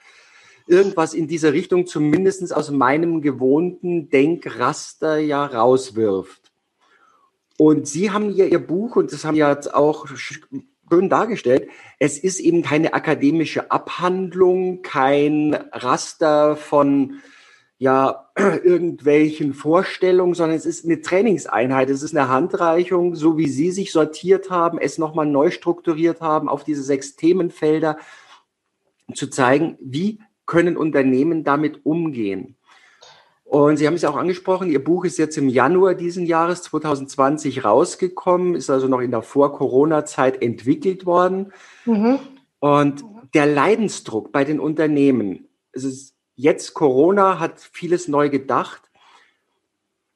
irgendwas 0.67 1.15
in 1.15 1.29
dieser 1.29 1.53
Richtung 1.53 1.87
zumindest 1.87 2.55
aus 2.55 2.71
meinem 2.71 3.21
gewohnten 3.21 4.11
Denkraster 4.11 5.19
ja 5.19 5.45
rauswirft. 5.45 6.53
Und 7.59 7.87
Sie 7.87 8.11
haben 8.11 8.31
hier 8.31 8.49
Ihr 8.49 8.59
Buch, 8.59 8.97
und 8.97 9.13
das 9.13 9.25
haben 9.25 9.37
ja 9.37 9.51
jetzt 9.51 9.73
auch 9.75 10.07
schön 10.09 11.09
dargestellt, 11.09 11.69
es 11.99 12.19
ist 12.19 12.41
eben 12.41 12.63
keine 12.63 12.93
akademische 12.93 13.71
Abhandlung, 13.71 14.83
kein 14.83 15.55
Raster 15.73 16.57
von 16.57 17.23
ja 17.83 18.29
irgendwelchen 18.37 19.55
Vorstellungen, 19.55 20.35
sondern 20.35 20.57
es 20.57 20.67
ist 20.67 20.85
eine 20.85 21.01
Trainingseinheit, 21.01 21.91
es 21.91 22.05
ist 22.05 22.17
eine 22.17 22.29
Handreichung, 22.29 23.17
so 23.17 23.37
wie 23.39 23.49
Sie 23.49 23.73
sich 23.73 23.91
sortiert 23.91 24.51
haben, 24.51 24.79
es 24.79 24.99
nochmal 24.99 25.27
neu 25.27 25.51
strukturiert 25.51 26.21
haben 26.21 26.49
auf 26.49 26.63
diese 26.63 26.85
sechs 26.85 27.17
Themenfelder, 27.17 27.99
zu 29.15 29.27
zeigen, 29.27 29.77
wie 29.81 30.21
können 30.47 30.77
Unternehmen 30.77 31.43
damit 31.43 31.85
umgehen. 31.85 32.55
Und 33.45 33.79
Sie 33.79 33.87
haben 33.89 33.95
es 33.95 34.03
ja 34.03 34.11
auch 34.11 34.17
angesprochen, 34.17 34.71
Ihr 34.71 34.83
Buch 34.83 35.05
ist 35.05 35.19
jetzt 35.19 35.37
im 35.37 35.49
Januar 35.49 35.95
diesen 35.95 36.25
Jahres 36.25 36.63
2020 36.63 37.65
rausgekommen, 37.65 38.55
ist 38.55 38.71
also 38.71 38.87
noch 38.87 39.01
in 39.01 39.11
der 39.11 39.23
Vor-Corona-Zeit 39.23 40.41
entwickelt 40.41 41.05
worden. 41.05 41.53
Mhm. 41.85 42.21
Und 42.61 43.05
der 43.35 43.47
Leidensdruck 43.47 44.31
bei 44.31 44.45
den 44.45 44.61
Unternehmen, 44.61 45.49
es 45.73 45.83
ist 45.83 46.12
jetzt 46.43 46.75
Corona 46.75 47.39
hat 47.39 47.61
vieles 47.61 48.09
neu 48.09 48.29
gedacht. 48.29 48.83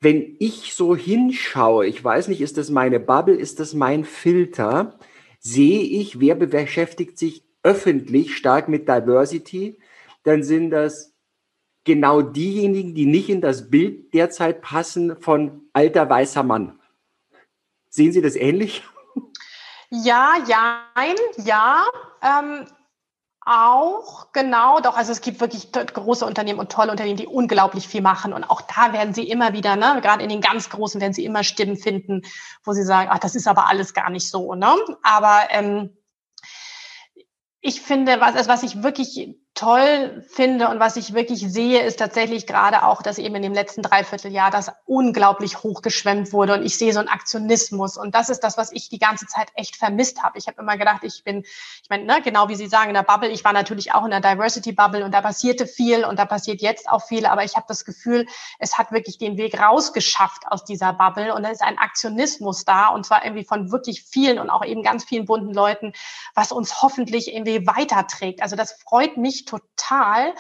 Wenn 0.01 0.37
ich 0.41 0.75
so 0.75 0.95
hinschaue, 0.97 1.87
ich 1.87 2.03
weiß 2.03 2.29
nicht, 2.29 2.41
ist 2.41 2.59
das 2.59 2.69
meine 2.69 3.01
Bubble, 3.01 3.37
ist 3.37 3.61
das 3.61 3.75
mein 3.75 4.05
Filter, 4.05 4.99
sehe 5.39 5.81
ich, 5.81 6.21
wer 6.21 6.35
beschäftigt 6.35 7.19
sich 7.19 7.45
öffentlich 7.63 8.37
stark 8.37 8.69
mit 8.69 8.89
Diversity, 8.89 9.79
dann 10.25 10.43
sind 10.43 10.71
das 10.71 11.15
genau 11.85 12.21
diejenigen, 12.21 12.95
die 12.95 13.07
nicht 13.07 13.29
in 13.29 13.41
das 13.41 13.71
Bild 13.71 14.13
derzeit 14.13 14.61
passen 14.61 15.17
von 15.21 15.63
alter 15.73 16.11
weißer 16.11 16.43
Mann. 16.43 16.79
Sehen 17.89 18.13
Sie 18.13 18.21
das 18.21 18.37
ähnlich? 18.37 18.83
Ja, 19.91 20.35
ja, 20.49 20.83
ja. 21.45 21.87
Ähm, 22.21 22.67
auch, 23.47 24.33
genau, 24.33 24.81
doch, 24.81 24.97
also 24.97 25.13
es 25.13 25.21
gibt 25.21 25.41
wirklich 25.41 25.71
große 25.71 26.27
Unternehmen 26.27 26.59
und 26.59 26.73
tolle 26.73 26.91
Unternehmen, 26.91 27.17
die 27.17 27.29
unglaublich 27.29 27.87
viel 27.87 28.03
machen. 28.03 28.33
Und 28.33 28.43
auch 28.45 28.61
da 28.61 28.93
werden 28.93 29.15
sie 29.15 29.29
immer 29.29 29.53
wieder, 29.53 29.77
ne, 29.77 30.01
gerade 30.03 30.23
in 30.25 30.29
den 30.29 30.41
ganz 30.41 30.69
großen 30.69 31.01
werden 31.01 31.13
sie 31.13 31.25
immer 31.25 31.45
Stimmen 31.45 31.77
finden, 31.77 32.23
wo 32.65 32.73
sie 32.73 32.83
sagen, 32.83 33.09
ach, 33.13 33.21
das 33.21 33.37
ist 33.37 33.47
aber 33.47 33.69
alles 33.69 33.95
gar 33.95 34.11
nicht 34.11 34.29
so, 34.29 34.55
ne? 34.55 34.75
Aber 35.03 35.43
ähm, 35.51 35.97
ich 37.61 37.81
finde, 37.81 38.21
was, 38.21 38.49
was 38.49 38.65
ich 38.65 38.83
wirklich 38.83 39.37
toll 39.57 40.23
finde 40.29 40.69
und 40.69 40.79
was 40.81 40.97
ich 40.97 41.15
wirklich 41.15 41.41
sehe, 41.41 41.83
ist 41.83 41.99
tatsächlich 41.99 42.47
gerade 42.47 42.85
auch, 42.85 43.01
dass 43.01 43.17
eben 43.17 43.35
in 43.37 43.43
dem 43.43 43.55
letzten 43.55 43.81
Dreivierteljahr 43.81 44.51
das 44.51 44.71
unglaublich 44.85 45.63
hochgeschwemmt 45.63 46.33
wurde 46.35 46.53
und 46.53 46.63
ich 46.63 46.77
sehe 46.77 46.93
so 46.93 47.01
einen 47.01 47.09
Aktionismus 47.09 47.97
und 47.97 48.15
das 48.15 48.29
ist 48.29 48.41
das, 48.41 48.59
was 48.59 48.71
ich 48.71 48.91
die 48.91 48.99
ganze 48.99 49.27
Zeit 49.27 49.49
echt 49.55 49.77
vermisst 49.77 50.23
habe. 50.23 50.39
Ich 50.39 50.47
habe 50.47 50.61
immer 50.61 50.77
gedacht, 50.77 51.03
ich 51.05 51.25
bin, 51.25 51.39
ich 51.41 51.89
meine, 51.89 52.05
ne, 52.05 52.21
genau 52.23 52.51
wie 52.51 52.55
Sie 52.55 52.67
sagen, 52.67 52.91
in 52.91 52.95
der 52.95 53.03
Bubble, 53.03 53.31
ich 53.31 53.45
war 53.45 53.55
natürlich 53.55 53.95
auch 53.95 54.05
in 54.05 54.11
der 54.11 54.21
Diversity 54.21 54.73
Bubble 54.73 55.05
und 55.05 55.13
da 55.13 55.23
passierte 55.23 55.67
viel 55.67 56.05
und 56.05 56.19
da 56.19 56.27
passiert 56.27 56.61
jetzt 56.61 56.91
auch 56.91 57.03
viel, 57.03 57.25
aber 57.25 57.43
ich 57.43 57.57
habe 57.57 57.65
das 57.67 57.87
Gefühl, 57.87 58.27
es 58.59 58.77
hat 58.77 58.93
wirklich 58.93 59.17
den 59.17 59.39
Weg 59.39 59.59
rausgeschafft 59.59 60.43
aus 60.49 60.65
dieser 60.65 60.93
Bubble 60.93 61.35
und 61.35 61.43
da 61.45 61.49
ist 61.49 61.63
ein 61.63 61.79
Aktionismus 61.79 62.67
da 62.67 62.89
und 62.89 63.07
zwar 63.07 63.25
irgendwie 63.25 63.45
von 63.45 63.73
wirklich 63.73 64.03
vielen 64.03 64.39
und 64.39 64.51
auch 64.51 64.65
eben 64.65 64.83
ganz 64.83 65.05
vielen 65.05 65.25
bunten 65.25 65.55
Leuten, 65.55 65.95
was 66.35 66.53
uns 66.53 66.83
hoffentlich 66.83 67.35
irgendwie 67.35 67.67
weiterträgt. 67.67 68.43
Also 68.43 68.55
das 68.55 68.73
freut 68.73 69.17
mich 69.17 69.46
total. 69.47 70.35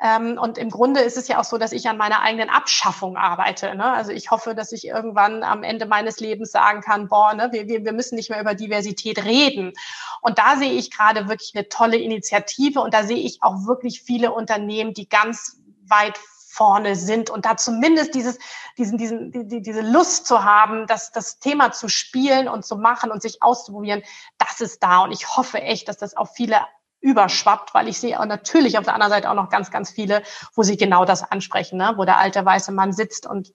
Ähm, 0.00 0.38
und 0.38 0.58
im 0.58 0.70
Grunde 0.70 1.00
ist 1.00 1.16
es 1.16 1.26
ja 1.26 1.40
auch 1.40 1.44
so, 1.44 1.58
dass 1.58 1.72
ich 1.72 1.88
an 1.88 1.96
meiner 1.96 2.20
eigenen 2.20 2.50
Abschaffung 2.50 3.16
arbeite. 3.16 3.74
Ne? 3.74 3.84
Also 3.84 4.12
ich 4.12 4.30
hoffe, 4.30 4.54
dass 4.54 4.70
ich 4.70 4.86
irgendwann 4.86 5.42
am 5.42 5.64
Ende 5.64 5.86
meines 5.86 6.20
Lebens 6.20 6.52
sagen 6.52 6.82
kann, 6.82 7.08
boah, 7.08 7.34
ne, 7.34 7.48
wir, 7.50 7.66
wir, 7.66 7.84
wir 7.84 7.92
müssen 7.92 8.14
nicht 8.14 8.30
mehr 8.30 8.40
über 8.40 8.54
Diversität 8.54 9.24
reden. 9.24 9.72
Und 10.20 10.38
da 10.38 10.56
sehe 10.56 10.72
ich 10.72 10.90
gerade 10.90 11.28
wirklich 11.28 11.52
eine 11.54 11.68
tolle 11.68 11.96
Initiative 11.96 12.80
und 12.80 12.94
da 12.94 13.02
sehe 13.02 13.16
ich 13.16 13.42
auch 13.42 13.66
wirklich 13.66 14.02
viele 14.02 14.32
Unternehmen, 14.32 14.94
die 14.94 15.08
ganz 15.08 15.56
weit 15.88 16.18
vorne 16.58 16.96
sind 16.96 17.30
und 17.30 17.44
da 17.44 17.56
zumindest 17.56 18.14
dieses, 18.14 18.38
diesen, 18.78 18.98
diesen, 18.98 19.48
die, 19.48 19.62
diese 19.62 19.80
Lust 19.80 20.26
zu 20.26 20.42
haben, 20.42 20.88
das, 20.88 21.12
das 21.12 21.38
Thema 21.38 21.70
zu 21.70 21.88
spielen 21.88 22.48
und 22.48 22.64
zu 22.64 22.76
machen 22.76 23.12
und 23.12 23.22
sich 23.22 23.42
auszuprobieren, 23.42 24.02
das 24.38 24.60
ist 24.60 24.82
da. 24.82 25.04
Und 25.04 25.12
ich 25.12 25.36
hoffe 25.36 25.60
echt, 25.60 25.88
dass 25.88 25.98
das 25.98 26.16
auf 26.16 26.34
viele 26.34 26.56
überschwappt, 27.00 27.74
weil 27.74 27.88
ich 27.88 27.98
sehe 27.98 28.18
auch 28.18 28.26
natürlich 28.26 28.78
auf 28.78 28.84
der 28.84 28.94
anderen 28.94 29.12
Seite 29.12 29.30
auch 29.30 29.34
noch 29.34 29.50
ganz, 29.50 29.70
ganz 29.70 29.90
viele, 29.90 30.22
wo 30.54 30.62
sie 30.62 30.76
genau 30.76 31.04
das 31.04 31.22
ansprechen, 31.22 31.78
ne? 31.78 31.94
wo 31.96 32.04
der 32.04 32.18
alte 32.18 32.44
weiße 32.44 32.72
Mann 32.72 32.92
sitzt 32.92 33.26
und 33.26 33.52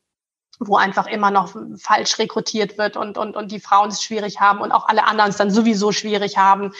wo 0.60 0.78
einfach 0.78 1.08
immer 1.08 1.32
noch 1.32 1.56
falsch 1.78 2.20
rekrutiert 2.20 2.78
wird 2.78 2.96
und, 2.96 3.18
und, 3.18 3.36
und 3.36 3.52
die 3.52 3.60
Frauen 3.60 3.90
es 3.90 4.04
schwierig 4.04 4.40
haben 4.40 4.62
und 4.62 4.72
auch 4.72 4.88
alle 4.88 5.06
anderen 5.06 5.32
es 5.32 5.38
dann 5.38 5.52
sowieso 5.52 5.92
schwierig 5.92 6.38
haben. 6.38 6.74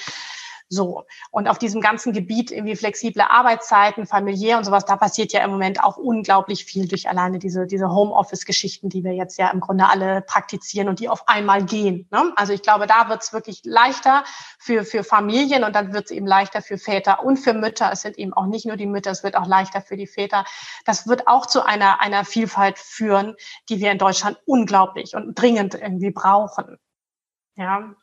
So. 0.74 1.06
Und 1.30 1.48
auf 1.48 1.60
diesem 1.60 1.82
ganzen 1.82 2.14
Gebiet 2.14 2.52
irgendwie 2.52 2.76
flexible 2.76 3.22
Arbeitszeiten, 3.22 4.08
familiär 4.08 4.58
und 4.58 4.64
sowas, 4.64 4.86
da 4.86 4.96
passiert 4.96 5.32
ja 5.32 5.44
im 5.44 5.52
Moment 5.52 5.84
auch 5.84 5.98
unglaublich 5.98 6.66
viel 6.66 6.88
durch 6.88 7.08
alleine 7.08 7.38
diese, 7.38 7.68
diese 7.68 7.90
Homeoffice-Geschichten, 7.90 8.90
die 8.90 9.04
wir 9.04 9.14
jetzt 9.14 9.38
ja 9.38 9.52
im 9.52 9.60
Grunde 9.60 9.88
alle 9.88 10.22
praktizieren 10.22 10.90
und 10.90 11.00
die 11.00 11.10
auf 11.10 11.28
einmal 11.28 11.64
gehen. 11.64 12.08
Ne? 12.12 12.34
Also 12.36 12.54
ich 12.54 12.64
glaube, 12.64 12.88
da 12.88 13.08
wird 13.10 13.22
es 13.22 13.34
wirklich 13.34 13.62
leichter 13.66 14.24
für, 14.58 14.84
für 14.84 15.04
Familien 15.04 15.64
und 15.64 15.76
dann 15.76 15.94
wird 15.94 16.06
es 16.06 16.12
eben 16.12 16.26
leichter 16.26 16.62
für 16.62 16.80
Väter 16.80 17.24
und 17.24 17.38
für 17.38 17.54
Mütter. 17.54 17.92
Es 17.92 18.02
sind 18.02 18.18
eben 18.18 18.34
auch 18.34 18.48
nicht 18.48 18.66
nur 18.66 18.76
die 18.76 18.88
Mütter, 18.88 19.12
es 19.12 19.24
wird 19.24 19.36
auch 19.36 19.48
leichter 19.48 19.82
für 19.82 19.96
die 19.96 20.08
Väter. 20.08 20.46
Das 20.86 21.08
wird 21.08 21.28
auch 21.28 21.46
zu 21.46 21.64
einer, 21.64 22.02
einer 22.02 22.26
Vielfalt 22.26 22.80
führen, 22.80 23.36
die 23.70 23.80
wir 23.80 23.92
in 23.92 24.00
Deutschland 24.00 24.40
unglaublich 24.46 25.16
und 25.16 25.36
dringend 25.36 25.76
irgendwie 25.76 26.12
brauchen. 26.12 26.80
Ja, 27.56 27.94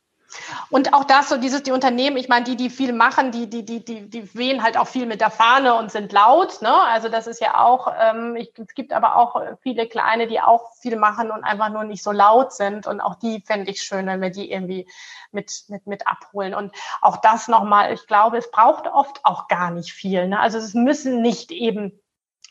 und 0.70 0.94
auch 0.94 1.04
das, 1.04 1.28
so 1.28 1.36
dieses, 1.36 1.62
die 1.62 1.72
Unternehmen, 1.72 2.16
ich 2.16 2.28
meine, 2.28 2.44
die, 2.44 2.56
die 2.56 2.70
viel 2.70 2.92
machen, 2.92 3.32
die, 3.32 3.48
die, 3.48 3.64
die, 3.64 3.84
die, 3.84 4.08
die 4.08 4.34
wehen 4.34 4.62
halt 4.62 4.76
auch 4.76 4.86
viel 4.86 5.06
mit 5.06 5.20
der 5.20 5.30
Fahne 5.30 5.74
und 5.74 5.90
sind 5.90 6.12
laut. 6.12 6.62
Ne? 6.62 6.72
Also 6.72 7.08
das 7.08 7.26
ist 7.26 7.40
ja 7.40 7.60
auch, 7.64 7.92
ähm, 7.98 8.36
ich, 8.36 8.52
es 8.56 8.74
gibt 8.74 8.92
aber 8.92 9.16
auch 9.16 9.40
viele 9.62 9.86
kleine, 9.88 10.26
die 10.26 10.40
auch 10.40 10.72
viel 10.74 10.96
machen 10.96 11.30
und 11.30 11.44
einfach 11.44 11.70
nur 11.70 11.84
nicht 11.84 12.02
so 12.02 12.12
laut 12.12 12.52
sind. 12.52 12.86
Und 12.86 13.00
auch 13.00 13.16
die 13.16 13.42
fände 13.44 13.70
ich 13.70 13.82
schön, 13.82 14.06
wenn 14.06 14.20
wir 14.20 14.30
die 14.30 14.50
irgendwie 14.50 14.88
mit, 15.32 15.64
mit, 15.68 15.86
mit 15.86 16.06
abholen. 16.06 16.54
Und 16.54 16.72
auch 17.00 17.16
das 17.18 17.48
nochmal, 17.48 17.92
ich 17.92 18.06
glaube, 18.06 18.38
es 18.38 18.50
braucht 18.50 18.86
oft 18.86 19.24
auch 19.24 19.48
gar 19.48 19.70
nicht 19.70 19.92
viel. 19.92 20.28
Ne? 20.28 20.38
Also 20.38 20.58
es 20.58 20.74
müssen 20.74 21.22
nicht 21.22 21.50
eben 21.50 21.99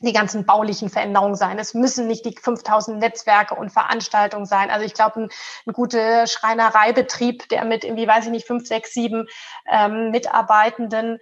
die 0.02 0.14
ganzen 0.14 0.46
baulichen 0.46 0.90
Veränderungen 0.90 1.36
sein. 1.36 1.60
Es 1.60 1.74
müssen 1.74 2.08
nicht 2.08 2.26
die 2.26 2.36
5000 2.36 3.00
Netzwerke 3.00 3.56
und 3.56 3.70
Veranstaltungen 3.70 4.46
sein. 4.46 4.70
Also 4.70 4.86
ich 4.86 4.94
glaube, 4.94 5.24
ein, 5.24 5.30
ein 5.68 5.74
guter 5.74 6.28
Schreinereibetrieb, 6.28 7.50
der 7.50 7.66
mit 7.66 7.84
irgendwie, 7.84 8.08
weiß 8.08 8.26
ich 8.26 8.32
nicht, 8.32 8.48
fünf, 8.48 8.68
sechs, 8.68 8.94
sieben 8.94 9.28
ähm, 9.70 10.12
Mitarbeitenden 10.12 11.20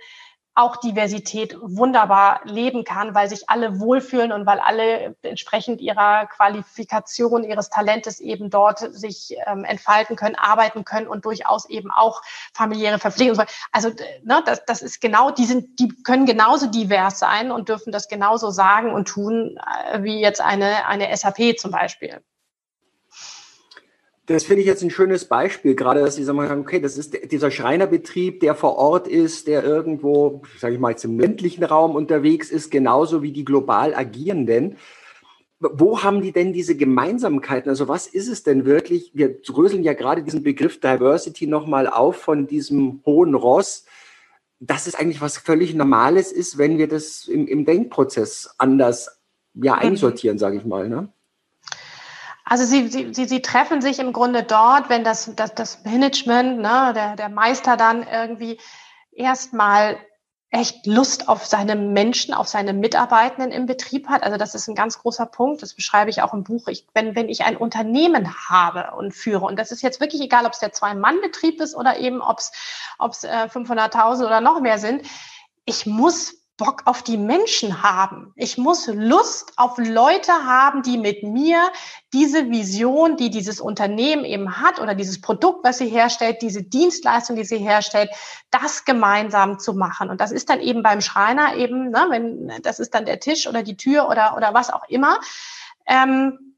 auch 0.58 0.78
Diversität 0.78 1.56
wunderbar 1.62 2.42
leben 2.44 2.84
kann, 2.84 3.14
weil 3.14 3.30
sich 3.30 3.48
alle 3.48 3.80
wohlfühlen 3.80 4.32
und 4.32 4.46
weil 4.48 4.60
alle 4.60 5.16
entsprechend 5.22 5.82
ihrer 5.82 6.26
Qualifikation, 6.26 7.44
ihres 7.44 7.70
Talentes 7.70 8.20
eben 8.20 8.50
dort 8.50 8.80
sich 8.80 9.36
ähm, 9.46 9.64
entfalten 9.64 10.16
können, 10.16 10.36
arbeiten 10.36 10.84
können 10.84 11.08
und 11.08 11.26
durchaus 11.26 11.70
eben 11.70 11.92
auch 11.92 12.24
familiäre 12.54 12.98
Verpflegung. 12.98 13.42
Also 13.72 13.90
ne, 14.24 14.42
das, 14.46 14.66
das 14.66 14.82
ist 14.82 15.00
genau, 15.00 15.30
die 15.30 15.46
sind, 15.46 15.80
die 15.80 15.90
können 16.04 16.26
genauso 16.26 16.68
divers 16.68 17.20
sein 17.20 17.52
und 17.52 17.70
dürfen 17.70 17.92
das 17.92 18.08
genauso 18.08 18.50
sagen 18.50 18.92
und 18.94 19.08
tun 19.08 19.60
äh, 19.92 20.02
wie 20.02 20.20
jetzt 20.20 20.42
eine 20.42 20.88
eine 20.88 21.16
SAP 21.16 21.60
zum 21.60 21.70
Beispiel. 21.70 22.22
Das 24.28 24.44
finde 24.44 24.60
ich 24.60 24.68
jetzt 24.68 24.84
ein 24.84 24.90
schönes 24.90 25.24
Beispiel, 25.24 25.74
gerade 25.74 26.02
dass 26.02 26.18
Sie 26.18 26.24
sagen, 26.26 26.40
okay, 26.60 26.82
das 26.82 26.98
ist 26.98 27.32
dieser 27.32 27.50
Schreinerbetrieb, 27.50 28.42
der 28.42 28.56
vor 28.56 28.76
Ort 28.76 29.08
ist, 29.08 29.48
der 29.48 29.64
irgendwo, 29.64 30.42
sage 30.60 30.74
ich 30.74 30.82
mal, 30.82 30.92
jetzt 30.92 31.06
im 31.06 31.18
ländlichen 31.18 31.64
Raum 31.64 31.96
unterwegs 31.96 32.52
ist, 32.52 32.70
genauso 32.70 33.24
wie 33.24 33.32
die 33.32 33.46
global 33.46 33.96
agierenden. 33.96 34.76
Wo 35.62 36.04
haben 36.04 36.22
die 36.22 36.34
denn 36.34 36.52
diese 36.52 36.76
Gemeinsamkeiten? 36.76 37.70
Also 37.70 37.88
was 37.88 38.06
ist 38.06 38.28
es 38.28 38.44
denn 38.44 38.66
wirklich? 38.66 39.12
Wir 39.14 39.42
dröseln 39.42 39.84
ja 39.84 39.94
gerade 39.94 40.24
diesen 40.24 40.44
Begriff 40.44 40.82
Diversity 40.82 41.48
nochmal 41.48 41.88
auf 41.88 42.18
von 42.18 42.48
diesem 42.48 43.02
hohen 43.06 43.34
Ross, 43.34 43.86
dass 44.60 44.88
es 44.88 44.96
eigentlich 44.96 45.22
was 45.22 45.38
völlig 45.38 45.74
Normales 45.74 46.34
ist, 46.34 46.58
wenn 46.58 46.78
wir 46.78 46.90
das 46.90 47.30
im, 47.30 47.48
im 47.48 47.64
Denkprozess 47.64 48.54
anders 48.58 49.22
ja, 49.54 49.76
einsortieren, 49.76 50.38
sage 50.38 50.58
ich 50.58 50.66
mal. 50.66 50.90
Ne? 50.90 51.08
Also 52.50 52.64
sie, 52.64 52.88
sie, 52.88 53.14
sie, 53.14 53.26
sie 53.26 53.42
treffen 53.42 53.82
sich 53.82 54.00
im 54.00 54.14
Grunde 54.14 54.42
dort, 54.42 54.88
wenn 54.88 55.04
das, 55.04 55.30
das, 55.36 55.54
das 55.54 55.84
Management, 55.84 56.60
ne, 56.60 56.94
der, 56.96 57.18
der 57.18 57.28
Meister 57.28 57.76
dann 57.76 58.08
irgendwie 58.08 58.58
erstmal 59.12 59.98
echt 60.50 60.86
Lust 60.86 61.28
auf 61.28 61.46
seine 61.46 61.76
Menschen, 61.76 62.34
auf 62.34 62.48
seine 62.48 62.72
Mitarbeitenden 62.72 63.52
im 63.52 63.66
Betrieb 63.66 64.08
hat. 64.08 64.24
Also 64.24 64.38
das 64.38 64.56
ist 64.56 64.70
ein 64.70 64.76
ganz 64.76 65.00
großer 65.00 65.26
Punkt. 65.26 65.62
Das 65.62 65.74
beschreibe 65.74 66.10
ich 66.10 66.22
auch 66.22 66.34
im 66.34 66.46
Buch. 66.46 66.70
Ich, 66.70 66.88
wenn, 66.94 67.16
wenn 67.16 67.28
ich 67.28 67.44
ein 67.44 67.58
Unternehmen 67.58 68.34
habe 68.48 68.96
und 68.96 69.14
führe, 69.14 69.44
und 69.44 69.60
das 69.60 69.74
ist 69.74 69.82
jetzt 69.82 70.00
wirklich 70.00 70.22
egal, 70.22 70.46
ob 70.46 70.54
es 70.54 70.60
der 70.60 70.72
Zwei-Mann-Betrieb 70.72 71.60
ist 71.60 71.76
oder 71.76 72.00
eben 72.00 72.22
ob 72.22 72.40
es 72.40 72.54
äh, 73.26 73.50
500.000 73.52 74.26
oder 74.26 74.40
noch 74.40 74.62
mehr 74.62 74.80
sind, 74.80 75.06
ich 75.66 75.86
muss 75.86 76.47
Bock 76.58 76.82
auf 76.86 77.04
die 77.04 77.18
Menschen 77.18 77.84
haben. 77.84 78.34
Ich 78.36 78.58
muss 78.58 78.88
Lust 78.88 79.54
auf 79.58 79.78
Leute 79.78 80.32
haben, 80.32 80.82
die 80.82 80.98
mit 80.98 81.22
mir 81.22 81.72
diese 82.14 82.50
Vision, 82.50 83.16
die 83.16 83.30
dieses 83.30 83.62
Unternehmen 83.62 84.26
eben 84.26 84.60
hat 84.60 84.80
oder 84.80 84.96
dieses 84.96 85.22
Produkt, 85.22 85.64
was 85.64 85.78
sie 85.78 85.88
herstellt, 85.88 86.42
diese 86.42 86.64
Dienstleistung, 86.64 87.36
die 87.36 87.46
sie 87.46 87.60
herstellt, 87.60 88.10
das 88.50 88.86
gemeinsam 88.86 89.60
zu 89.60 89.76
machen. 89.76 90.10
Und 90.10 90.20
das 90.20 90.32
ist 90.32 90.50
dann 90.50 90.60
eben 90.60 90.82
beim 90.82 91.02
Schreiner 91.02 91.56
eben, 91.56 91.92
ne, 91.92 92.08
wenn 92.10 92.52
das 92.64 92.80
ist 92.80 92.96
dann 92.96 93.06
der 93.06 93.20
Tisch 93.20 93.48
oder 93.48 93.62
die 93.62 93.78
Tür 93.78 94.10
oder 94.10 94.36
oder 94.36 94.56
was 94.56 94.72
auch 94.72 94.88
immer. 94.90 95.20
Ähm, 95.86 96.56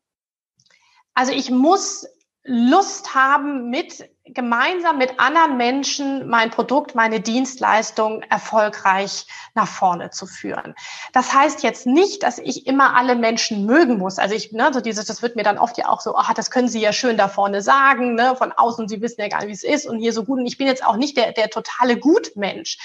also 1.13 1.33
ich 1.33 1.51
muss 1.51 2.07
Lust 2.43 3.13
haben, 3.13 3.69
mit 3.69 4.09
gemeinsam 4.33 4.97
mit 4.97 5.19
anderen 5.19 5.57
Menschen 5.57 6.27
mein 6.27 6.51
Produkt, 6.51 6.95
meine 6.95 7.19
Dienstleistung 7.19 8.21
erfolgreich 8.23 9.25
nach 9.55 9.67
vorne 9.67 10.09
zu 10.11 10.25
führen. 10.25 10.75
Das 11.13 11.33
heißt 11.33 11.63
jetzt 11.63 11.85
nicht, 11.85 12.23
dass 12.23 12.37
ich 12.37 12.67
immer 12.67 12.95
alle 12.95 13.15
Menschen 13.15 13.65
mögen 13.65 13.97
muss. 13.97 14.19
Also 14.19 14.35
ich, 14.35 14.51
ne, 14.51 14.71
so 14.73 14.81
dieses, 14.81 15.05
das 15.05 15.21
wird 15.21 15.35
mir 15.35 15.43
dann 15.43 15.57
oft 15.57 15.77
ja 15.77 15.89
auch 15.89 16.01
so, 16.01 16.15
ach, 16.15 16.33
das 16.33 16.51
können 16.51 16.67
Sie 16.67 16.81
ja 16.81 16.93
schön 16.93 17.17
da 17.17 17.27
vorne 17.27 17.61
sagen, 17.61 18.15
ne, 18.15 18.35
von 18.35 18.51
außen, 18.51 18.87
Sie 18.87 19.01
wissen 19.01 19.21
ja 19.21 19.27
gar 19.27 19.39
nicht, 19.39 19.49
wie 19.49 19.53
es 19.53 19.63
ist 19.63 19.85
und 19.87 19.99
hier 19.99 20.13
so 20.13 20.23
gut. 20.23 20.39
Und 20.39 20.45
ich 20.45 20.57
bin 20.57 20.67
jetzt 20.67 20.85
auch 20.85 20.95
nicht 20.95 21.17
der, 21.17 21.31
der 21.31 21.49
totale 21.49 21.97
Gutmensch. 21.97 22.77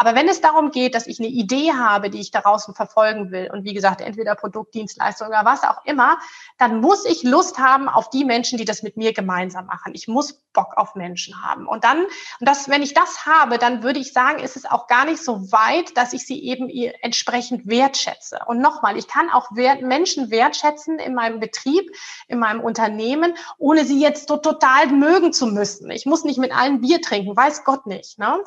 Aber 0.00 0.14
wenn 0.14 0.28
es 0.28 0.40
darum 0.40 0.70
geht, 0.70 0.94
dass 0.94 1.08
ich 1.08 1.18
eine 1.18 1.28
Idee 1.28 1.72
habe, 1.72 2.08
die 2.08 2.20
ich 2.20 2.30
da 2.30 2.40
draußen 2.40 2.72
verfolgen 2.72 3.32
will 3.32 3.50
und 3.52 3.64
wie 3.64 3.74
gesagt, 3.74 4.00
entweder 4.00 4.36
Produkt, 4.36 4.74
Dienstleistung 4.74 5.26
oder 5.26 5.44
was 5.44 5.64
auch 5.64 5.84
immer, 5.84 6.18
dann 6.56 6.80
muss 6.80 7.04
ich 7.04 7.24
Lust 7.24 7.58
haben 7.58 7.88
auf 7.88 8.08
die 8.08 8.24
Menschen, 8.24 8.58
die 8.58 8.64
das 8.64 8.84
mit 8.84 8.96
mir 8.96 9.12
gemeinsam 9.12 9.66
machen. 9.66 9.94
Ich 9.94 10.06
muss 10.06 10.34
Bock 10.52 10.76
auf 10.76 10.87
Menschen 10.94 11.42
haben. 11.42 11.66
Und 11.66 11.84
dann, 11.84 12.04
und 12.04 12.10
das, 12.40 12.68
wenn 12.68 12.82
ich 12.82 12.94
das 12.94 13.26
habe, 13.26 13.58
dann 13.58 13.82
würde 13.82 13.98
ich 13.98 14.12
sagen, 14.12 14.38
ist 14.38 14.56
es 14.56 14.64
auch 14.64 14.86
gar 14.86 15.04
nicht 15.04 15.22
so 15.22 15.52
weit, 15.52 15.96
dass 15.96 16.12
ich 16.12 16.26
sie 16.26 16.42
eben 16.44 16.68
entsprechend 17.00 17.68
wertschätze. 17.68 18.40
Und 18.46 18.60
nochmal, 18.60 18.96
ich 18.96 19.08
kann 19.08 19.30
auch 19.30 19.54
wert, 19.54 19.82
Menschen 19.82 20.30
wertschätzen 20.30 20.98
in 20.98 21.14
meinem 21.14 21.40
Betrieb, 21.40 21.90
in 22.28 22.38
meinem 22.38 22.60
Unternehmen, 22.60 23.34
ohne 23.58 23.84
sie 23.84 24.00
jetzt 24.00 24.28
so 24.28 24.36
total 24.36 24.88
mögen 24.88 25.32
zu 25.32 25.46
müssen. 25.46 25.90
Ich 25.90 26.06
muss 26.06 26.24
nicht 26.24 26.38
mit 26.38 26.52
allen 26.52 26.80
Bier 26.80 27.00
trinken, 27.00 27.36
weiß 27.36 27.64
Gott 27.64 27.86
nicht. 27.86 28.18
Ne? 28.18 28.42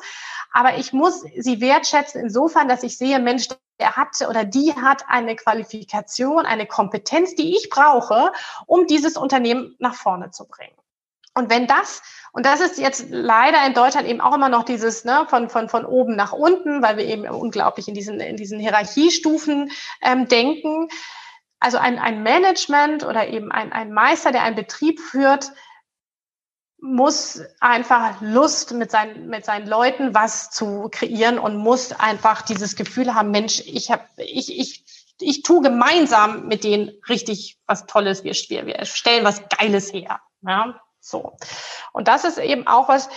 Aber 0.52 0.76
ich 0.76 0.92
muss 0.92 1.22
sie 1.36 1.60
wertschätzen 1.60 2.20
insofern, 2.20 2.68
dass 2.68 2.82
ich 2.82 2.98
sehe, 2.98 3.18
Mensch, 3.18 3.48
der 3.78 3.96
hat 3.96 4.08
oder 4.28 4.44
die 4.44 4.74
hat 4.74 5.04
eine 5.08 5.34
Qualifikation, 5.34 6.46
eine 6.46 6.66
Kompetenz, 6.66 7.34
die 7.34 7.56
ich 7.56 7.68
brauche, 7.68 8.32
um 8.66 8.86
dieses 8.86 9.16
Unternehmen 9.16 9.74
nach 9.78 9.94
vorne 9.94 10.30
zu 10.30 10.46
bringen. 10.46 10.76
Und 11.34 11.50
wenn 11.50 11.66
das, 11.66 12.02
und 12.32 12.44
das 12.44 12.60
ist 12.60 12.78
jetzt 12.78 13.06
leider 13.10 13.64
in 13.66 13.74
Deutschland 13.74 14.06
eben 14.06 14.20
auch 14.20 14.34
immer 14.34 14.48
noch 14.48 14.64
dieses, 14.64 15.04
ne, 15.04 15.26
von, 15.28 15.48
von, 15.48 15.68
von 15.68 15.84
oben 15.86 16.14
nach 16.14 16.32
unten, 16.32 16.82
weil 16.82 16.96
wir 16.96 17.06
eben 17.06 17.26
unglaublich 17.26 17.88
in 17.88 17.94
diesen, 17.94 18.20
in 18.20 18.36
diesen 18.36 18.58
Hierarchiestufen 18.58 19.70
ähm, 20.02 20.28
denken. 20.28 20.88
Also 21.58 21.78
ein, 21.78 21.98
ein 21.98 22.22
Management 22.22 23.04
oder 23.04 23.28
eben 23.28 23.50
ein, 23.50 23.72
ein 23.72 23.92
Meister, 23.92 24.32
der 24.32 24.42
einen 24.42 24.56
Betrieb 24.56 25.00
führt, 25.00 25.52
muss 26.82 27.40
einfach 27.60 28.20
Lust 28.20 28.72
mit 28.72 28.90
seinen, 28.90 29.28
mit 29.28 29.44
seinen 29.44 29.68
Leuten 29.68 30.14
was 30.14 30.50
zu 30.50 30.88
kreieren 30.90 31.38
und 31.38 31.56
muss 31.56 31.92
einfach 31.92 32.42
dieses 32.42 32.74
Gefühl 32.74 33.14
haben, 33.14 33.30
Mensch, 33.30 33.62
ich 33.64 33.90
habe, 33.90 34.04
ich, 34.16 34.58
ich, 34.58 34.84
ich 35.20 35.42
tue 35.42 35.62
gemeinsam 35.62 36.48
mit 36.48 36.64
denen 36.64 36.90
richtig 37.08 37.58
was 37.66 37.86
Tolles. 37.86 38.24
Wir, 38.24 38.34
wir, 38.34 38.66
wir 38.66 38.84
stellen 38.84 39.24
was 39.24 39.48
Geiles 39.48 39.92
her. 39.92 40.20
Ja, 40.42 40.80
so. 41.02 41.36
Und 41.92 42.08
das 42.08 42.24
ist 42.24 42.38
eben 42.38 42.66
auch 42.66 42.88
was, 42.88 43.10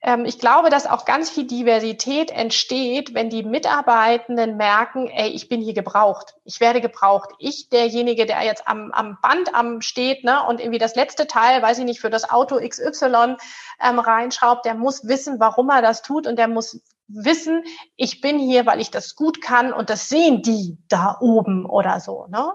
ähm, 0.00 0.24
ich 0.24 0.38
glaube, 0.38 0.70
dass 0.70 0.86
auch 0.86 1.04
ganz 1.04 1.28
viel 1.28 1.46
Diversität 1.46 2.30
entsteht, 2.30 3.14
wenn 3.14 3.28
die 3.28 3.42
Mitarbeitenden 3.42 4.56
merken, 4.56 5.08
ey, 5.08 5.30
ich 5.30 5.48
bin 5.48 5.60
hier 5.60 5.74
gebraucht, 5.74 6.36
ich 6.44 6.60
werde 6.60 6.80
gebraucht. 6.80 7.30
Ich, 7.40 7.68
derjenige, 7.68 8.26
der 8.26 8.42
jetzt 8.42 8.68
am, 8.68 8.92
am 8.92 9.18
Band 9.20 9.54
am 9.54 9.80
steht 9.80 10.22
ne, 10.22 10.44
und 10.46 10.60
irgendwie 10.60 10.78
das 10.78 10.94
letzte 10.94 11.26
Teil, 11.26 11.60
weiß 11.60 11.78
ich 11.78 11.84
nicht, 11.84 12.00
für 12.00 12.10
das 12.10 12.30
Auto 12.30 12.60
XY 12.60 13.36
ähm, 13.82 13.98
reinschraubt, 13.98 14.64
der 14.64 14.74
muss 14.74 15.08
wissen, 15.08 15.40
warum 15.40 15.68
er 15.70 15.82
das 15.82 16.02
tut 16.02 16.28
und 16.28 16.36
der 16.36 16.48
muss 16.48 16.80
wissen, 17.08 17.64
ich 17.96 18.20
bin 18.20 18.38
hier, 18.38 18.66
weil 18.66 18.80
ich 18.80 18.90
das 18.90 19.16
gut 19.16 19.40
kann 19.40 19.72
und 19.72 19.90
das 19.90 20.08
sehen 20.08 20.42
die 20.42 20.78
da 20.88 21.16
oben 21.20 21.66
oder 21.66 22.00
so. 22.00 22.26
Ne? 22.28 22.52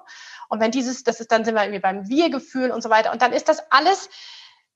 Und 0.49 0.59
wenn 0.59 0.71
dieses, 0.71 1.03
das 1.03 1.19
ist, 1.19 1.31
dann 1.31 1.45
sind 1.45 1.55
wir 1.55 1.63
irgendwie 1.63 1.79
beim 1.79 2.07
Wir-Gefühl 2.07 2.71
und 2.71 2.81
so 2.81 2.89
weiter. 2.89 3.11
Und 3.11 3.21
dann 3.21 3.33
ist 3.33 3.47
das 3.47 3.71
alles, 3.71 4.09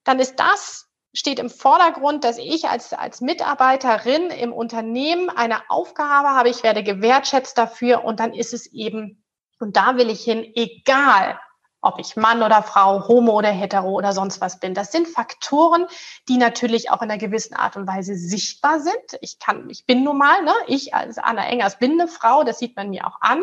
dann 0.05 0.19
ist 0.19 0.37
das 0.37 0.85
steht 1.15 1.39
im 1.39 1.49
Vordergrund, 1.49 2.23
dass 2.23 2.37
ich 2.37 2.67
als, 2.67 2.93
als 2.93 3.21
Mitarbeiterin 3.21 4.29
im 4.29 4.51
Unternehmen 4.51 5.29
eine 5.29 5.69
Aufgabe 5.69 6.29
habe, 6.29 6.49
ich 6.49 6.61
werde 6.61 6.83
gewertschätzt 6.83 7.57
dafür 7.57 8.03
und 8.03 8.19
dann 8.19 8.33
ist 8.33 8.53
es 8.53 8.67
eben, 8.67 9.23
und 9.59 9.77
da 9.77 9.95
will 9.95 10.09
ich 10.09 10.23
hin, 10.23 10.45
egal, 10.55 11.39
ob 11.81 11.99
ich 11.99 12.17
Mann 12.17 12.43
oder 12.43 12.63
Frau, 12.63 13.07
Homo 13.07 13.33
oder 13.33 13.49
Hetero 13.49 13.91
oder 13.91 14.11
sonst 14.11 14.41
was 14.41 14.59
bin. 14.59 14.73
Das 14.73 14.91
sind 14.91 15.07
Faktoren, 15.07 15.85
die 16.27 16.37
natürlich 16.37 16.89
auch 16.89 17.01
in 17.01 17.11
einer 17.11 17.19
gewissen 17.19 17.55
Art 17.55 17.77
und 17.77 17.87
Weise 17.87 18.15
sichtbar 18.15 18.79
sind. 18.79 19.19
Ich 19.21 19.39
kann, 19.39 19.69
ich 19.69 19.85
bin 19.85 20.03
nun 20.03 20.17
mal, 20.17 20.43
ne, 20.43 20.53
ich 20.67 20.95
als 20.95 21.17
Anna 21.19 21.45
Engers 21.47 21.77
bin 21.77 21.93
eine 21.93 22.07
Frau, 22.07 22.43
das 22.43 22.59
sieht 22.59 22.75
man 22.75 22.89
mir 22.89 23.05
auch 23.05 23.21
an. 23.21 23.39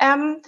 Ähm, 0.00 0.40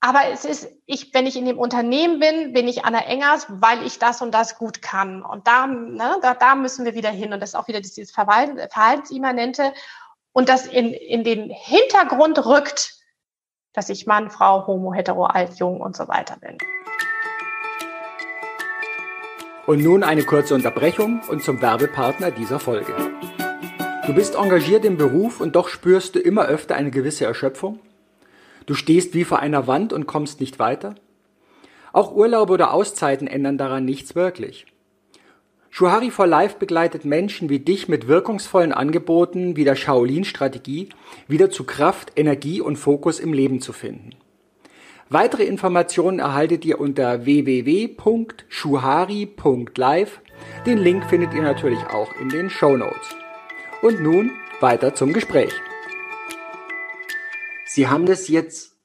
aber 0.00 0.20
es 0.32 0.44
ist, 0.44 0.68
ich, 0.86 1.12
wenn 1.12 1.26
ich 1.26 1.36
in 1.36 1.44
dem 1.44 1.58
Unternehmen 1.58 2.20
bin, 2.20 2.52
bin 2.52 2.68
ich 2.68 2.84
Anna 2.84 3.00
Engers, 3.00 3.46
weil 3.48 3.84
ich 3.84 3.98
das 3.98 4.22
und 4.22 4.32
das 4.32 4.56
gut 4.56 4.80
kann. 4.80 5.22
Und 5.22 5.48
da, 5.48 5.66
ne, 5.66 6.18
da, 6.22 6.34
da 6.34 6.54
müssen 6.54 6.84
wir 6.84 6.94
wieder 6.94 7.10
hin. 7.10 7.32
Und 7.32 7.40
das 7.40 7.50
ist 7.50 7.54
auch 7.56 7.66
wieder 7.66 7.80
dieses 7.80 8.12
Verhaltensimmanente. 8.12 9.72
Und 10.32 10.48
das 10.48 10.66
in, 10.66 10.92
in 10.92 11.24
den 11.24 11.50
Hintergrund 11.50 12.46
rückt, 12.46 12.94
dass 13.72 13.88
ich 13.88 14.06
Mann, 14.06 14.30
Frau, 14.30 14.68
Homo, 14.68 14.94
Hetero, 14.94 15.24
Alt, 15.24 15.58
Jung 15.58 15.80
und 15.80 15.96
so 15.96 16.06
weiter 16.06 16.36
bin. 16.36 16.58
Und 19.66 19.82
nun 19.82 20.04
eine 20.04 20.22
kurze 20.22 20.54
Unterbrechung 20.54 21.22
und 21.28 21.42
zum 21.42 21.60
Werbepartner 21.60 22.30
dieser 22.30 22.60
Folge. 22.60 22.94
Du 24.06 24.14
bist 24.14 24.36
engagiert 24.36 24.84
im 24.84 24.96
Beruf 24.96 25.40
und 25.40 25.56
doch 25.56 25.68
spürst 25.68 26.14
du 26.14 26.20
immer 26.20 26.46
öfter 26.46 26.76
eine 26.76 26.90
gewisse 26.90 27.24
Erschöpfung? 27.24 27.80
Du 28.68 28.74
stehst 28.74 29.14
wie 29.14 29.24
vor 29.24 29.38
einer 29.38 29.66
Wand 29.66 29.94
und 29.94 30.06
kommst 30.06 30.40
nicht 30.40 30.58
weiter? 30.58 30.94
Auch 31.94 32.14
Urlaube 32.14 32.52
oder 32.52 32.74
Auszeiten 32.74 33.26
ändern 33.26 33.56
daran 33.56 33.86
nichts 33.86 34.14
wirklich. 34.14 34.66
Shuhari 35.70 36.10
for 36.10 36.26
Life 36.26 36.56
begleitet 36.58 37.06
Menschen 37.06 37.48
wie 37.48 37.60
dich 37.60 37.88
mit 37.88 38.08
wirkungsvollen 38.08 38.72
Angeboten 38.72 39.56
wie 39.56 39.64
der 39.64 39.74
Shaolin-Strategie 39.74 40.90
wieder 41.28 41.50
zu 41.50 41.64
Kraft, 41.64 42.12
Energie 42.16 42.60
und 42.60 42.76
Fokus 42.76 43.20
im 43.20 43.32
Leben 43.32 43.62
zu 43.62 43.72
finden. 43.72 44.10
Weitere 45.08 45.44
Informationen 45.44 46.18
erhaltet 46.18 46.66
ihr 46.66 46.78
unter 46.78 47.24
www.shuhari.live. 47.24 50.20
Den 50.66 50.76
Link 50.76 51.06
findet 51.06 51.32
ihr 51.32 51.40
natürlich 51.40 51.80
auch 51.86 52.14
in 52.20 52.28
den 52.28 52.50
Show 52.50 52.76
Notes. 52.76 53.16
Und 53.80 54.02
nun 54.02 54.32
weiter 54.60 54.94
zum 54.94 55.14
Gespräch. 55.14 55.54
Sie 57.78 57.86
haben 57.86 58.06
das 58.06 58.26
jetzt 58.26 58.76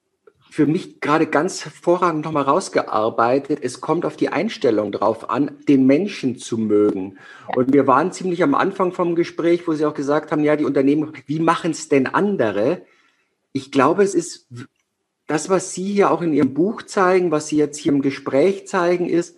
für 0.51 0.67
mich 0.67 1.01
gerade 1.01 1.25
ganz 1.25 1.65
hervorragend 1.65 2.25
nochmal 2.25 2.43
rausgearbeitet. 2.43 3.57
Es 3.63 3.81
kommt 3.81 4.05
auf 4.05 4.17
die 4.17 4.29
Einstellung 4.29 4.91
drauf 4.91 5.31
an, 5.31 5.57
den 5.67 5.87
Menschen 5.87 6.37
zu 6.37 6.59
mögen. 6.59 7.17
Und 7.55 7.73
wir 7.73 7.87
waren 7.87 8.11
ziemlich 8.11 8.43
am 8.43 8.53
Anfang 8.53 8.91
vom 8.91 9.15
Gespräch, 9.15 9.67
wo 9.67 9.73
Sie 9.73 9.83
auch 9.87 9.95
gesagt 9.95 10.31
haben, 10.31 10.43
ja, 10.43 10.55
die 10.55 10.65
Unternehmen, 10.65 11.11
wie 11.25 11.39
machen 11.39 11.71
es 11.71 11.89
denn 11.89 12.05
andere? 12.05 12.83
Ich 13.51 13.71
glaube, 13.71 14.03
es 14.03 14.13
ist 14.13 14.47
das, 15.25 15.49
was 15.49 15.73
Sie 15.73 15.91
hier 15.91 16.11
auch 16.11 16.21
in 16.21 16.31
Ihrem 16.31 16.53
Buch 16.53 16.83
zeigen, 16.83 17.31
was 17.31 17.47
Sie 17.47 17.57
jetzt 17.57 17.79
hier 17.79 17.93
im 17.93 18.03
Gespräch 18.03 18.67
zeigen, 18.67 19.09
ist 19.09 19.37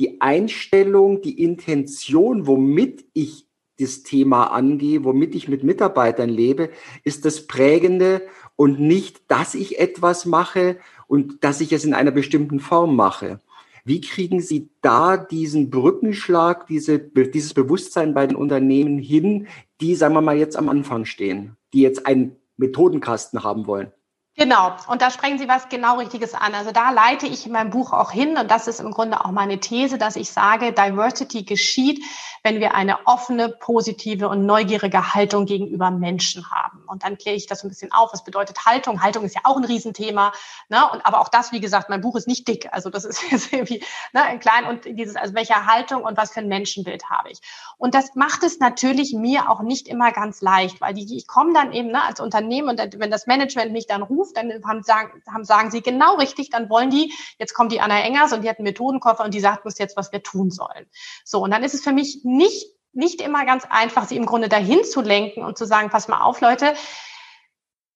die 0.00 0.20
Einstellung, 0.20 1.22
die 1.22 1.40
Intention, 1.40 2.48
womit 2.48 3.04
ich 3.12 3.46
das 3.78 4.02
Thema 4.02 4.46
angehe, 4.46 5.04
womit 5.04 5.34
ich 5.34 5.48
mit 5.48 5.62
Mitarbeitern 5.62 6.30
lebe, 6.30 6.70
ist 7.04 7.24
das 7.24 7.46
Prägende 7.46 8.22
und 8.56 8.80
nicht, 8.80 9.30
dass 9.30 9.54
ich 9.54 9.78
etwas 9.78 10.26
mache 10.26 10.78
und 11.06 11.44
dass 11.44 11.60
ich 11.60 11.72
es 11.72 11.84
in 11.84 11.94
einer 11.94 12.10
bestimmten 12.10 12.58
Form 12.58 12.96
mache. 12.96 13.40
Wie 13.84 14.00
kriegen 14.00 14.40
Sie 14.40 14.68
da 14.82 15.16
diesen 15.16 15.70
Brückenschlag, 15.70 16.66
diese, 16.66 16.98
dieses 16.98 17.54
Bewusstsein 17.54 18.14
bei 18.14 18.26
den 18.26 18.36
Unternehmen 18.36 18.98
hin, 18.98 19.46
die, 19.80 19.94
sagen 19.94 20.14
wir 20.14 20.22
mal, 20.22 20.36
jetzt 20.36 20.56
am 20.56 20.68
Anfang 20.68 21.04
stehen, 21.04 21.56
die 21.72 21.82
jetzt 21.82 22.04
einen 22.04 22.34
Methodenkasten 22.56 23.44
haben 23.44 23.68
wollen? 23.68 23.92
Genau, 24.38 24.76
und 24.88 25.00
da 25.00 25.10
sprechen 25.10 25.38
Sie 25.38 25.48
was 25.48 25.70
genau 25.70 25.96
Richtiges 25.96 26.34
an. 26.34 26.54
Also 26.54 26.70
da 26.70 26.90
leite 26.90 27.26
ich 27.26 27.46
in 27.46 27.52
meinem 27.52 27.70
Buch 27.70 27.94
auch 27.94 28.10
hin, 28.10 28.36
und 28.36 28.50
das 28.50 28.68
ist 28.68 28.80
im 28.80 28.90
Grunde 28.90 29.24
auch 29.24 29.30
meine 29.30 29.60
These, 29.60 29.96
dass 29.96 30.14
ich 30.14 30.30
sage, 30.30 30.74
Diversity 30.74 31.44
geschieht, 31.44 32.04
wenn 32.42 32.60
wir 32.60 32.74
eine 32.74 33.06
offene, 33.06 33.48
positive 33.48 34.28
und 34.28 34.44
neugierige 34.44 35.14
Haltung 35.14 35.46
gegenüber 35.46 35.90
Menschen 35.90 36.50
haben. 36.50 36.84
Und 36.86 37.02
dann 37.02 37.16
kläre 37.16 37.34
ich 37.34 37.46
das 37.46 37.64
ein 37.64 37.70
bisschen 37.70 37.92
auf. 37.92 38.12
Was 38.12 38.24
bedeutet 38.24 38.66
Haltung? 38.66 39.02
Haltung 39.02 39.24
ist 39.24 39.34
ja 39.34 39.40
auch 39.44 39.56
ein 39.56 39.64
Riesenthema. 39.64 40.32
Ne? 40.68 40.78
Und, 40.92 41.06
aber 41.06 41.20
auch 41.20 41.28
das, 41.28 41.52
wie 41.52 41.60
gesagt, 41.60 41.88
mein 41.88 42.02
Buch 42.02 42.14
ist 42.14 42.28
nicht 42.28 42.46
dick. 42.46 42.68
Also 42.72 42.90
das 42.90 43.06
ist 43.06 43.22
jetzt 43.30 43.54
irgendwie 43.54 43.82
ne, 44.12 44.22
ein 44.22 44.38
klein 44.38 44.66
und 44.66 44.84
dieses, 44.84 45.16
also 45.16 45.34
welche 45.34 45.64
Haltung 45.64 46.02
und 46.04 46.18
was 46.18 46.32
für 46.32 46.40
ein 46.40 46.48
Menschenbild 46.48 47.08
habe 47.08 47.30
ich. 47.30 47.40
Und 47.78 47.94
das 47.94 48.14
macht 48.14 48.42
es 48.42 48.60
natürlich 48.60 49.14
mir 49.14 49.50
auch 49.50 49.62
nicht 49.62 49.88
immer 49.88 50.12
ganz 50.12 50.42
leicht, 50.42 50.82
weil 50.82 50.92
die, 50.92 51.16
ich 51.16 51.26
komme 51.26 51.54
dann 51.54 51.72
eben 51.72 51.88
ne, 51.88 52.04
als 52.04 52.20
Unternehmen 52.20 52.68
und 52.68 53.00
wenn 53.00 53.10
das 53.10 53.26
Management 53.26 53.72
mich 53.72 53.86
dann 53.86 54.02
ruft, 54.02 54.25
dann 54.32 54.52
haben, 54.64 54.82
sagen, 54.82 55.22
haben, 55.32 55.44
sagen 55.44 55.70
sie 55.70 55.82
genau 55.82 56.16
richtig, 56.16 56.50
dann 56.50 56.68
wollen 56.70 56.90
die, 56.90 57.12
jetzt 57.38 57.54
kommt 57.54 57.72
die 57.72 57.80
Anna 57.80 58.00
Engers 58.00 58.32
und 58.32 58.42
die 58.42 58.48
hat 58.48 58.58
einen 58.58 58.64
Methodenkoffer 58.64 59.24
und 59.24 59.34
die 59.34 59.40
sagt 59.40 59.64
uns 59.64 59.78
jetzt, 59.78 59.96
was 59.96 60.12
wir 60.12 60.22
tun 60.22 60.50
sollen. 60.50 60.86
So, 61.24 61.42
und 61.42 61.50
dann 61.50 61.62
ist 61.62 61.74
es 61.74 61.82
für 61.82 61.92
mich 61.92 62.20
nicht, 62.24 62.66
nicht 62.92 63.20
immer 63.20 63.44
ganz 63.44 63.64
einfach, 63.68 64.06
sie 64.06 64.16
im 64.16 64.26
Grunde 64.26 64.48
dahin 64.48 64.84
zu 64.84 65.00
lenken 65.00 65.44
und 65.44 65.58
zu 65.58 65.66
sagen, 65.66 65.90
pass 65.90 66.08
mal 66.08 66.20
auf, 66.20 66.40
Leute, 66.40 66.74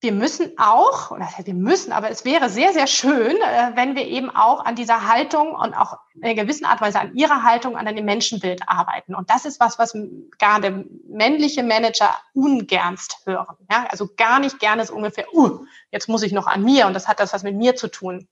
wir 0.03 0.13
müssen 0.13 0.53
auch, 0.59 1.11
oder 1.11 1.29
wir 1.45 1.55
müssen, 1.55 1.93
aber 1.93 2.11
es 2.11 2.25
wäre 2.25 2.49
sehr, 2.49 2.73
sehr 2.73 2.87
schön, 2.87 3.37
äh, 3.37 3.73
wenn 3.75 3.95
wir 3.95 4.07
eben 4.07 4.31
auch 4.31 4.65
an 4.65 4.75
dieser 4.75 5.07
Haltung 5.07 5.55
und 5.55 5.75
auch 5.75 5.99
in 6.15 6.25
einer 6.25 6.35
gewissen 6.35 6.65
Art 6.65 6.81
und 6.81 6.87
Weise 6.87 7.01
an 7.01 7.15
ihrer 7.15 7.43
Haltung, 7.43 7.77
an 7.77 7.85
dem 7.95 8.05
Menschenbild 8.07 8.63
arbeiten. 8.67 9.15
Und 9.15 9.29
das 9.29 9.45
ist 9.45 9.61
was, 9.61 9.79
was 9.79 9.95
gerade 10.39 10.87
männliche 11.07 11.63
Manager 11.63 12.15
ungernst 12.33 13.19
hören. 13.27 13.57
Ja? 13.71 13.87
Also 13.91 14.09
gar 14.17 14.41
nicht 14.41 14.59
gerne 14.59 14.83
ist 14.83 14.91
ungefähr, 14.91 15.27
uh, 15.35 15.65
jetzt 15.91 16.09
muss 16.09 16.23
ich 16.23 16.33
noch 16.33 16.47
an 16.47 16.65
mir 16.65 16.87
und 16.87 16.95
das 16.95 17.07
hat 17.07 17.21
das 17.21 17.35
was 17.35 17.43
mit 17.43 17.57
mir 17.57 17.77
zu 17.77 17.89
tun. 17.89 18.27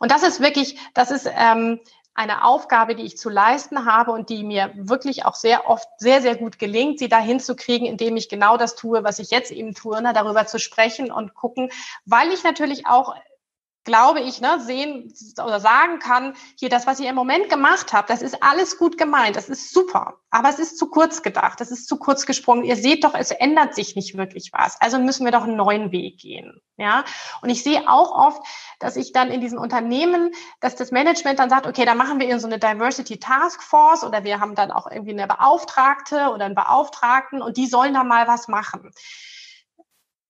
Und 0.00 0.12
das 0.12 0.22
ist 0.22 0.40
wirklich, 0.40 0.78
das 0.94 1.10
ist 1.10 1.28
ähm, 1.30 1.80
eine 2.18 2.42
Aufgabe, 2.42 2.96
die 2.96 3.04
ich 3.04 3.16
zu 3.16 3.30
leisten 3.30 3.84
habe 3.84 4.10
und 4.10 4.28
die 4.28 4.42
mir 4.42 4.72
wirklich 4.74 5.24
auch 5.24 5.36
sehr 5.36 5.70
oft 5.70 5.88
sehr, 5.98 6.20
sehr 6.20 6.34
gut 6.34 6.58
gelingt, 6.58 6.98
sie 6.98 7.08
dahin 7.08 7.38
zu 7.38 7.54
kriegen, 7.54 7.86
indem 7.86 8.16
ich 8.16 8.28
genau 8.28 8.56
das 8.56 8.74
tue, 8.74 9.04
was 9.04 9.20
ich 9.20 9.30
jetzt 9.30 9.52
eben 9.52 9.72
tue, 9.72 10.02
ne, 10.02 10.12
darüber 10.12 10.44
zu 10.44 10.58
sprechen 10.58 11.12
und 11.12 11.34
gucken, 11.34 11.70
weil 12.06 12.32
ich 12.32 12.42
natürlich 12.42 12.88
auch 12.88 13.14
glaube 13.88 14.20
ich, 14.20 14.40
ne, 14.40 14.60
sehen 14.60 15.12
oder 15.42 15.60
sagen 15.60 15.98
kann, 15.98 16.34
hier 16.58 16.68
das, 16.68 16.86
was 16.86 17.00
ihr 17.00 17.08
im 17.08 17.16
Moment 17.16 17.48
gemacht 17.48 17.94
habt, 17.94 18.10
das 18.10 18.20
ist 18.20 18.42
alles 18.42 18.78
gut 18.78 18.98
gemeint, 18.98 19.34
das 19.34 19.48
ist 19.48 19.72
super, 19.72 20.18
aber 20.30 20.50
es 20.50 20.58
ist 20.58 20.78
zu 20.78 20.90
kurz 20.90 21.22
gedacht, 21.22 21.58
das 21.60 21.70
ist 21.70 21.88
zu 21.88 21.96
kurz 21.96 22.26
gesprungen. 22.26 22.64
Ihr 22.64 22.76
seht 22.76 23.02
doch, 23.02 23.14
es 23.14 23.30
ändert 23.30 23.74
sich 23.74 23.96
nicht 23.96 24.16
wirklich 24.16 24.50
was. 24.52 24.78
Also 24.80 24.98
müssen 24.98 25.24
wir 25.24 25.32
doch 25.32 25.44
einen 25.44 25.56
neuen 25.56 25.90
Weg 25.90 26.18
gehen. 26.18 26.60
Ja, 26.76 27.04
und 27.42 27.48
ich 27.48 27.64
sehe 27.64 27.88
auch 27.88 28.12
oft, 28.12 28.42
dass 28.78 28.96
ich 28.96 29.12
dann 29.12 29.32
in 29.32 29.40
diesen 29.40 29.58
Unternehmen, 29.58 30.30
dass 30.60 30.76
das 30.76 30.92
Management 30.92 31.40
dann 31.40 31.50
sagt, 31.50 31.66
okay, 31.66 31.84
da 31.84 31.94
machen 31.94 32.20
wir 32.20 32.28
in 32.28 32.38
so 32.38 32.46
eine 32.46 32.60
Diversity 32.60 33.18
Task 33.18 33.62
Force 33.62 34.04
oder 34.04 34.22
wir 34.22 34.38
haben 34.38 34.54
dann 34.54 34.70
auch 34.70 34.88
irgendwie 34.88 35.12
eine 35.12 35.26
Beauftragte 35.26 36.28
oder 36.28 36.44
einen 36.44 36.54
Beauftragten 36.54 37.42
und 37.42 37.56
die 37.56 37.66
sollen 37.66 37.94
da 37.94 38.04
mal 38.04 38.28
was 38.28 38.46
machen 38.46 38.92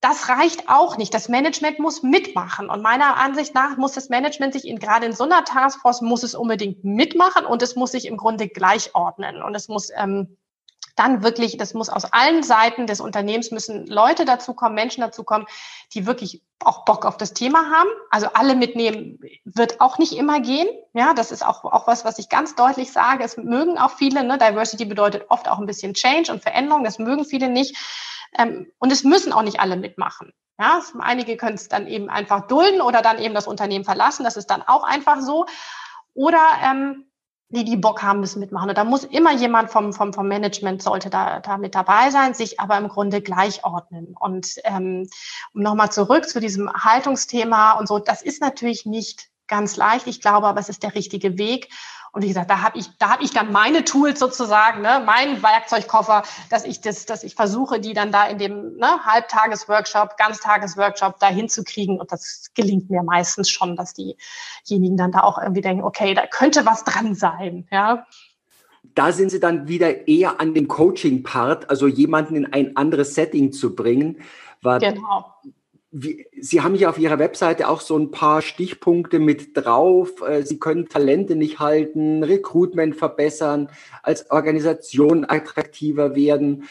das 0.00 0.28
reicht 0.28 0.68
auch 0.68 0.96
nicht. 0.96 1.12
Das 1.12 1.28
Management 1.28 1.80
muss 1.80 2.02
mitmachen. 2.02 2.70
Und 2.70 2.82
meiner 2.82 3.16
Ansicht 3.16 3.54
nach 3.54 3.76
muss 3.76 3.92
das 3.92 4.08
Management 4.08 4.52
sich 4.52 4.66
in, 4.66 4.78
gerade 4.78 5.06
in 5.06 5.12
so 5.12 5.24
einer 5.24 5.44
Taskforce 5.44 6.02
muss 6.02 6.22
es 6.22 6.34
unbedingt 6.34 6.84
mitmachen 6.84 7.44
und 7.44 7.62
es 7.62 7.74
muss 7.74 7.92
sich 7.92 8.06
im 8.06 8.16
Grunde 8.16 8.48
gleichordnen. 8.48 9.42
Und 9.42 9.56
es 9.56 9.66
muss 9.66 9.90
ähm, 9.96 10.36
dann 10.94 11.22
wirklich, 11.22 11.56
das 11.56 11.74
muss 11.74 11.88
aus 11.88 12.04
allen 12.12 12.42
Seiten 12.42 12.86
des 12.86 13.00
Unternehmens 13.00 13.50
müssen 13.50 13.86
Leute 13.86 14.24
dazukommen, 14.24 14.74
Menschen 14.74 15.00
dazukommen, 15.00 15.46
die 15.94 16.06
wirklich 16.06 16.42
auch 16.60 16.84
Bock 16.84 17.04
auf 17.04 17.16
das 17.16 17.34
Thema 17.34 17.70
haben. 17.70 17.88
Also 18.10 18.28
alle 18.34 18.54
mitnehmen 18.54 19.18
wird 19.44 19.80
auch 19.80 19.98
nicht 19.98 20.12
immer 20.12 20.40
gehen. 20.40 20.68
Ja, 20.94 21.14
das 21.14 21.32
ist 21.32 21.44
auch, 21.44 21.64
auch 21.64 21.86
was, 21.88 22.04
was 22.04 22.18
ich 22.18 22.28
ganz 22.28 22.54
deutlich 22.54 22.92
sage. 22.92 23.24
Es 23.24 23.36
mögen 23.36 23.78
auch 23.78 23.92
viele, 23.92 24.24
ne? 24.24 24.38
Diversity 24.38 24.84
bedeutet 24.84 25.26
oft 25.28 25.48
auch 25.48 25.58
ein 25.58 25.66
bisschen 25.66 25.94
Change 25.94 26.32
und 26.32 26.42
Veränderung. 26.42 26.84
Das 26.84 26.98
mögen 26.98 27.24
viele 27.24 27.48
nicht. 27.48 27.76
Ähm, 28.36 28.70
und 28.78 28.92
es 28.92 29.04
müssen 29.04 29.32
auch 29.32 29.42
nicht 29.42 29.60
alle 29.60 29.76
mitmachen. 29.76 30.32
Ja, 30.60 30.82
einige 30.98 31.36
können 31.36 31.54
es 31.54 31.68
dann 31.68 31.86
eben 31.86 32.10
einfach 32.10 32.48
dulden 32.48 32.80
oder 32.80 33.00
dann 33.00 33.18
eben 33.20 33.34
das 33.34 33.46
Unternehmen 33.46 33.84
verlassen. 33.84 34.24
Das 34.24 34.36
ist 34.36 34.50
dann 34.50 34.62
auch 34.62 34.82
einfach 34.82 35.20
so. 35.20 35.46
Oder 36.14 36.40
ähm, 36.64 37.08
die, 37.50 37.64
die 37.64 37.76
Bock 37.76 38.02
haben, 38.02 38.20
müssen 38.20 38.40
mitmachen. 38.40 38.68
Und 38.68 38.76
da 38.76 38.84
muss 38.84 39.04
immer 39.04 39.32
jemand 39.32 39.70
vom, 39.70 39.92
vom, 39.92 40.12
vom 40.12 40.28
Management 40.28 40.82
sollte 40.82 41.10
da, 41.10 41.40
da 41.40 41.56
mit 41.56 41.74
dabei 41.74 42.10
sein, 42.10 42.34
sich 42.34 42.60
aber 42.60 42.76
im 42.76 42.88
Grunde 42.88 43.22
gleichordnen. 43.22 44.14
Und 44.18 44.56
ähm, 44.64 45.08
um 45.54 45.62
nochmal 45.62 45.90
zurück 45.90 46.28
zu 46.28 46.40
diesem 46.40 46.70
Haltungsthema 46.72 47.72
und 47.72 47.88
so, 47.88 47.98
das 47.98 48.22
ist 48.22 48.42
natürlich 48.42 48.84
nicht 48.84 49.28
ganz 49.46 49.76
leicht. 49.76 50.06
Ich 50.06 50.20
glaube 50.20 50.46
aber, 50.46 50.60
es 50.60 50.68
ist 50.68 50.82
der 50.82 50.94
richtige 50.94 51.38
Weg. 51.38 51.70
Und 52.12 52.22
wie 52.22 52.28
gesagt, 52.28 52.50
da 52.50 52.62
habe 52.62 52.78
ich, 52.78 52.86
da 52.98 53.10
habe 53.10 53.22
ich 53.22 53.32
dann 53.32 53.52
meine 53.52 53.84
Tools 53.84 54.18
sozusagen, 54.18 54.82
ne, 54.82 55.02
meinen 55.04 55.42
Werkzeugkoffer, 55.42 56.22
dass 56.50 56.64
ich 56.64 56.80
das, 56.80 57.06
dass 57.06 57.22
ich 57.22 57.34
versuche, 57.34 57.80
die 57.80 57.92
dann 57.92 58.12
da 58.12 58.26
in 58.26 58.38
dem 58.38 58.76
ne, 58.76 59.04
Halbtagesworkshop, 59.04 60.16
Ganztagesworkshop 60.16 61.18
da 61.20 61.28
hinzukriegen. 61.28 62.00
Und 62.00 62.10
das 62.12 62.50
gelingt 62.54 62.90
mir 62.90 63.02
meistens 63.02 63.50
schon, 63.50 63.76
dass 63.76 63.94
diejenigen 63.94 64.96
dann 64.96 65.12
da 65.12 65.20
auch 65.20 65.38
irgendwie 65.38 65.60
denken, 65.60 65.84
okay, 65.84 66.14
da 66.14 66.26
könnte 66.26 66.64
was 66.66 66.84
dran 66.84 67.14
sein, 67.14 67.66
ja. 67.70 68.06
Da 68.94 69.12
sind 69.12 69.30
sie 69.30 69.38
dann 69.38 69.68
wieder 69.68 70.08
eher 70.08 70.40
an 70.40 70.54
dem 70.54 70.66
Coaching-Part, 70.66 71.70
also 71.70 71.86
jemanden 71.86 72.36
in 72.36 72.52
ein 72.52 72.76
anderes 72.76 73.14
Setting 73.14 73.52
zu 73.52 73.76
bringen. 73.76 74.22
Weil 74.62 74.80
genau. 74.80 75.26
Wie, 75.90 76.26
Sie 76.38 76.60
haben 76.60 76.74
hier 76.74 76.90
auf 76.90 76.98
Ihrer 76.98 77.18
Webseite 77.18 77.68
auch 77.68 77.80
so 77.80 77.96
ein 77.96 78.10
paar 78.10 78.42
Stichpunkte 78.42 79.18
mit 79.18 79.56
drauf. 79.56 80.20
Äh, 80.20 80.42
Sie 80.42 80.58
können 80.58 80.88
Talente 80.88 81.34
nicht 81.34 81.60
halten, 81.60 82.22
Recruitment 82.22 82.94
verbessern, 82.94 83.70
als 84.02 84.30
Organisation 84.30 85.24
attraktiver 85.26 86.14
werden. 86.14 86.64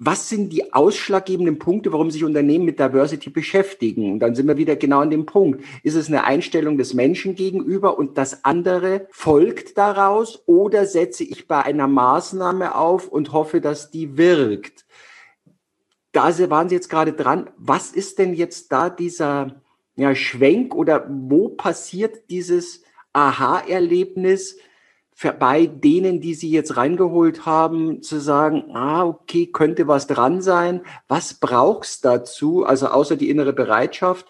Was 0.00 0.28
sind 0.28 0.52
die 0.52 0.72
ausschlaggebenden 0.72 1.58
Punkte, 1.58 1.92
warum 1.92 2.12
sich 2.12 2.22
Unternehmen 2.24 2.64
mit 2.64 2.78
Diversity 2.78 3.30
beschäftigen? 3.30 4.12
Und 4.12 4.20
dann 4.20 4.36
sind 4.36 4.46
wir 4.46 4.56
wieder 4.56 4.76
genau 4.76 5.00
an 5.00 5.10
dem 5.10 5.26
Punkt. 5.26 5.64
Ist 5.82 5.96
es 5.96 6.06
eine 6.06 6.22
Einstellung 6.24 6.78
des 6.78 6.94
Menschen 6.94 7.34
gegenüber 7.34 7.98
und 7.98 8.16
das 8.16 8.44
andere 8.44 9.08
folgt 9.10 9.76
daraus 9.76 10.42
oder 10.46 10.86
setze 10.86 11.24
ich 11.24 11.48
bei 11.48 11.62
einer 11.62 11.88
Maßnahme 11.88 12.76
auf 12.76 13.08
und 13.08 13.32
hoffe, 13.32 13.60
dass 13.60 13.90
die 13.90 14.16
wirkt? 14.16 14.84
Da 16.12 16.50
waren 16.50 16.68
Sie 16.68 16.74
jetzt 16.74 16.88
gerade 16.88 17.12
dran. 17.12 17.50
Was 17.56 17.92
ist 17.92 18.18
denn 18.18 18.34
jetzt 18.34 18.72
da 18.72 18.90
dieser 18.90 19.62
ja, 19.96 20.14
Schwenk 20.14 20.74
oder 20.74 21.06
wo 21.08 21.48
passiert 21.48 22.30
dieses 22.30 22.82
Aha-Erlebnis 23.12 24.58
bei 25.40 25.66
denen, 25.66 26.20
die 26.20 26.34
Sie 26.34 26.50
jetzt 26.50 26.76
reingeholt 26.76 27.44
haben, 27.44 28.02
zu 28.02 28.20
sagen, 28.20 28.70
ah, 28.74 29.04
okay, 29.04 29.46
könnte 29.46 29.88
was 29.88 30.06
dran 30.06 30.40
sein. 30.40 30.82
Was 31.08 31.34
brauchst 31.34 32.04
dazu? 32.04 32.64
Also 32.64 32.86
außer 32.88 33.16
die 33.16 33.28
innere 33.28 33.52
Bereitschaft, 33.52 34.26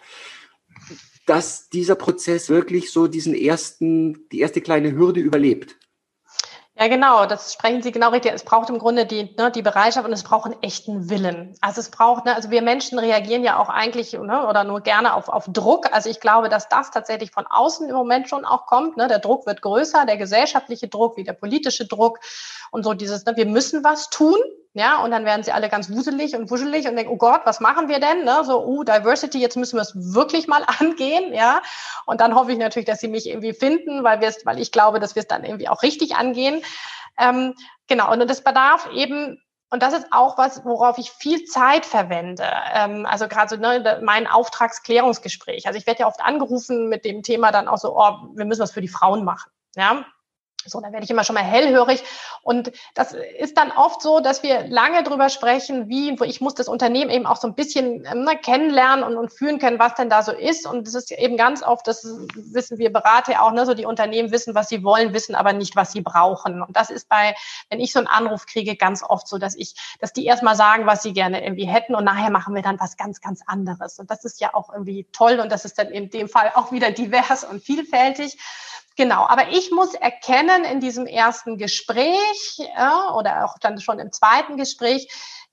dass 1.27 1.69
dieser 1.69 1.95
Prozess 1.95 2.49
wirklich 2.49 2.91
so 2.91 3.07
diesen 3.07 3.35
ersten, 3.35 4.27
die 4.31 4.41
erste 4.41 4.63
kleine 4.63 4.93
Hürde 4.93 5.21
überlebt. 5.21 5.78
Ja, 6.81 6.87
genau, 6.87 7.27
das 7.27 7.53
sprechen 7.53 7.83
Sie 7.83 7.91
genau 7.91 8.11
richtig. 8.11 8.33
Es 8.33 8.45
braucht 8.45 8.71
im 8.71 8.79
Grunde 8.79 9.05
die, 9.05 9.35
ne, 9.37 9.51
die 9.51 9.63
Bereitschaft 9.63 10.07
und 10.07 10.13
es 10.13 10.23
braucht 10.23 10.45
einen 10.45 10.63
echten 10.63 11.11
Willen. 11.11 11.55
Also 11.61 11.81
es 11.81 11.91
braucht, 11.91 12.25
ne, 12.25 12.37
also 12.37 12.53
wir 12.53 12.63
Menschen 12.63 13.01
reagieren 13.01 13.43
ja 13.43 13.59
auch 13.59 13.69
eigentlich 13.69 14.13
ne, 14.13 14.47
oder 14.47 14.63
nur 14.63 14.81
gerne 14.81 15.15
auf, 15.15 15.29
auf 15.29 15.47
Druck. 15.49 15.93
Also 15.93 16.09
ich 16.09 16.21
glaube, 16.21 16.49
dass 16.49 16.69
das 16.69 16.93
tatsächlich 16.93 17.33
von 17.33 17.49
außen 17.49 17.89
im 17.89 17.97
Moment 17.97 18.29
schon 18.29 18.45
auch 18.45 18.67
kommt. 18.67 18.97
Ne? 18.97 19.09
Der 19.09 19.19
Druck 19.19 19.45
wird 19.45 19.61
größer, 19.61 20.07
der 20.07 20.19
gesellschaftliche 20.19 20.87
Druck 20.87 21.17
wie 21.17 21.25
der 21.25 21.33
politische 21.33 21.89
Druck 21.89 22.21
und 22.71 22.85
so 22.85 22.95
dieses, 22.95 23.25
ne, 23.27 23.35
wir 23.35 23.47
müssen 23.47 23.83
was 23.83 24.09
tun. 24.09 24.39
Ja, 24.79 25.03
und 25.03 25.11
dann 25.11 25.25
werden 25.25 25.43
sie 25.43 25.51
alle 25.51 25.69
ganz 25.69 25.91
wuselig 25.91 26.37
und 26.37 26.53
wuschelig 26.53 26.87
und 26.87 26.95
denken, 26.95 27.11
oh 27.13 27.17
Gott, 27.17 27.41
was 27.43 27.59
machen 27.59 27.89
wir 27.89 27.99
denn? 27.99 28.23
Ne? 28.23 28.45
So, 28.45 28.65
oh, 28.65 28.85
Diversity, 28.85 29.41
jetzt 29.41 29.57
müssen 29.57 29.77
wir 29.77 29.83
es 29.83 29.93
wirklich 30.15 30.47
mal 30.47 30.65
angehen, 30.79 31.35
ja. 31.35 31.63
Und 32.07 32.21
dann 32.21 32.37
hoffe 32.37 32.53
ich 32.53 32.59
natürlich, 32.59 32.87
dass 32.87 33.01
sie 33.01 33.09
mich 33.09 33.29
irgendwie 33.29 33.53
finden, 33.55 34.05
weil 34.05 34.21
wir 34.21 34.29
es, 34.29 34.47
weil 34.47 34.61
ich 34.61 34.71
glaube, 34.71 35.01
dass 35.01 35.17
wir 35.17 35.23
es 35.23 35.27
dann 35.27 35.43
irgendwie 35.43 35.69
auch 35.69 35.83
richtig 35.83 36.15
angehen. 36.15 36.63
Ähm, 37.19 37.55
genau, 37.89 38.13
und 38.13 38.21
das 38.31 38.45
bedarf 38.45 38.89
eben 38.93 39.43
und 39.71 39.83
das 39.83 39.95
ist 39.95 40.07
auch 40.13 40.39
was, 40.39 40.65
worauf 40.65 40.97
ich 40.97 41.11
viel 41.11 41.45
Zeit 41.45 41.85
verwende. 41.85 42.49
Ähm, 42.73 43.05
also 43.05 43.27
gerade 43.27 43.49
so 43.49 43.57
ne, 43.57 44.01
mein 44.05 44.29
Auftragsklärungsgespräch. 44.29 45.67
Also 45.67 45.77
ich 45.77 45.89
werde 45.89 46.01
ja 46.01 46.07
oft 46.07 46.21
angerufen 46.21 46.89
mit 46.89 47.05
dem 47.05 47.25
Thema 47.25 47.51
dann 47.51 47.67
auch 47.67 47.79
so, 47.79 47.99
oh, 47.99 48.29
wir 48.37 48.45
müssen 48.45 48.63
was 48.63 48.73
für 48.73 48.81
die 48.81 48.87
Frauen 48.87 49.25
machen. 49.25 49.51
Ja, 49.75 50.05
so, 50.67 50.81
da 50.81 50.93
werde 50.93 51.05
ich 51.05 51.11
immer 51.11 51.25
schon 51.25 51.35
mal 51.35 51.45
hellhörig. 51.45 52.03
Und 52.43 52.73
das 52.95 53.13
ist 53.13 53.57
dann 53.57 53.71
oft 53.71 54.03
so, 54.03 54.21
dass 54.21 54.43
wir 54.43 54.67
lange 54.67 55.03
drüber 55.03 55.29
sprechen, 55.29 55.89
wie, 55.89 56.19
wo 56.19 56.25
ich 56.25 56.41
muss 56.41 56.55
das 56.55 56.69
Unternehmen 56.69 57.11
eben 57.11 57.27
auch 57.27 57.37
so 57.37 57.47
ein 57.47 57.55
bisschen 57.55 58.03
ne, 58.03 58.37
kennenlernen 58.43 59.05
und, 59.05 59.17
und 59.17 59.33
fühlen 59.33 59.59
können, 59.59 59.79
was 59.79 59.95
denn 59.95 60.11
da 60.11 60.23
so 60.23 60.33
ist. 60.33 60.67
Und 60.67 60.87
das 60.87 60.95
ist 60.95 61.13
eben 61.13 61.37
ganz 61.37 61.63
oft, 61.63 61.87
das 61.87 62.05
wissen 62.35 62.79
wir 62.79 62.93
Berater 62.93 63.43
auch, 63.43 63.53
ne, 63.53 63.67
so 63.67 63.75
die 63.75 63.87
Unternehmen 63.87 64.31
wissen, 64.31 64.55
was 64.55 64.69
sie 64.69 64.83
wollen, 64.83 65.15
wissen 65.15 65.35
aber 65.35 65.53
nicht, 65.53 65.77
was 65.77 65.93
sie 65.93 66.01
brauchen. 66.01 66.63
Und 66.63 66.77
das 66.77 66.91
ist 66.91 67.09
bei, 67.09 67.35
wenn 67.71 67.81
ich 67.81 67.93
so 67.93 68.01
einen 68.01 68.09
Anruf 68.09 68.47
kriege, 68.47 68.77
ganz 68.77 69.03
oft 69.03 69.29
so, 69.29 69.39
dass 69.39 69.55
ich, 69.55 69.75
dass 70.01 70.13
die 70.13 70.27
erstmal 70.27 70.57
sagen, 70.57 70.87
was 70.87 71.03
sie 71.03 71.13
gerne 71.13 71.43
irgendwie 71.43 71.67
hätten 71.67 71.95
und 71.95 72.05
nachher 72.05 72.31
machen 72.31 72.55
wir 72.55 72.63
dann 72.63 72.81
was 72.81 72.97
ganz, 72.97 73.21
ganz 73.21 73.43
anderes. 73.47 73.99
Und 73.99 74.11
das 74.11 74.25
ist 74.25 74.41
ja 74.41 74.55
auch 74.55 74.73
irgendwie 74.73 75.07
toll 75.13 75.41
und 75.41 75.53
das 75.53 75.65
ist 75.65 75.79
dann 75.79 75.89
in 75.89 76.11
dem 76.11 76.29
Fall 76.29 76.53
auch 76.55 76.73
wieder 76.73 76.91
divers 76.91 77.45
und 77.45 77.63
vielfältig. 77.63 78.39
Genau, 78.99 79.27
aber 79.29 79.51
ich 79.53 79.71
muss 79.71 79.95
erkennen 79.95 80.65
in 80.65 80.81
diesem 80.81 81.07
ersten 81.07 81.57
Gespräch 81.57 82.59
ja, 82.77 83.15
oder 83.15 83.45
auch 83.45 83.57
dann 83.61 83.81
schon 83.81 84.01
im 84.01 84.11
zweiten 84.11 84.57
Gespräch, 84.57 85.09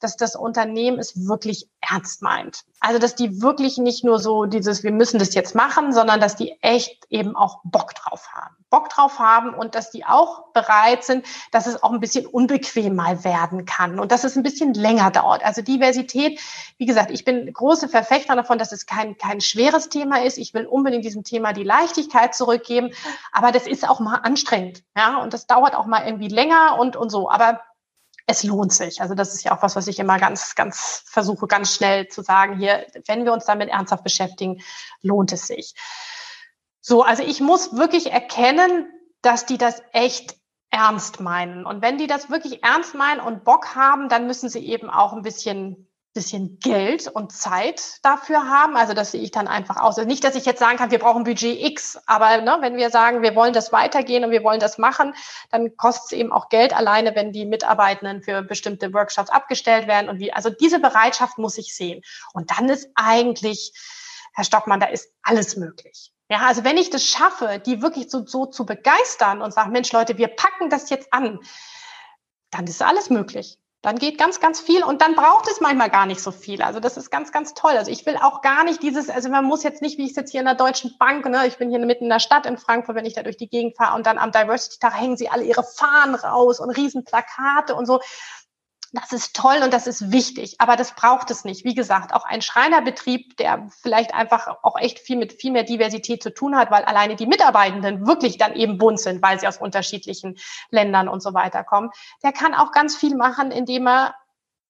dass 0.06 0.18
das 0.18 0.36
Unternehmen 0.36 1.00
es 1.00 1.28
wirklich 1.28 1.68
ernst 1.82 2.22
meint. 2.22 2.64
Also, 2.80 3.00
dass 3.00 3.16
die 3.16 3.42
wirklich 3.42 3.80
nicht 3.80 4.04
nur 4.04 4.20
so 4.20 4.46
dieses, 4.46 4.84
wir 4.84 4.92
müssen 4.92 5.18
das 5.18 5.34
jetzt 5.34 5.56
machen, 5.56 5.92
sondern 5.92 6.22
dass 6.22 6.36
die 6.36 6.56
echt 6.62 7.06
eben 7.10 7.36
auch 7.36 7.62
Bock 7.64 7.96
drauf 7.96 8.28
haben. 8.32 8.56
Bock 8.70 8.90
drauf 8.90 9.20
haben 9.20 9.54
und 9.54 9.74
dass 9.74 9.90
die 9.90 10.06
auch 10.06 10.52
bereit 10.54 11.04
sind, 11.04 11.26
dass 11.52 11.66
es 11.66 11.82
auch 11.82 11.92
ein 11.92 12.00
bisschen 12.00 12.26
unbequem 12.26 12.96
mal 12.96 13.24
werden 13.24 13.66
kann 13.66 14.00
und 14.00 14.12
dass 14.12 14.24
es 14.24 14.36
ein 14.36 14.44
bisschen 14.44 14.74
länger 14.74 15.12
dauert. 15.12 15.44
Also 15.44 15.62
Diversität, 15.62 16.40
wie 16.78 16.86
gesagt, 16.86 17.10
ich 17.10 17.26
bin 17.26 17.52
große 17.52 17.90
Verfechter 17.90 18.36
davon, 18.36 18.60
dass 18.60 18.72
es 18.72 18.86
kein, 18.86 19.18
kein 19.18 19.42
schweres 19.42 19.90
Thema 19.90 20.22
ist. 20.24 20.38
Ich 20.38 20.54
will 20.54 20.66
unbedingt 20.66 21.06
diesem 21.06 21.24
Thema 21.24 21.54
die 21.54 21.64
Leichtigkeit 21.64 22.36
zurückgeben, 22.36 22.92
aber 23.32 23.52
das 23.52 23.66
ist 23.66 23.88
auch 23.88 24.00
mal 24.00 24.18
anstrengend. 24.18 24.84
Ja, 24.96 25.24
und 25.24 25.34
das 25.34 25.48
dauert 25.48 25.76
auch 25.76 25.86
mal 25.86 26.06
irgendwie 26.06 26.28
länger 26.28 26.78
und, 26.80 26.96
und 26.96 27.10
so. 27.10 27.30
Aber 27.30 27.62
es 28.28 28.44
lohnt 28.44 28.74
sich. 28.74 29.02
Also 29.02 29.14
das 29.14 29.34
ist 29.34 29.44
ja 29.44 29.56
auch 29.56 29.62
was, 29.62 29.76
was 29.76 29.88
ich 29.88 30.00
immer 30.00 30.18
ganz, 30.18 30.56
ganz 30.56 31.04
versuche, 31.06 31.48
ganz 31.48 31.74
schnell 31.74 32.08
zu 32.08 32.22
sagen. 32.22 32.58
Hier, 32.58 32.88
wenn 33.08 33.26
wir 33.26 33.34
uns 33.34 33.46
damit 33.46 33.70
ernsthaft 33.70 34.04
beschäftigen, 34.04 34.62
lohnt 35.02 35.32
es 35.32 35.48
sich. 35.48 35.76
So, 36.82 37.04
also 37.04 37.24
ich 37.24 37.40
muss 37.42 37.76
wirklich 37.76 38.12
erkennen, 38.12 38.88
dass 39.22 39.46
die 39.46 39.58
das 39.58 39.82
echt 39.92 40.36
ernst 40.70 41.20
meinen. 41.20 41.66
Und 41.66 41.82
wenn 41.82 41.98
die 41.98 42.08
das 42.08 42.30
wirklich 42.30 42.64
ernst 42.64 42.96
meinen 42.96 43.22
und 43.22 43.44
Bock 43.44 43.76
haben, 43.76 44.10
dann 44.10 44.28
müssen 44.28 44.50
sie 44.50 44.66
eben 44.66 44.90
auch 44.90 45.14
ein 45.14 45.22
bisschen 45.22 45.88
bisschen 46.16 46.60
Geld 46.60 47.08
und 47.08 47.32
Zeit 47.32 48.00
dafür 48.02 48.50
haben. 48.50 48.76
Also 48.78 48.94
das 48.94 49.12
sehe 49.12 49.22
ich 49.22 49.32
dann 49.32 49.48
einfach 49.48 49.76
aus. 49.76 49.98
Also 49.98 50.08
nicht, 50.08 50.24
dass 50.24 50.36
ich 50.36 50.46
jetzt 50.46 50.60
sagen 50.60 50.78
kann, 50.78 50.90
wir 50.90 50.98
brauchen 50.98 51.26
Budget 51.26 51.62
X, 51.62 52.00
aber 52.08 52.42
ne, 52.42 52.58
wenn 52.62 52.78
wir 52.78 52.90
sagen, 52.90 53.22
wir 53.22 53.36
wollen 53.36 53.54
das 53.54 53.72
weitergehen 53.72 54.24
und 54.24 54.32
wir 54.32 54.44
wollen 54.44 54.62
das 54.62 54.78
machen, 54.78 55.14
dann 55.52 55.76
kostet 55.76 56.06
es 56.06 56.12
eben 56.14 56.32
auch 56.32 56.50
Geld 56.50 56.76
alleine, 56.76 57.16
wenn 57.16 57.34
die 57.34 57.46
Mitarbeitenden 57.46 58.24
für 58.24 58.42
bestimmte 58.42 58.94
Workshops 58.94 59.30
abgestellt 59.30 59.88
werden 59.88 60.10
und 60.10 60.20
wie. 60.20 60.34
Also 60.34 60.50
diese 60.50 60.80
Bereitschaft 60.80 61.38
muss 61.38 61.58
ich 61.58 61.76
sehen. 61.76 62.02
Und 62.34 62.50
dann 62.50 62.70
ist 62.70 62.90
eigentlich, 62.96 63.74
Herr 64.34 64.46
Stockmann, 64.46 64.80
da 64.80 64.88
ist 64.88 65.12
alles 65.22 65.58
möglich. 65.58 66.14
Ja, 66.30 66.48
also 66.48 66.64
wenn 66.64 66.78
ich 66.78 66.90
das 66.90 67.06
schaffe, 67.06 67.62
die 67.64 67.82
wirklich 67.82 68.10
so, 68.10 68.26
so 68.26 68.46
zu 68.46 68.66
begeistern 68.66 69.42
und 69.42 69.54
sagen, 69.54 69.72
Mensch, 69.72 69.92
Leute, 69.92 70.18
wir 70.18 70.30
packen 70.30 70.70
das 70.70 70.90
jetzt 70.90 71.14
an, 71.14 71.40
dann 72.52 72.66
ist 72.66 72.82
alles 72.82 73.10
möglich. 73.10 73.60
Dann 73.86 74.00
geht 74.00 74.18
ganz, 74.18 74.40
ganz 74.40 74.60
viel 74.60 74.84
und 74.84 75.04
dann 75.04 75.14
braucht 75.14 75.48
es 75.48 75.62
manchmal 75.62 75.92
gar 75.92 76.08
nicht 76.08 76.20
so 76.20 76.32
viel. 76.32 76.64
Also 76.64 76.80
das 76.80 76.98
ist 76.98 77.12
ganz, 77.12 77.32
ganz 77.32 77.54
toll. 77.54 77.74
Also 77.74 77.92
ich 77.92 78.04
will 78.08 78.18
auch 78.18 78.42
gar 78.42 78.64
nicht 78.64 78.82
dieses, 78.82 79.12
also 79.12 79.30
man 79.30 79.46
muss 79.46 79.62
jetzt 79.62 79.84
nicht, 79.84 80.00
wie 80.00 80.08
ich 80.08 80.16
jetzt 80.16 80.32
hier 80.32 80.40
in 80.40 80.48
der 80.48 80.56
Deutschen 80.56 80.98
Bank, 80.98 81.24
ne, 81.30 81.46
ich 81.46 81.58
bin 81.58 81.70
hier 81.70 81.78
mitten 81.78 82.06
in 82.06 82.10
der 82.10 82.20
Stadt 82.20 82.48
in 82.48 82.58
Frankfurt, 82.58 82.96
wenn 82.96 83.06
ich 83.06 83.14
da 83.14 83.22
durch 83.22 83.38
die 83.38 83.48
Gegend 83.48 83.78
fahre 83.78 83.96
und 83.96 84.08
dann 84.08 84.18
am 84.18 84.32
Diversity-Tag 84.32 85.00
hängen 85.00 85.18
sie 85.18 85.30
alle 85.30 85.44
ihre 85.44 85.64
Fahnen 85.64 86.16
raus 86.16 86.60
und 86.60 86.72
Riesenplakate 86.72 87.76
und 87.76 87.86
so. 87.86 88.00
Das 88.96 89.12
ist 89.12 89.36
toll 89.36 89.58
und 89.62 89.74
das 89.74 89.88
ist 89.88 90.14
wichtig, 90.14 90.56
aber 90.60 90.78
das 90.78 90.96
braucht 90.96 91.30
es 91.30 91.44
nicht. 91.44 91.66
Wie 91.66 91.76
gesagt, 91.76 92.14
auch 92.14 92.24
ein 92.24 92.42
Schreinerbetrieb, 92.42 93.36
der 93.36 93.68
vielleicht 93.82 94.14
einfach 94.14 94.48
auch 94.64 94.80
echt 94.80 95.00
viel 95.00 95.18
mit 95.18 95.34
viel 95.34 95.52
mehr 95.52 95.64
Diversität 95.64 96.24
zu 96.24 96.34
tun 96.34 96.56
hat, 96.56 96.72
weil 96.72 96.86
alleine 96.86 97.18
die 97.18 97.28
Mitarbeitenden 97.28 98.08
wirklich 98.08 98.38
dann 98.38 98.54
eben 98.56 98.78
bunt 98.78 99.02
sind, 99.02 99.22
weil 99.22 99.38
sie 99.38 99.50
aus 99.50 99.58
unterschiedlichen 99.58 100.38
Ländern 100.70 101.10
und 101.10 101.22
so 101.22 101.34
weiter 101.34 101.66
kommen, 101.66 101.90
der 102.24 102.32
kann 102.32 102.54
auch 102.54 102.72
ganz 102.72 102.96
viel 102.96 103.18
machen, 103.18 103.52
indem 103.52 103.86
er 103.86 104.16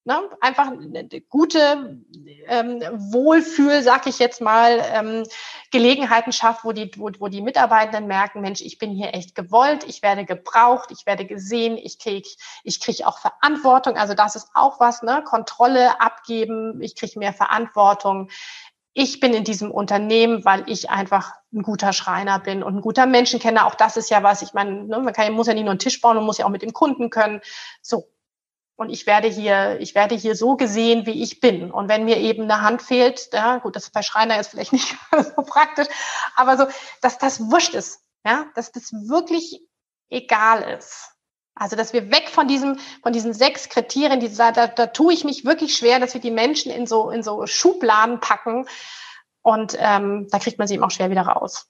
ne, 0.06 0.22
einfach 0.39 0.68
eine 0.68 1.08
gute 1.30 1.99
ähm, 2.47 2.82
Wohlfühl, 2.93 3.82
sag 3.82 4.06
ich 4.08 4.20
jetzt 4.20 4.39
mal, 4.39 4.82
ähm, 4.93 5.24
Gelegenheiten 5.72 6.32
schafft, 6.32 6.64
wo 6.64 6.72
die, 6.72 6.91
wo, 6.95 7.10
wo 7.20 7.28
die 7.28 7.41
Mitarbeitenden 7.41 8.08
merken, 8.08 8.41
Mensch, 8.41 8.62
ich 8.62 8.78
bin 8.78 8.91
hier 8.91 9.14
echt 9.14 9.34
gewollt, 9.34 9.84
ich 9.84 10.03
werde 10.03 10.24
gebraucht, 10.24 10.91
ich 10.91 11.06
werde 11.06 11.26
gesehen, 11.26 11.78
ich 11.78 11.97
krieg, 11.97 12.28
ich 12.64 12.80
krieg 12.80 13.06
auch 13.06 13.18
Verantwortung. 13.18 13.97
Also 13.97 14.14
das 14.14 14.36
ist 14.36 14.49
auch 14.53 14.80
was, 14.80 15.01
ne? 15.01 15.24
Kontrolle 15.26 15.99
abgeben, 15.99 16.82
ich 16.82 16.95
krieg 16.95 17.16
mehr 17.16 17.34
Verantwortung. 17.34 18.30
Ich 18.93 19.20
bin 19.20 19.34
in 19.34 19.43
diesem 19.43 19.72
Unternehmen, 19.72 20.45
weil 20.45 20.64
ich 20.68 20.89
einfach 20.89 21.34
ein 21.51 21.64
guter 21.64 21.91
Schreiner 21.93 22.39
bin 22.39 22.64
und 22.64 22.78
ein 22.78 22.82
guter 22.82 23.08
Menschenkenner. 23.08 23.66
Auch 23.66 23.76
das 23.76 23.97
ist 23.97 24.10
ja 24.10 24.24
was. 24.24 24.41
Ich 24.41 24.53
meine, 24.53 24.84
ne, 24.84 24.99
man 24.99 25.14
kann, 25.14 25.34
muss 25.34 25.47
ja 25.47 25.53
nicht 25.53 25.64
nur 25.64 25.72
einen 25.72 25.80
Tisch 25.80 25.99
bauen, 25.99 26.16
man 26.16 26.26
muss 26.26 26.38
ja 26.38 26.45
auch 26.45 26.49
mit 26.49 26.62
dem 26.62 26.72
Kunden 26.72 27.10
können. 27.10 27.41
So, 27.82 28.08
und 28.76 28.90
ich 28.90 29.06
werde 29.08 29.28
hier, 29.28 29.80
ich 29.80 29.96
werde 29.96 30.16
hier 30.16 30.36
so 30.36 30.58
gesehen, 30.58 31.06
wie 31.06 31.24
ich 31.24 31.40
bin. 31.40 31.72
Und 31.72 31.88
wenn 31.88 32.06
mir 32.06 32.18
eben 32.18 32.44
eine 32.44 32.62
Hand 32.62 32.82
fehlt, 32.82 33.30
ja, 33.32 33.58
gut, 33.58 33.76
das 33.76 33.86
ist 33.86 33.94
bei 33.94 34.02
Schreiner 34.02 34.36
jetzt 34.36 34.50
vielleicht 34.50 34.74
nicht 34.74 34.96
so 35.12 35.42
praktisch, 35.44 35.88
aber 36.36 36.58
so, 36.58 36.66
dass 37.02 37.18
das 37.18 37.40
wurscht 37.52 37.74
ist, 37.74 38.02
ja, 38.26 38.46
dass 38.56 38.72
das 38.72 38.92
wirklich 38.92 39.62
egal 40.10 40.62
ist. 40.78 41.12
Also, 41.58 41.78
dass 41.78 41.94
wir 41.94 42.12
weg 42.12 42.30
von 42.30 42.50
diesem, 42.50 42.78
von 43.02 43.14
diesen 43.14 43.34
sechs 43.34 43.70
Kriterien, 43.70 44.20
die, 44.20 44.36
da, 44.36 44.52
da, 44.52 44.88
tue 44.88 45.14
ich 45.14 45.24
mich 45.24 45.46
wirklich 45.46 45.78
schwer, 45.78 46.02
dass 46.02 46.14
wir 46.14 46.20
die 46.20 46.32
Menschen 46.32 46.70
in 46.70 46.86
so, 46.86 47.10
in 47.10 47.24
so 47.24 47.48
Schubladen 47.48 48.20
packen. 48.20 48.68
Und 49.42 49.78
ähm, 49.80 50.28
da 50.30 50.40
kriegt 50.40 50.60
man 50.60 50.68
sie 50.68 50.74
eben 50.74 50.84
auch 50.84 50.92
schwer 50.92 51.12
wieder 51.12 51.22
raus. 51.22 51.70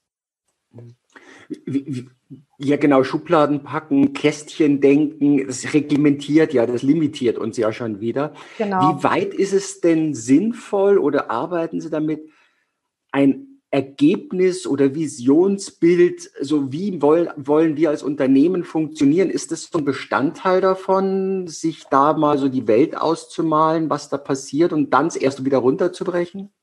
Ja, 2.58 2.78
genau, 2.78 3.04
Schubladen 3.04 3.64
packen, 3.64 4.14
Kästchen 4.14 4.82
denken, 4.82 5.46
das 5.46 5.74
reglementiert 5.74 6.54
ja, 6.54 6.66
das 6.66 6.82
limitiert 6.82 7.38
uns 7.38 7.58
ja 7.58 7.72
schon 7.72 8.00
wieder. 8.00 8.34
Genau. 8.58 8.98
Wie 8.98 9.04
weit 9.04 9.34
ist 9.34 9.54
es 9.54 9.82
denn 9.82 10.14
sinnvoll 10.14 10.98
oder 10.98 11.30
arbeiten 11.30 11.82
Sie 11.82 11.90
damit, 11.90 12.30
ein 13.12 13.56
Ergebnis 13.76 14.68
oder 14.68 14.96
Visionsbild, 14.96 16.32
so 16.40 16.72
wie 16.72 17.02
wollen, 17.02 17.30
wollen 17.36 17.76
wir 17.76 17.90
als 17.90 18.04
Unternehmen 18.04 18.64
funktionieren? 18.64 19.30
Ist 19.30 19.52
das 19.52 19.64
so 19.64 19.80
ein 19.80 19.86
Bestandteil 19.86 20.62
davon, 20.62 21.48
sich 21.48 21.84
da 21.92 22.14
mal 22.14 22.38
so 22.38 22.48
die 22.48 22.68
Welt 22.68 22.96
auszumalen, 22.96 23.90
was 23.90 24.08
da 24.08 24.18
passiert 24.18 24.72
und 24.72 24.94
dann 24.94 25.08
es 25.08 25.18
erst 25.18 25.44
wieder 25.44 25.58
runterzubrechen? 25.58 26.54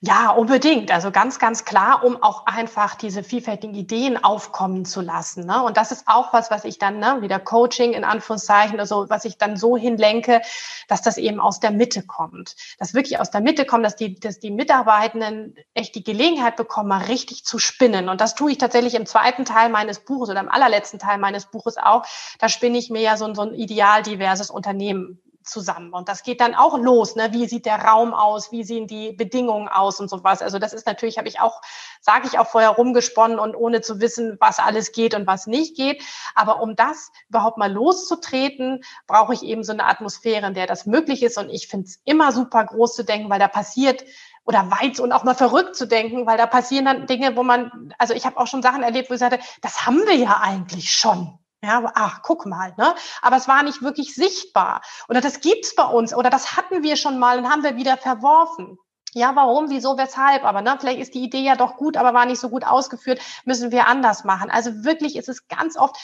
Ja, 0.00 0.30
unbedingt. 0.30 0.92
Also 0.92 1.10
ganz, 1.10 1.40
ganz 1.40 1.64
klar, 1.64 2.04
um 2.04 2.22
auch 2.22 2.46
einfach 2.46 2.94
diese 2.94 3.24
vielfältigen 3.24 3.74
Ideen 3.74 4.22
aufkommen 4.22 4.84
zu 4.84 5.00
lassen. 5.00 5.44
Ne? 5.44 5.60
Und 5.64 5.76
das 5.76 5.90
ist 5.90 6.06
auch 6.06 6.32
was, 6.32 6.52
was 6.52 6.64
ich 6.64 6.78
dann, 6.78 7.00
ne, 7.00 7.20
wieder 7.20 7.40
Coaching 7.40 7.94
in 7.94 8.04
Anführungszeichen, 8.04 8.78
also 8.78 9.10
was 9.10 9.24
ich 9.24 9.38
dann 9.38 9.56
so 9.56 9.76
hinlenke, 9.76 10.40
dass 10.86 11.02
das 11.02 11.18
eben 11.18 11.40
aus 11.40 11.58
der 11.58 11.72
Mitte 11.72 12.04
kommt. 12.06 12.54
Dass 12.78 12.94
wirklich 12.94 13.18
aus 13.18 13.32
der 13.32 13.40
Mitte 13.40 13.64
kommt, 13.64 13.84
dass 13.84 13.96
die, 13.96 14.20
dass 14.20 14.38
die 14.38 14.52
Mitarbeitenden 14.52 15.56
echt 15.74 15.96
die 15.96 16.04
Gelegenheit 16.04 16.54
bekommen, 16.54 16.90
mal 16.90 17.02
richtig 17.06 17.44
zu 17.44 17.58
spinnen. 17.58 18.08
Und 18.08 18.20
das 18.20 18.36
tue 18.36 18.52
ich 18.52 18.58
tatsächlich 18.58 18.94
im 18.94 19.04
zweiten 19.04 19.44
Teil 19.44 19.68
meines 19.68 20.04
Buches 20.04 20.30
oder 20.30 20.38
im 20.38 20.48
allerletzten 20.48 21.00
Teil 21.00 21.18
meines 21.18 21.46
Buches 21.46 21.76
auch. 21.76 22.04
Da 22.38 22.48
spinne 22.48 22.78
ich 22.78 22.88
mir 22.88 23.02
ja 23.02 23.16
so, 23.16 23.34
so 23.34 23.42
ein 23.42 23.52
ideal 23.52 24.04
diverses 24.04 24.48
Unternehmen 24.48 25.20
zusammen. 25.48 25.92
Und 25.92 26.08
das 26.08 26.22
geht 26.22 26.40
dann 26.40 26.54
auch 26.54 26.78
los. 26.78 27.16
Ne? 27.16 27.32
Wie 27.32 27.46
sieht 27.46 27.66
der 27.66 27.84
Raum 27.84 28.14
aus? 28.14 28.52
Wie 28.52 28.64
sehen 28.64 28.86
die 28.86 29.12
Bedingungen 29.12 29.68
aus 29.68 30.00
und 30.00 30.08
sowas? 30.08 30.42
Also 30.42 30.58
das 30.58 30.72
ist 30.72 30.86
natürlich, 30.86 31.18
habe 31.18 31.28
ich 31.28 31.40
auch, 31.40 31.60
sage 32.00 32.26
ich 32.26 32.38
auch 32.38 32.46
vorher 32.46 32.70
rumgesponnen 32.70 33.38
und 33.38 33.54
ohne 33.54 33.80
zu 33.80 34.00
wissen, 34.00 34.36
was 34.40 34.58
alles 34.58 34.92
geht 34.92 35.14
und 35.14 35.26
was 35.26 35.46
nicht 35.46 35.76
geht. 35.76 36.02
Aber 36.34 36.60
um 36.60 36.76
das 36.76 37.10
überhaupt 37.28 37.58
mal 37.58 37.72
loszutreten, 37.72 38.82
brauche 39.06 39.34
ich 39.34 39.42
eben 39.42 39.64
so 39.64 39.72
eine 39.72 39.86
Atmosphäre, 39.86 40.46
in 40.46 40.54
der 40.54 40.66
das 40.66 40.86
möglich 40.86 41.22
ist. 41.22 41.38
Und 41.38 41.50
ich 41.50 41.68
finde 41.68 41.86
es 41.86 42.00
immer 42.04 42.32
super 42.32 42.64
groß 42.64 42.94
zu 42.94 43.04
denken, 43.04 43.30
weil 43.30 43.38
da 43.38 43.48
passiert 43.48 44.04
oder 44.44 44.70
weit 44.70 44.98
und 44.98 45.12
auch 45.12 45.24
mal 45.24 45.34
verrückt 45.34 45.76
zu 45.76 45.86
denken, 45.86 46.26
weil 46.26 46.38
da 46.38 46.46
passieren 46.46 46.86
dann 46.86 47.06
Dinge, 47.06 47.36
wo 47.36 47.42
man, 47.42 47.92
also 47.98 48.14
ich 48.14 48.24
habe 48.24 48.38
auch 48.38 48.46
schon 48.46 48.62
Sachen 48.62 48.82
erlebt, 48.82 49.10
wo 49.10 49.14
ich 49.14 49.20
sagte, 49.20 49.40
das 49.60 49.84
haben 49.84 50.06
wir 50.06 50.14
ja 50.14 50.40
eigentlich 50.40 50.90
schon. 50.90 51.38
Ja, 51.62 51.90
ach, 51.94 52.22
guck 52.22 52.46
mal, 52.46 52.72
ne? 52.78 52.94
Aber 53.20 53.36
es 53.36 53.48
war 53.48 53.62
nicht 53.64 53.82
wirklich 53.82 54.14
sichtbar. 54.14 54.80
Oder 55.08 55.20
das 55.20 55.40
gibt's 55.40 55.74
bei 55.74 55.84
uns. 55.84 56.14
Oder 56.14 56.30
das 56.30 56.56
hatten 56.56 56.82
wir 56.84 56.96
schon 56.96 57.18
mal 57.18 57.38
und 57.38 57.50
haben 57.50 57.64
wir 57.64 57.76
wieder 57.76 57.96
verworfen. 57.96 58.78
Ja, 59.14 59.34
warum, 59.34 59.70
wieso, 59.70 59.96
weshalb? 59.98 60.44
Aber 60.44 60.60
ne, 60.62 60.76
vielleicht 60.78 61.00
ist 61.00 61.14
die 61.14 61.22
Idee 61.24 61.40
ja 61.42 61.56
doch 61.56 61.76
gut, 61.76 61.96
aber 61.96 62.14
war 62.14 62.26
nicht 62.26 62.40
so 62.40 62.50
gut 62.50 62.64
ausgeführt, 62.64 63.20
müssen 63.44 63.72
wir 63.72 63.88
anders 63.88 64.22
machen. 64.24 64.50
Also 64.50 64.84
wirklich 64.84 65.16
ist 65.16 65.28
es 65.28 65.48
ganz 65.48 65.76
oft, 65.76 65.96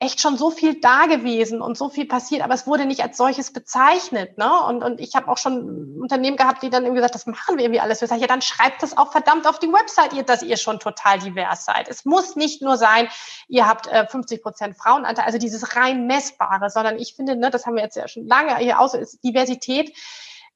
echt 0.00 0.22
schon 0.22 0.38
so 0.38 0.50
viel 0.50 0.80
da 0.80 1.04
gewesen 1.04 1.60
und 1.60 1.76
so 1.76 1.90
viel 1.90 2.06
passiert, 2.06 2.42
aber 2.42 2.54
es 2.54 2.66
wurde 2.66 2.86
nicht 2.86 3.02
als 3.02 3.18
solches 3.18 3.52
bezeichnet. 3.52 4.38
Ne? 4.38 4.50
Und, 4.66 4.82
und 4.82 4.98
ich 4.98 5.14
habe 5.14 5.28
auch 5.28 5.36
schon 5.36 6.00
Unternehmen 6.00 6.38
gehabt, 6.38 6.62
die 6.62 6.70
dann 6.70 6.84
irgendwie 6.84 7.00
gesagt, 7.00 7.14
das 7.14 7.26
machen 7.26 7.58
wir 7.58 7.64
irgendwie 7.64 7.80
alles. 7.80 8.00
Ich 8.00 8.08
sage, 8.08 8.22
ja, 8.22 8.26
dann 8.26 8.40
schreibt 8.40 8.82
das 8.82 8.96
auch 8.96 9.12
verdammt 9.12 9.46
auf 9.46 9.58
die 9.58 9.70
Website, 9.70 10.14
ihr, 10.14 10.22
dass 10.22 10.42
ihr 10.42 10.56
schon 10.56 10.80
total 10.80 11.18
divers 11.18 11.66
seid. 11.66 11.88
Es 11.88 12.06
muss 12.06 12.34
nicht 12.34 12.62
nur 12.62 12.78
sein, 12.78 13.08
ihr 13.46 13.68
habt 13.68 13.88
äh, 13.88 14.06
50 14.06 14.42
Prozent 14.42 14.76
Frauenanteil, 14.76 15.26
also 15.26 15.36
dieses 15.36 15.76
rein 15.76 16.06
messbare, 16.06 16.70
sondern 16.70 16.98
ich 16.98 17.14
finde, 17.14 17.36
ne, 17.36 17.50
das 17.50 17.66
haben 17.66 17.76
wir 17.76 17.82
jetzt 17.82 17.96
ja 17.96 18.08
schon 18.08 18.26
lange 18.26 18.56
hier 18.56 18.80
aus, 18.80 18.94
ist 18.94 19.22
Diversität 19.22 19.94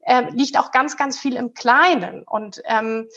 äh, 0.07 0.31
liegt 0.31 0.59
auch 0.59 0.71
ganz, 0.71 0.97
ganz 0.97 1.19
viel 1.19 1.37
im 1.37 1.55
Kleinen. 1.55 2.23
Und 2.23 2.63
ähm, 2.65 3.09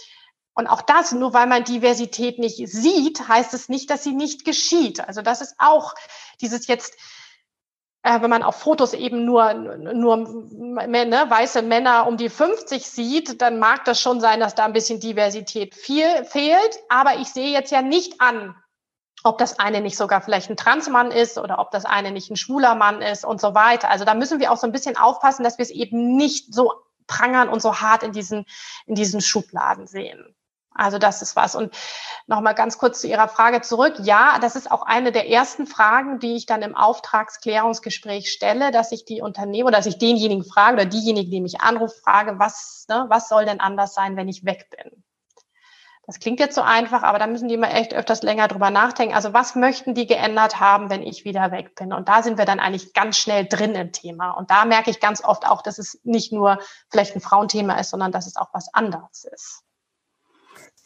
und 0.58 0.66
auch 0.66 0.82
das, 0.82 1.12
nur 1.12 1.36
weil 1.36 1.46
man 1.46 1.64
Diversität 1.66 2.40
nicht 2.40 2.68
sieht, 2.68 3.28
heißt 3.28 3.54
es 3.54 3.70
nicht, 3.70 3.92
dass 3.92 4.04
sie 4.04 4.14
nicht 4.14 4.44
geschieht. 4.44 5.00
Also 5.00 5.22
das 5.22 5.42
ist 5.42 5.54
auch 5.60 5.94
dieses 6.42 6.66
jetzt, 6.66 6.96
äh, 8.02 8.22
wenn 8.22 8.32
man 8.32 8.42
auf 8.42 8.56
Fotos 8.56 8.94
eben 8.94 9.24
nur, 9.24 9.54
nur 9.54 10.18
ne, 10.18 11.26
weiße 11.30 11.62
Männer 11.62 12.08
um 12.08 12.18
die 12.18 12.30
50 12.30 12.90
sieht, 12.90 13.40
dann 13.40 13.60
mag 13.60 13.86
das 13.86 14.02
schon 14.02 14.20
sein, 14.20 14.40
dass 14.40 14.56
da 14.56 14.66
ein 14.66 14.74
bisschen 14.74 15.00
Diversität 15.00 15.76
viel, 15.76 16.26
fehlt. 16.26 16.80
Aber 16.90 17.18
ich 17.18 17.28
sehe 17.28 17.52
jetzt 17.52 17.72
ja 17.72 17.84
nicht 17.84 18.20
an, 18.20 18.56
ob 19.24 19.38
das 19.38 19.60
eine 19.60 19.80
nicht 19.80 19.96
sogar 19.96 20.22
vielleicht 20.22 20.50
ein 20.50 20.58
Transmann 20.58 21.12
ist 21.12 21.38
oder 21.38 21.60
ob 21.60 21.70
das 21.70 21.86
eine 21.86 22.10
nicht 22.10 22.32
ein 22.32 22.36
schwuler 22.36 22.74
Mann 22.74 23.04
ist 23.04 23.26
und 23.26 23.40
so 23.40 23.54
weiter. 23.54 23.92
Also 23.92 24.06
da 24.06 24.16
müssen 24.16 24.40
wir 24.40 24.52
auch 24.52 24.58
so 24.58 24.66
ein 24.66 24.74
bisschen 24.74 24.98
aufpassen, 24.98 25.44
dass 25.44 25.60
wir 25.60 25.64
es 25.64 25.70
eben 25.70 26.16
nicht 26.16 26.52
so 26.52 26.74
prangern 27.06 27.48
und 27.48 27.62
so 27.62 27.80
hart 27.80 28.02
in 28.02 28.12
diesen, 28.12 28.46
in 28.88 28.96
diesen 28.96 29.22
Schubladen 29.22 29.86
sehen. 29.86 30.34
Also 30.78 30.98
das 30.98 31.22
ist 31.22 31.36
was. 31.36 31.56
Und 31.56 31.74
nochmal 32.28 32.56
ganz 32.56 32.78
kurz 32.78 33.02
zu 33.02 33.08
Ihrer 33.08 33.28
Frage 33.28 33.62
zurück. 33.62 33.96
Ja, 34.00 34.38
das 34.40 34.56
ist 34.56 34.72
auch 34.72 34.84
eine 34.84 35.12
der 35.12 35.30
ersten 35.30 35.68
Fragen, 35.68 36.20
die 36.20 36.36
ich 36.36 36.46
dann 36.46 36.62
im 36.62 36.76
Auftragsklärungsgespräch 36.76 38.32
stelle, 38.32 38.72
dass 38.72 38.92
ich 38.92 39.06
die 39.06 39.22
Unternehmen 39.22 39.68
oder 39.68 39.78
dass 39.78 39.86
ich 39.86 39.98
denjenigen 39.98 40.46
frage 40.46 40.76
oder 40.76 40.86
diejenigen, 40.86 41.32
die 41.32 41.42
mich 41.42 41.62
anrufen, 41.62 42.00
frage, 42.04 42.40
was, 42.40 42.86
ne, 42.90 43.06
was 43.10 43.28
soll 43.30 43.46
denn 43.46 43.60
anders 43.60 43.94
sein, 43.94 44.16
wenn 44.16 44.30
ich 44.30 44.46
weg 44.46 44.70
bin? 44.70 45.04
Das 46.08 46.20
klingt 46.20 46.40
jetzt 46.40 46.56
so 46.56 46.62
einfach, 46.62 47.04
aber 47.04 47.20
da 47.20 47.28
müssen 47.28 47.50
die 47.50 47.56
immer 47.56 47.74
echt 47.74 47.94
öfters 47.94 48.24
länger 48.24 48.48
drüber 48.48 48.70
nachdenken. 48.70 49.14
Also 49.14 49.34
was 49.34 49.56
möchten 49.56 49.94
die 49.94 50.08
geändert 50.08 50.58
haben, 50.58 50.90
wenn 50.90 51.04
ich 51.04 51.26
wieder 51.26 51.52
weg 51.52 51.76
bin? 51.76 51.92
Und 51.92 52.08
da 52.08 52.24
sind 52.24 52.38
wir 52.38 52.46
dann 52.46 52.62
eigentlich 52.62 52.94
ganz 52.94 53.18
schnell 53.18 53.46
drin 53.46 53.76
im 53.76 53.92
Thema. 53.92 54.32
Und 54.32 54.50
da 54.50 54.64
merke 54.64 54.90
ich 54.90 55.02
ganz 55.02 55.22
oft 55.22 55.46
auch, 55.46 55.62
dass 55.62 55.80
es 55.80 56.00
nicht 56.06 56.32
nur 56.32 56.60
vielleicht 56.90 57.14
ein 57.14 57.20
Frauenthema 57.20 57.78
ist, 57.78 57.90
sondern 57.90 58.14
dass 58.14 58.26
es 58.26 58.38
auch 58.38 58.48
was 58.54 58.74
anderes 58.74 59.26
ist. 59.26 59.64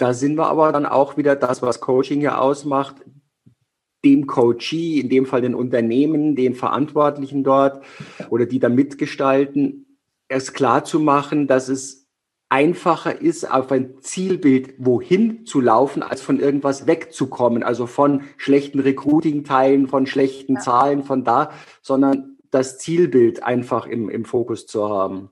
Da 0.01 0.15
sind 0.15 0.35
wir 0.35 0.47
aber 0.47 0.71
dann 0.71 0.87
auch 0.87 1.15
wieder 1.15 1.35
das, 1.35 1.61
was 1.61 1.79
Coaching 1.79 2.21
ja 2.21 2.39
ausmacht, 2.39 2.95
dem 4.03 4.25
Coachee, 4.25 4.99
in 4.99 5.09
dem 5.09 5.27
Fall 5.27 5.41
den 5.41 5.53
Unternehmen, 5.53 6.35
den 6.35 6.55
Verantwortlichen 6.55 7.43
dort 7.43 7.83
oder 8.31 8.47
die 8.47 8.57
da 8.57 8.67
mitgestalten, 8.67 9.99
erst 10.27 10.55
klar 10.55 10.85
zu 10.85 10.99
machen, 10.99 11.45
dass 11.45 11.69
es 11.69 12.09
einfacher 12.49 13.21
ist, 13.21 13.51
auf 13.51 13.71
ein 13.71 14.01
Zielbild 14.01 14.73
wohin 14.79 15.45
zu 15.45 15.61
laufen, 15.61 16.01
als 16.01 16.23
von 16.23 16.39
irgendwas 16.39 16.87
wegzukommen. 16.87 17.61
Also 17.61 17.85
von 17.85 18.23
schlechten 18.37 18.79
Recruiting-Teilen, 18.79 19.87
von 19.87 20.07
schlechten 20.07 20.55
ja. 20.55 20.61
Zahlen, 20.61 21.03
von 21.03 21.23
da, 21.23 21.51
sondern 21.83 22.37
das 22.49 22.79
Zielbild 22.79 23.43
einfach 23.43 23.85
im, 23.85 24.09
im 24.09 24.25
Fokus 24.25 24.65
zu 24.65 24.89
haben. 24.89 25.29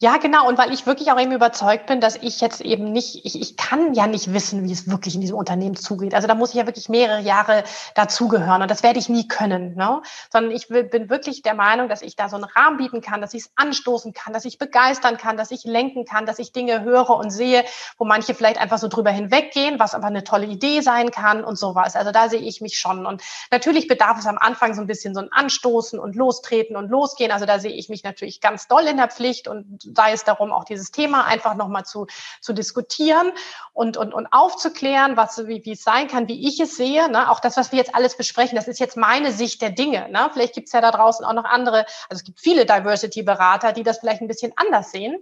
Ja, 0.00 0.18
genau. 0.18 0.46
Und 0.46 0.58
weil 0.58 0.72
ich 0.72 0.86
wirklich 0.86 1.10
auch 1.10 1.18
eben 1.18 1.32
überzeugt 1.32 1.86
bin, 1.86 2.00
dass 2.00 2.14
ich 2.14 2.40
jetzt 2.40 2.60
eben 2.60 2.92
nicht, 2.92 3.26
ich, 3.26 3.40
ich 3.40 3.56
kann 3.56 3.94
ja 3.94 4.06
nicht 4.06 4.32
wissen, 4.32 4.62
wie 4.62 4.70
es 4.70 4.88
wirklich 4.88 5.16
in 5.16 5.20
diesem 5.20 5.36
Unternehmen 5.36 5.74
zugeht. 5.74 6.14
Also 6.14 6.28
da 6.28 6.36
muss 6.36 6.50
ich 6.50 6.54
ja 6.54 6.66
wirklich 6.66 6.88
mehrere 6.88 7.18
Jahre 7.18 7.64
dazugehören 7.96 8.62
und 8.62 8.70
das 8.70 8.84
werde 8.84 9.00
ich 9.00 9.08
nie 9.08 9.26
können. 9.26 9.74
Ne? 9.74 10.00
Sondern 10.30 10.52
ich 10.52 10.70
will, 10.70 10.84
bin 10.84 11.10
wirklich 11.10 11.42
der 11.42 11.54
Meinung, 11.54 11.88
dass 11.88 12.02
ich 12.02 12.14
da 12.14 12.28
so 12.28 12.36
einen 12.36 12.44
Rahmen 12.44 12.76
bieten 12.76 13.00
kann, 13.00 13.20
dass 13.20 13.34
ich 13.34 13.42
es 13.42 13.50
anstoßen 13.56 14.12
kann, 14.12 14.32
dass 14.32 14.44
ich 14.44 14.58
begeistern 14.58 15.16
kann, 15.16 15.36
dass 15.36 15.50
ich 15.50 15.64
lenken 15.64 16.04
kann, 16.04 16.26
dass 16.26 16.38
ich 16.38 16.52
Dinge 16.52 16.84
höre 16.84 17.10
und 17.10 17.32
sehe, 17.32 17.64
wo 17.96 18.04
manche 18.04 18.34
vielleicht 18.34 18.58
einfach 18.58 18.78
so 18.78 18.86
drüber 18.86 19.10
hinweggehen, 19.10 19.80
was 19.80 19.96
aber 19.96 20.06
eine 20.06 20.22
tolle 20.22 20.46
Idee 20.46 20.80
sein 20.80 21.10
kann 21.10 21.42
und 21.42 21.58
sowas. 21.58 21.96
Also 21.96 22.12
da 22.12 22.28
sehe 22.28 22.38
ich 22.38 22.60
mich 22.60 22.78
schon. 22.78 23.04
Und 23.04 23.20
natürlich 23.50 23.88
bedarf 23.88 24.16
es 24.20 24.26
am 24.26 24.38
Anfang 24.38 24.74
so 24.74 24.80
ein 24.80 24.86
bisschen 24.86 25.12
so 25.12 25.22
ein 25.22 25.32
Anstoßen 25.32 25.98
und 25.98 26.14
Lostreten 26.14 26.76
und 26.76 26.88
Losgehen. 26.88 27.32
Also 27.32 27.46
da 27.46 27.58
sehe 27.58 27.72
ich 27.72 27.88
mich 27.88 28.04
natürlich 28.04 28.40
ganz 28.40 28.68
doll 28.68 28.84
in 28.84 28.96
der 28.96 29.08
Pflicht 29.08 29.48
und 29.48 29.87
sei 29.94 30.12
es 30.12 30.24
darum, 30.24 30.52
auch 30.52 30.64
dieses 30.64 30.90
Thema 30.90 31.24
einfach 31.24 31.54
nochmal 31.54 31.84
zu, 31.84 32.06
zu 32.40 32.52
diskutieren 32.52 33.32
und, 33.72 33.96
und, 33.96 34.14
und 34.14 34.26
aufzuklären, 34.26 35.16
was, 35.16 35.46
wie, 35.46 35.64
wie 35.64 35.72
es 35.72 35.82
sein 35.82 36.08
kann, 36.08 36.28
wie 36.28 36.48
ich 36.48 36.60
es 36.60 36.76
sehe. 36.76 37.10
Ne? 37.10 37.30
Auch 37.30 37.40
das, 37.40 37.56
was 37.56 37.72
wir 37.72 37.78
jetzt 37.78 37.94
alles 37.94 38.16
besprechen, 38.16 38.56
das 38.56 38.68
ist 38.68 38.80
jetzt 38.80 38.96
meine 38.96 39.32
Sicht 39.32 39.62
der 39.62 39.70
Dinge. 39.70 40.08
Ne? 40.10 40.30
Vielleicht 40.32 40.54
gibt 40.54 40.68
es 40.68 40.72
ja 40.72 40.80
da 40.80 40.90
draußen 40.90 41.24
auch 41.24 41.32
noch 41.32 41.44
andere, 41.44 41.86
also 42.08 42.20
es 42.20 42.24
gibt 42.24 42.40
viele 42.40 42.66
Diversity-Berater, 42.66 43.72
die 43.72 43.82
das 43.82 43.98
vielleicht 43.98 44.20
ein 44.20 44.28
bisschen 44.28 44.52
anders 44.56 44.90
sehen 44.90 45.18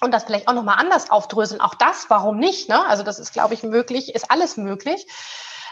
und 0.00 0.12
das 0.12 0.24
vielleicht 0.24 0.48
auch 0.48 0.54
nochmal 0.54 0.78
anders 0.78 1.10
aufdröseln. 1.10 1.60
Auch 1.60 1.74
das, 1.74 2.08
warum 2.08 2.38
nicht? 2.38 2.68
Ne? 2.68 2.86
Also 2.86 3.02
das 3.02 3.18
ist, 3.18 3.32
glaube 3.32 3.54
ich, 3.54 3.62
möglich, 3.62 4.14
ist 4.14 4.30
alles 4.30 4.56
möglich. 4.56 5.06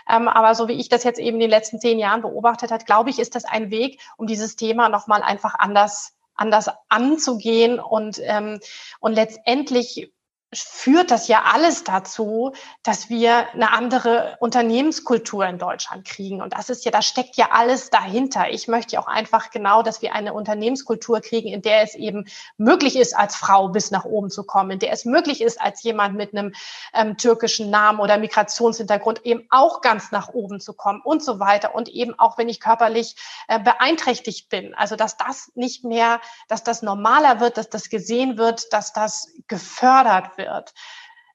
Ähm, 0.08 0.28
aber 0.28 0.54
so 0.54 0.68
wie 0.68 0.74
ich 0.74 0.88
das 0.88 1.04
jetzt 1.04 1.18
eben 1.18 1.36
in 1.36 1.40
den 1.40 1.50
letzten 1.50 1.80
zehn 1.80 1.98
Jahren 1.98 2.22
beobachtet 2.22 2.70
hat, 2.70 2.86
glaube 2.86 3.10
ich, 3.10 3.18
ist 3.18 3.34
das 3.34 3.44
ein 3.44 3.70
Weg, 3.70 4.00
um 4.16 4.26
dieses 4.26 4.56
Thema 4.56 4.88
nochmal 4.88 5.22
einfach 5.22 5.54
anders 5.58 6.15
anders 6.36 6.70
anzugehen 6.88 7.78
und, 7.78 8.20
ähm, 8.22 8.60
und 9.00 9.14
letztendlich 9.14 10.12
führt 10.62 11.10
das 11.10 11.28
ja 11.28 11.42
alles 11.52 11.84
dazu, 11.84 12.52
dass 12.82 13.08
wir 13.08 13.48
eine 13.52 13.72
andere 13.72 14.36
Unternehmenskultur 14.40 15.46
in 15.46 15.58
Deutschland 15.58 16.06
kriegen. 16.06 16.40
Und 16.40 16.52
das 16.52 16.70
ist 16.70 16.84
ja, 16.84 16.90
da 16.90 17.02
steckt 17.02 17.36
ja 17.36 17.48
alles 17.52 17.90
dahinter. 17.90 18.50
Ich 18.50 18.68
möchte 18.68 18.94
ja 18.94 19.00
auch 19.00 19.06
einfach 19.06 19.50
genau, 19.50 19.82
dass 19.82 20.02
wir 20.02 20.14
eine 20.14 20.32
Unternehmenskultur 20.32 21.20
kriegen, 21.20 21.48
in 21.48 21.62
der 21.62 21.82
es 21.82 21.94
eben 21.94 22.26
möglich 22.56 22.96
ist, 22.96 23.16
als 23.16 23.36
Frau 23.36 23.68
bis 23.68 23.90
nach 23.90 24.04
oben 24.04 24.30
zu 24.30 24.44
kommen, 24.44 24.72
in 24.72 24.78
der 24.78 24.92
es 24.92 25.04
möglich 25.04 25.40
ist, 25.40 25.60
als 25.60 25.82
jemand 25.82 26.16
mit 26.16 26.32
einem 26.32 26.52
ähm, 26.94 27.16
türkischen 27.16 27.70
Namen 27.70 28.00
oder 28.00 28.18
Migrationshintergrund 28.18 29.24
eben 29.24 29.46
auch 29.50 29.80
ganz 29.80 30.12
nach 30.12 30.28
oben 30.28 30.60
zu 30.60 30.72
kommen 30.72 31.00
und 31.02 31.22
so 31.22 31.40
weiter. 31.40 31.74
Und 31.74 31.88
eben 31.88 32.18
auch, 32.18 32.38
wenn 32.38 32.48
ich 32.48 32.60
körperlich 32.60 33.16
äh, 33.48 33.58
beeinträchtigt 33.58 34.48
bin. 34.48 34.74
Also, 34.74 34.96
dass 34.96 35.16
das 35.16 35.52
nicht 35.54 35.84
mehr, 35.84 36.20
dass 36.48 36.64
das 36.64 36.82
normaler 36.82 37.40
wird, 37.40 37.58
dass 37.58 37.68
das 37.68 37.90
gesehen 37.90 38.38
wird, 38.38 38.72
dass 38.72 38.92
das 38.92 39.32
gefördert 39.48 40.36
wird. 40.36 40.45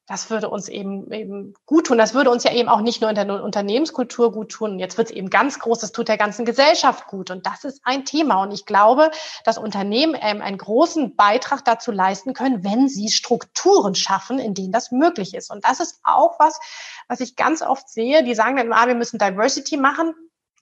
Das 0.08 0.30
würde 0.30 0.50
uns 0.50 0.68
eben, 0.68 1.10
eben 1.12 1.54
gut 1.64 1.86
tun. 1.86 1.96
Das 1.96 2.12
würde 2.12 2.30
uns 2.30 2.42
ja 2.42 2.52
eben 2.52 2.68
auch 2.68 2.80
nicht 2.80 3.00
nur 3.00 3.08
in 3.08 3.14
der 3.14 3.42
Unternehmenskultur 3.42 4.32
gut 4.32 4.50
tun. 4.50 4.80
Jetzt 4.80 4.98
wird 4.98 5.08
es 5.08 5.14
eben 5.14 5.30
ganz 5.30 5.60
groß, 5.60 5.78
das 5.78 5.92
tut 5.92 6.08
der 6.08 6.18
ganzen 6.18 6.44
Gesellschaft 6.44 7.06
gut. 7.06 7.30
Und 7.30 7.46
das 7.46 7.62
ist 7.62 7.80
ein 7.84 8.04
Thema. 8.04 8.42
Und 8.42 8.52
ich 8.52 8.66
glaube, 8.66 9.12
dass 9.44 9.58
Unternehmen 9.58 10.14
eben 10.14 10.42
einen 10.42 10.58
großen 10.58 11.14
Beitrag 11.14 11.64
dazu 11.64 11.92
leisten 11.92 12.34
können, 12.34 12.64
wenn 12.64 12.88
sie 12.88 13.10
Strukturen 13.10 13.94
schaffen, 13.94 14.40
in 14.40 14.54
denen 14.54 14.72
das 14.72 14.90
möglich 14.90 15.34
ist. 15.34 15.52
Und 15.52 15.64
das 15.64 15.78
ist 15.78 16.00
auch 16.02 16.38
was, 16.40 16.58
was 17.06 17.20
ich 17.20 17.36
ganz 17.36 17.62
oft 17.62 17.88
sehe. 17.88 18.24
Die 18.24 18.34
sagen 18.34 18.56
dann 18.56 18.72
ah, 18.72 18.88
wir 18.88 18.96
müssen 18.96 19.18
Diversity 19.18 19.76
machen. 19.76 20.14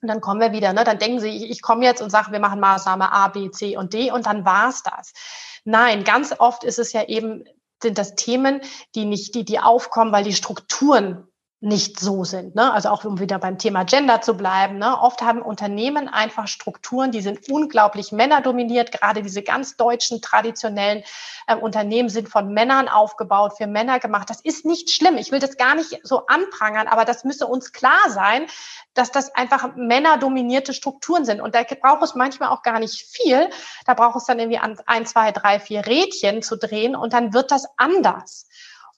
Und 0.03 0.07
dann 0.07 0.21
kommen 0.21 0.39
wir 0.39 0.51
wieder, 0.51 0.73
ne? 0.73 0.83
dann 0.83 0.97
denken 0.97 1.19
sie, 1.19 1.29
ich, 1.29 1.49
ich 1.49 1.61
komme 1.61 1.85
jetzt 1.85 2.01
und 2.01 2.09
sage, 2.09 2.31
wir 2.31 2.39
machen 2.39 2.59
Maßnahme 2.59 3.11
A, 3.11 3.27
B, 3.27 3.51
C 3.51 3.77
und 3.77 3.93
D 3.93 4.11
und 4.11 4.25
dann 4.25 4.45
war's 4.45 4.81
das. 4.81 5.13
Nein, 5.63 6.03
ganz 6.03 6.33
oft 6.39 6.63
ist 6.63 6.79
es 6.79 6.91
ja 6.91 7.03
eben 7.03 7.43
sind 7.81 7.97
das 7.97 8.15
Themen, 8.15 8.61
die 8.95 9.05
nicht, 9.05 9.35
die, 9.35 9.45
die 9.45 9.59
aufkommen, 9.59 10.11
weil 10.11 10.23
die 10.23 10.33
Strukturen 10.33 11.27
nicht 11.63 11.99
so 11.99 12.23
sind. 12.23 12.55
Ne? 12.55 12.73
Also 12.73 12.89
auch 12.89 13.05
um 13.05 13.19
wieder 13.19 13.37
beim 13.37 13.59
Thema 13.59 13.83
Gender 13.83 14.19
zu 14.21 14.33
bleiben. 14.35 14.79
Ne? 14.79 14.99
Oft 14.99 15.21
haben 15.21 15.43
Unternehmen 15.43 16.07
einfach 16.07 16.47
Strukturen, 16.47 17.11
die 17.11 17.21
sind 17.21 17.51
unglaublich 17.51 18.11
männerdominiert. 18.11 18.91
Gerade 18.91 19.21
diese 19.21 19.43
ganz 19.43 19.77
deutschen 19.77 20.23
traditionellen 20.23 21.03
äh, 21.45 21.55
Unternehmen 21.55 22.09
sind 22.09 22.29
von 22.29 22.51
Männern 22.51 22.87
aufgebaut, 22.87 23.53
für 23.57 23.67
Männer 23.67 23.99
gemacht. 23.99 24.31
Das 24.31 24.41
ist 24.41 24.65
nicht 24.65 24.89
schlimm. 24.89 25.17
Ich 25.17 25.31
will 25.31 25.37
das 25.37 25.55
gar 25.55 25.75
nicht 25.75 25.99
so 26.01 26.25
anprangern, 26.25 26.87
aber 26.87 27.05
das 27.05 27.25
müsse 27.25 27.45
uns 27.45 27.71
klar 27.71 28.09
sein, 28.09 28.47
dass 28.95 29.11
das 29.11 29.35
einfach 29.35 29.75
männerdominierte 29.75 30.73
Strukturen 30.73 31.25
sind. 31.25 31.41
Und 31.41 31.53
da 31.53 31.61
braucht 31.79 32.01
es 32.01 32.15
manchmal 32.15 32.49
auch 32.49 32.63
gar 32.63 32.79
nicht 32.79 33.03
viel. 33.03 33.51
Da 33.85 33.93
braucht 33.93 34.15
es 34.15 34.25
dann 34.25 34.39
irgendwie 34.39 34.57
an 34.57 34.79
ein, 34.87 35.05
zwei, 35.05 35.31
drei, 35.31 35.59
vier 35.59 35.85
Rädchen 35.85 36.41
zu 36.41 36.57
drehen 36.57 36.95
und 36.95 37.13
dann 37.13 37.35
wird 37.35 37.51
das 37.51 37.67
anders. 37.77 38.47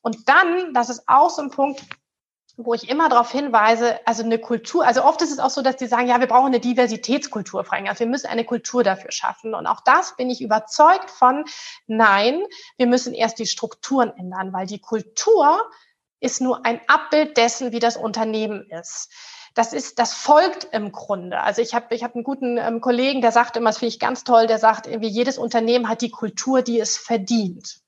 Und 0.01 0.29
dann, 0.29 0.73
das 0.73 0.89
ist 0.89 1.03
auch 1.07 1.29
so 1.29 1.41
ein 1.41 1.49
Punkt, 1.49 1.83
wo 2.55 2.73
ich 2.73 2.87
immer 2.87 3.09
darauf 3.09 3.31
hinweise, 3.31 3.99
also 4.05 4.23
eine 4.23 4.37
Kultur, 4.37 4.85
also 4.85 5.03
oft 5.03 5.21
ist 5.23 5.31
es 5.31 5.39
auch 5.39 5.49
so, 5.49 5.63
dass 5.63 5.75
die 5.77 5.87
sagen, 5.87 6.07
ja, 6.07 6.19
wir 6.19 6.27
brauchen 6.27 6.47
eine 6.47 6.59
Diversitätskultur, 6.59 7.63
Frank. 7.63 7.89
Also 7.89 8.01
wir 8.01 8.07
müssen 8.07 8.27
eine 8.27 8.45
Kultur 8.45 8.83
dafür 8.83 9.11
schaffen. 9.11 9.55
Und 9.55 9.65
auch 9.65 9.81
das 9.81 10.15
bin 10.15 10.29
ich 10.29 10.41
überzeugt 10.41 11.09
von, 11.09 11.45
nein, 11.87 12.43
wir 12.77 12.85
müssen 12.85 13.13
erst 13.13 13.39
die 13.39 13.47
Strukturen 13.47 14.13
ändern, 14.17 14.53
weil 14.53 14.67
die 14.67 14.79
Kultur 14.79 15.61
ist 16.19 16.41
nur 16.41 16.65
ein 16.65 16.79
Abbild 16.87 17.37
dessen, 17.37 17.71
wie 17.71 17.79
das 17.79 17.97
Unternehmen 17.97 18.69
ist. 18.69 19.11
Das 19.55 19.73
ist, 19.73 19.97
das 19.99 20.13
folgt 20.13 20.65
im 20.71 20.91
Grunde. 20.91 21.41
Also 21.41 21.61
ich 21.61 21.73
habe 21.73 21.93
ich 21.93 22.03
hab 22.03 22.15
einen 22.15 22.23
guten 22.23 22.57
ähm, 22.57 22.81
Kollegen, 22.81 23.21
der 23.21 23.31
sagt 23.31 23.57
immer, 23.57 23.69
das 23.69 23.79
finde 23.79 23.89
ich 23.89 23.99
ganz 23.99 24.23
toll, 24.23 24.47
der 24.47 24.57
sagt, 24.57 24.87
irgendwie 24.87 25.09
jedes 25.09 25.37
Unternehmen 25.37 25.89
hat 25.89 26.01
die 26.01 26.09
Kultur, 26.11 26.61
die 26.61 26.79
es 26.79 26.97
verdient. 26.97 27.81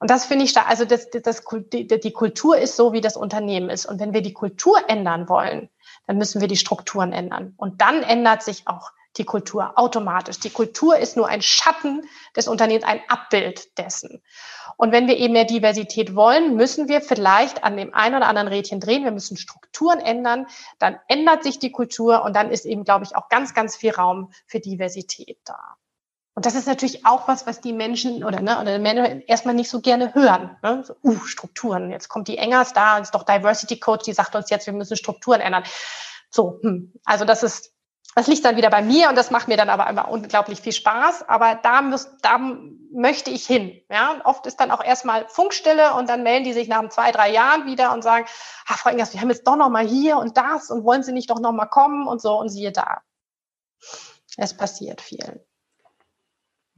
Und 0.00 0.10
das 0.10 0.26
finde 0.26 0.44
ich 0.44 0.52
da, 0.52 0.62
also 0.62 0.84
das, 0.84 1.10
das, 1.10 1.42
die 1.42 2.12
Kultur 2.12 2.56
ist 2.56 2.76
so, 2.76 2.92
wie 2.92 3.00
das 3.00 3.16
Unternehmen 3.16 3.68
ist. 3.68 3.86
Und 3.86 3.98
wenn 3.98 4.14
wir 4.14 4.22
die 4.22 4.32
Kultur 4.32 4.78
ändern 4.88 5.28
wollen, 5.28 5.68
dann 6.06 6.18
müssen 6.18 6.40
wir 6.40 6.48
die 6.48 6.56
Strukturen 6.56 7.12
ändern. 7.12 7.54
Und 7.56 7.80
dann 7.80 8.02
ändert 8.02 8.42
sich 8.42 8.68
auch 8.68 8.92
die 9.16 9.24
Kultur 9.24 9.72
automatisch. 9.76 10.38
Die 10.38 10.50
Kultur 10.50 10.96
ist 10.96 11.16
nur 11.16 11.28
ein 11.28 11.42
Schatten 11.42 12.02
des 12.36 12.46
Unternehmens, 12.46 12.84
ein 12.84 13.00
Abbild 13.08 13.76
dessen. 13.76 14.22
Und 14.76 14.92
wenn 14.92 15.08
wir 15.08 15.16
eben 15.16 15.32
mehr 15.32 15.44
Diversität 15.44 16.14
wollen, 16.14 16.54
müssen 16.54 16.88
wir 16.88 17.00
vielleicht 17.00 17.64
an 17.64 17.76
dem 17.76 17.92
einen 17.94 18.14
oder 18.14 18.28
anderen 18.28 18.48
Rädchen 18.48 18.78
drehen. 18.78 19.02
Wir 19.02 19.10
müssen 19.10 19.36
Strukturen 19.36 19.98
ändern. 19.98 20.46
Dann 20.78 21.00
ändert 21.08 21.42
sich 21.42 21.58
die 21.58 21.72
Kultur 21.72 22.22
und 22.22 22.36
dann 22.36 22.50
ist 22.50 22.64
eben, 22.64 22.84
glaube 22.84 23.04
ich, 23.04 23.16
auch 23.16 23.28
ganz, 23.28 23.54
ganz 23.54 23.76
viel 23.76 23.90
Raum 23.90 24.30
für 24.46 24.60
Diversität 24.60 25.38
da. 25.44 25.76
Und 26.38 26.46
das 26.46 26.54
ist 26.54 26.68
natürlich 26.68 27.04
auch 27.04 27.26
was, 27.26 27.48
was 27.48 27.60
die 27.60 27.72
Menschen 27.72 28.22
oder, 28.22 28.40
ne, 28.40 28.60
oder 28.60 28.78
Männer 28.78 29.28
erstmal 29.28 29.56
nicht 29.56 29.68
so 29.68 29.80
gerne 29.80 30.14
hören. 30.14 30.56
Ne? 30.62 30.84
So, 30.84 30.94
uh, 31.02 31.18
Strukturen. 31.24 31.90
Jetzt 31.90 32.08
kommt 32.08 32.28
die 32.28 32.38
Engers 32.38 32.72
da, 32.72 32.98
ist 32.98 33.12
doch 33.12 33.24
Diversity 33.24 33.80
Coach, 33.80 34.04
die 34.04 34.12
sagt 34.12 34.36
uns 34.36 34.48
jetzt, 34.48 34.64
wir 34.66 34.72
müssen 34.72 34.96
Strukturen 34.96 35.40
ändern. 35.40 35.64
So, 36.30 36.60
hm. 36.62 36.92
also 37.04 37.24
das 37.24 37.42
ist, 37.42 37.72
das 38.14 38.28
liegt 38.28 38.44
dann 38.44 38.54
wieder 38.54 38.70
bei 38.70 38.82
mir 38.82 39.08
und 39.08 39.16
das 39.16 39.32
macht 39.32 39.48
mir 39.48 39.56
dann 39.56 39.68
aber 39.68 39.90
immer 39.90 40.12
unglaublich 40.12 40.60
viel 40.60 40.70
Spaß. 40.70 41.28
Aber 41.28 41.56
da, 41.56 41.82
muss, 41.82 42.08
da 42.22 42.38
möchte 42.92 43.30
ich 43.30 43.44
hin. 43.44 43.80
Ja? 43.90 44.12
Und 44.12 44.20
oft 44.24 44.46
ist 44.46 44.60
dann 44.60 44.70
auch 44.70 44.84
erstmal 44.84 45.26
Funkstille 45.26 45.94
und 45.94 46.08
dann 46.08 46.22
melden 46.22 46.44
die 46.44 46.52
sich 46.52 46.68
nach 46.68 46.88
zwei, 46.90 47.10
drei 47.10 47.32
Jahren 47.32 47.66
wieder 47.66 47.92
und 47.92 48.02
sagen, 48.02 48.26
ah, 48.68 48.74
Frau 48.76 48.90
Engers, 48.90 49.12
wir 49.12 49.20
haben 49.20 49.30
jetzt 49.30 49.44
doch 49.44 49.56
noch 49.56 49.70
mal 49.70 49.84
hier 49.84 50.18
und 50.18 50.36
das 50.36 50.70
und 50.70 50.84
wollen 50.84 51.02
Sie 51.02 51.10
nicht 51.10 51.30
doch 51.30 51.40
noch 51.40 51.50
mal 51.50 51.66
kommen 51.66 52.06
und 52.06 52.22
so 52.22 52.38
und 52.38 52.48
siehe 52.48 52.70
da. 52.70 53.02
Es 54.36 54.56
passiert 54.56 55.00
viel 55.00 55.47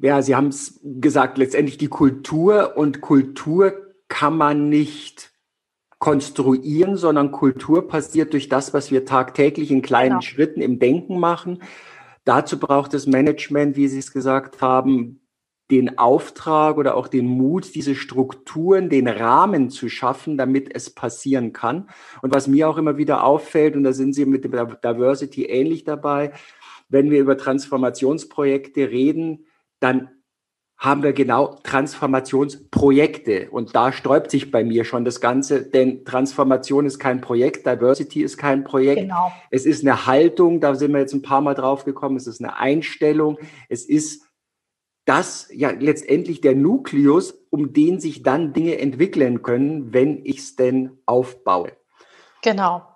ja, 0.00 0.22
Sie 0.22 0.34
haben 0.34 0.48
es 0.48 0.80
gesagt, 0.82 1.38
letztendlich 1.38 1.78
die 1.78 1.88
Kultur 1.88 2.76
und 2.76 3.00
Kultur 3.00 3.74
kann 4.08 4.36
man 4.36 4.68
nicht 4.68 5.30
konstruieren, 5.98 6.96
sondern 6.96 7.30
Kultur 7.30 7.86
passiert 7.86 8.32
durch 8.32 8.48
das, 8.48 8.72
was 8.72 8.90
wir 8.90 9.04
tagtäglich 9.04 9.70
in 9.70 9.82
kleinen 9.82 10.10
genau. 10.10 10.20
Schritten 10.22 10.62
im 10.62 10.78
Denken 10.78 11.20
machen. 11.20 11.62
Dazu 12.24 12.58
braucht 12.58 12.94
das 12.94 13.06
Management, 13.06 13.76
wie 13.76 13.88
Sie 13.88 13.98
es 13.98 14.12
gesagt 14.12 14.62
haben, 14.62 15.20
den 15.70 15.98
Auftrag 15.98 16.78
oder 16.78 16.96
auch 16.96 17.06
den 17.06 17.26
Mut, 17.26 17.74
diese 17.74 17.94
Strukturen, 17.94 18.88
den 18.88 19.06
Rahmen 19.06 19.70
zu 19.70 19.88
schaffen, 19.88 20.36
damit 20.36 20.74
es 20.74 20.90
passieren 20.90 21.52
kann. 21.52 21.88
Und 22.22 22.34
was 22.34 22.48
mir 22.48 22.68
auch 22.68 22.78
immer 22.78 22.96
wieder 22.96 23.22
auffällt, 23.22 23.76
und 23.76 23.84
da 23.84 23.92
sind 23.92 24.14
Sie 24.14 24.26
mit 24.26 24.44
der 24.44 24.64
Diversity 24.64 25.44
ähnlich 25.44 25.84
dabei, 25.84 26.32
wenn 26.88 27.10
wir 27.10 27.20
über 27.20 27.36
Transformationsprojekte 27.36 28.90
reden, 28.90 29.46
dann 29.80 30.10
haben 30.80 31.02
wir 31.02 31.12
genau 31.12 31.58
Transformationsprojekte. 31.62 33.50
Und 33.50 33.76
da 33.76 33.92
sträubt 33.92 34.30
sich 34.30 34.50
bei 34.50 34.64
mir 34.64 34.84
schon 34.84 35.04
das 35.04 35.20
Ganze, 35.20 35.62
denn 35.62 36.06
Transformation 36.06 36.86
ist 36.86 36.98
kein 36.98 37.20
Projekt, 37.20 37.66
Diversity 37.66 38.22
ist 38.22 38.38
kein 38.38 38.64
Projekt. 38.64 39.02
Genau. 39.02 39.30
Es 39.50 39.66
ist 39.66 39.84
eine 39.84 40.06
Haltung, 40.06 40.60
da 40.60 40.74
sind 40.74 40.92
wir 40.92 41.00
jetzt 41.00 41.12
ein 41.12 41.20
paar 41.20 41.42
Mal 41.42 41.54
drauf 41.54 41.84
gekommen, 41.84 42.16
es 42.16 42.26
ist 42.26 42.42
eine 42.42 42.56
Einstellung, 42.56 43.36
es 43.68 43.84
ist 43.84 44.24
das 45.04 45.48
ja 45.52 45.70
letztendlich 45.70 46.40
der 46.40 46.54
Nukleus, 46.54 47.34
um 47.50 47.74
den 47.74 48.00
sich 48.00 48.22
dann 48.22 48.54
Dinge 48.54 48.78
entwickeln 48.78 49.42
können, 49.42 49.92
wenn 49.92 50.24
ich 50.24 50.38
es 50.38 50.56
denn 50.56 50.98
aufbaue. 51.04 51.72
Genau. 52.42 52.89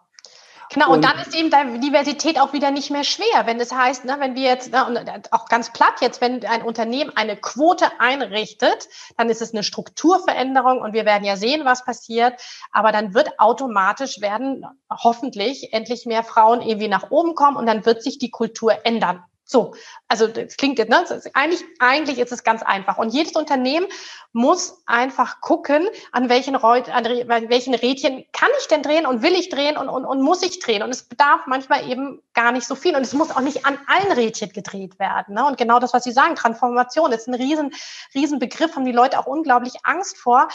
Genau, 0.74 0.88
und, 0.88 0.96
und, 0.96 1.04
dann 1.04 1.18
ist 1.20 1.32
eben 1.36 1.80
Diversität 1.80 2.40
auch 2.40 2.52
wieder 2.52 2.72
nicht 2.72 2.90
mehr 2.90 3.04
schwer, 3.04 3.46
wenn 3.46 3.60
es 3.60 3.68
das 3.68 3.78
heißt, 3.78 4.04
ne, 4.04 4.16
wenn 4.18 4.34
wir 4.34 4.42
jetzt, 4.42 4.72
ne, 4.72 4.84
und 4.84 5.32
auch 5.32 5.46
ganz 5.46 5.72
platt 5.72 6.00
jetzt, 6.00 6.20
wenn 6.20 6.44
ein 6.44 6.62
Unternehmen 6.62 7.12
eine 7.14 7.36
Quote 7.36 7.86
einrichtet, 8.00 8.88
dann 9.16 9.30
ist 9.30 9.40
es 9.40 9.54
eine 9.54 9.62
Strukturveränderung 9.62 10.80
und 10.80 10.92
wir 10.92 11.04
werden 11.04 11.24
ja 11.24 11.36
sehen, 11.36 11.64
was 11.64 11.84
passiert, 11.84 12.40
aber 12.72 12.90
dann 12.90 13.14
wird 13.14 13.38
automatisch 13.38 14.20
werden 14.20 14.66
hoffentlich 14.90 15.72
endlich 15.72 16.06
mehr 16.06 16.24
Frauen 16.24 16.60
irgendwie 16.60 16.88
nach 16.88 17.10
oben 17.10 17.36
kommen 17.36 17.56
und 17.56 17.66
dann 17.66 17.86
wird 17.86 18.02
sich 18.02 18.18
die 18.18 18.30
Kultur 18.30 18.84
ändern. 18.84 19.22
So, 19.54 19.72
also 20.08 20.26
das 20.26 20.56
klingt 20.56 20.80
jetzt, 20.80 20.90
ne? 20.90 21.04
Eigentlich, 21.32 21.62
eigentlich 21.78 22.18
ist 22.18 22.32
es 22.32 22.42
ganz 22.42 22.64
einfach. 22.64 22.98
Und 22.98 23.14
jedes 23.14 23.34
Unternehmen 23.34 23.86
muss 24.32 24.82
einfach 24.84 25.40
gucken, 25.40 25.86
an 26.10 26.28
welchen, 26.28 26.56
Reut, 26.56 26.88
an 26.88 27.04
welchen 27.04 27.72
Rädchen 27.72 28.24
kann 28.32 28.48
ich 28.58 28.66
denn 28.66 28.82
drehen 28.82 29.06
und 29.06 29.22
will 29.22 29.32
ich 29.32 29.50
drehen 29.50 29.76
und, 29.76 29.88
und, 29.88 30.04
und 30.04 30.22
muss 30.22 30.42
ich 30.42 30.58
drehen. 30.58 30.82
Und 30.82 30.90
es 30.90 31.04
bedarf 31.04 31.42
manchmal 31.46 31.88
eben 31.88 32.20
gar 32.32 32.50
nicht 32.50 32.66
so 32.66 32.74
viel. 32.74 32.96
Und 32.96 33.02
es 33.02 33.12
muss 33.12 33.30
auch 33.30 33.42
nicht 33.42 33.64
an 33.64 33.78
allen 33.86 34.10
Rädchen 34.10 34.50
gedreht 34.50 34.98
werden. 34.98 35.36
Ne? 35.36 35.46
Und 35.46 35.56
genau 35.56 35.78
das, 35.78 35.94
was 35.94 36.02
Sie 36.02 36.10
sagen, 36.10 36.34
Transformation 36.34 37.12
ist 37.12 37.28
ein 37.28 37.34
riesen, 37.34 37.72
riesen 38.12 38.40
Begriff, 38.40 38.74
haben 38.74 38.84
die 38.84 38.90
Leute 38.90 39.20
auch 39.20 39.26
unglaublich 39.26 39.74
Angst 39.84 40.18
vor. 40.18 40.48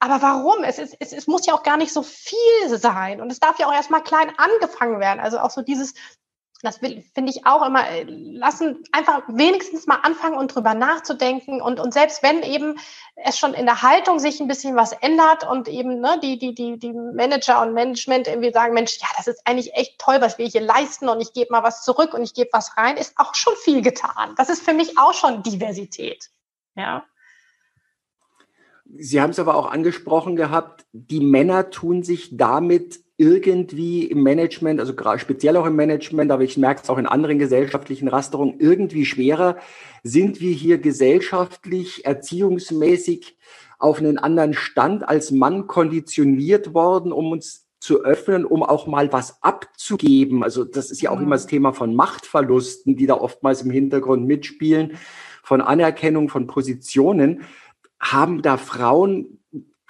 Aber 0.00 0.20
warum? 0.20 0.64
Es, 0.64 0.78
ist, 0.78 0.94
es, 1.00 1.14
es 1.14 1.28
muss 1.28 1.46
ja 1.46 1.54
auch 1.54 1.62
gar 1.62 1.78
nicht 1.78 1.94
so 1.94 2.02
viel 2.02 2.36
sein. 2.68 3.22
Und 3.22 3.32
es 3.32 3.40
darf 3.40 3.58
ja 3.58 3.68
auch 3.68 3.72
erstmal 3.72 4.02
klein 4.02 4.30
angefangen 4.36 5.00
werden. 5.00 5.18
Also 5.18 5.38
auch 5.38 5.50
so 5.50 5.62
dieses, 5.62 5.94
das 6.62 6.78
finde 6.78 7.30
ich 7.30 7.46
auch 7.46 7.64
immer, 7.64 7.88
äh, 7.88 8.02
lassen 8.04 8.82
einfach 8.90 9.22
wenigstens 9.28 9.86
mal 9.86 10.00
anfangen 10.02 10.36
und 10.36 10.54
drüber 10.54 10.74
nachzudenken 10.74 11.62
und, 11.62 11.78
und 11.78 11.94
selbst 11.94 12.22
wenn 12.24 12.42
eben 12.42 12.78
es 13.14 13.38
schon 13.38 13.54
in 13.54 13.66
der 13.66 13.82
Haltung 13.82 14.18
sich 14.18 14.40
ein 14.40 14.48
bisschen 14.48 14.74
was 14.74 14.92
ändert 14.92 15.48
und 15.48 15.68
eben 15.68 16.00
ne, 16.00 16.18
die, 16.20 16.36
die, 16.38 16.54
die, 16.54 16.78
die 16.78 16.92
Manager 16.92 17.62
und 17.62 17.74
Management 17.74 18.26
irgendwie 18.26 18.52
sagen, 18.52 18.74
Mensch, 18.74 18.98
ja, 19.00 19.06
das 19.16 19.28
ist 19.28 19.40
eigentlich 19.44 19.72
echt 19.74 20.00
toll, 20.00 20.20
was 20.20 20.38
wir 20.38 20.46
hier 20.46 20.60
leisten 20.60 21.08
und 21.08 21.20
ich 21.20 21.32
gebe 21.32 21.52
mal 21.52 21.62
was 21.62 21.84
zurück 21.84 22.12
und 22.12 22.22
ich 22.22 22.34
gebe 22.34 22.50
was 22.52 22.76
rein, 22.76 22.96
ist 22.96 23.18
auch 23.18 23.34
schon 23.36 23.54
viel 23.56 23.80
getan. 23.80 24.34
Das 24.36 24.48
ist 24.48 24.62
für 24.62 24.74
mich 24.74 24.98
auch 24.98 25.14
schon 25.14 25.44
Diversität. 25.44 26.28
Ja. 26.74 27.04
Sie 28.96 29.20
haben 29.20 29.30
es 29.30 29.38
aber 29.38 29.54
auch 29.54 29.70
angesprochen 29.70 30.34
gehabt, 30.34 30.86
die 30.92 31.20
Männer 31.20 31.70
tun 31.70 32.02
sich 32.02 32.36
damit 32.36 33.00
irgendwie 33.18 34.04
im 34.04 34.22
Management, 34.22 34.78
also 34.78 34.94
gerade 34.94 35.18
speziell 35.18 35.56
auch 35.56 35.66
im 35.66 35.74
Management, 35.74 36.30
aber 36.30 36.44
ich 36.44 36.56
merke 36.56 36.82
es 36.84 36.88
auch 36.88 36.98
in 36.98 37.06
anderen 37.06 37.40
gesellschaftlichen 37.40 38.06
Rasterungen, 38.06 38.60
irgendwie 38.60 39.04
schwerer. 39.04 39.56
Sind 40.04 40.40
wir 40.40 40.52
hier 40.52 40.78
gesellschaftlich, 40.78 42.06
erziehungsmäßig 42.06 43.36
auf 43.80 43.98
einen 43.98 44.18
anderen 44.18 44.54
Stand 44.54 45.06
als 45.06 45.32
Mann 45.32 45.66
konditioniert 45.66 46.74
worden, 46.74 47.12
um 47.12 47.32
uns 47.32 47.66
zu 47.80 48.04
öffnen, 48.04 48.44
um 48.44 48.62
auch 48.62 48.86
mal 48.86 49.12
was 49.12 49.42
abzugeben. 49.42 50.44
Also 50.44 50.64
das 50.64 50.92
ist 50.92 51.02
ja 51.02 51.10
auch 51.10 51.18
mhm. 51.18 51.24
immer 51.24 51.36
das 51.36 51.46
Thema 51.48 51.72
von 51.72 51.96
Machtverlusten, 51.96 52.96
die 52.96 53.06
da 53.06 53.14
oftmals 53.14 53.62
im 53.62 53.70
Hintergrund 53.70 54.26
mitspielen, 54.26 54.96
von 55.42 55.60
Anerkennung 55.60 56.28
von 56.28 56.46
Positionen. 56.46 57.42
Haben 57.98 58.42
da 58.42 58.58
Frauen 58.58 59.37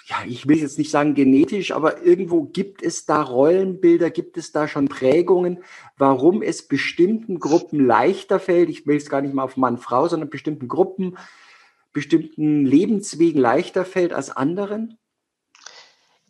ja, 0.08 0.16
ich 0.26 0.48
will 0.48 0.58
jetzt 0.58 0.78
nicht 0.78 0.90
sagen 0.90 1.14
genetisch, 1.14 1.72
aber 1.72 2.02
irgendwo 2.02 2.44
gibt 2.44 2.82
es 2.82 3.04
da 3.04 3.20
Rollenbilder, 3.20 4.08
gibt 4.08 4.38
es 4.38 4.52
da 4.52 4.66
schon 4.66 4.88
Prägungen, 4.88 5.62
warum 5.98 6.40
es 6.40 6.66
bestimmten 6.66 7.38
Gruppen 7.38 7.86
leichter 7.86 8.40
fällt, 8.40 8.70
ich 8.70 8.86
will 8.86 8.96
es 8.96 9.10
gar 9.10 9.20
nicht 9.20 9.34
mal 9.34 9.42
auf 9.42 9.58
Mann, 9.58 9.76
Frau, 9.76 10.08
sondern 10.08 10.30
bestimmten 10.30 10.66
Gruppen, 10.66 11.18
bestimmten 11.92 12.64
Lebenswegen 12.64 13.38
leichter 13.38 13.84
fällt 13.84 14.14
als 14.14 14.30
anderen? 14.30 14.98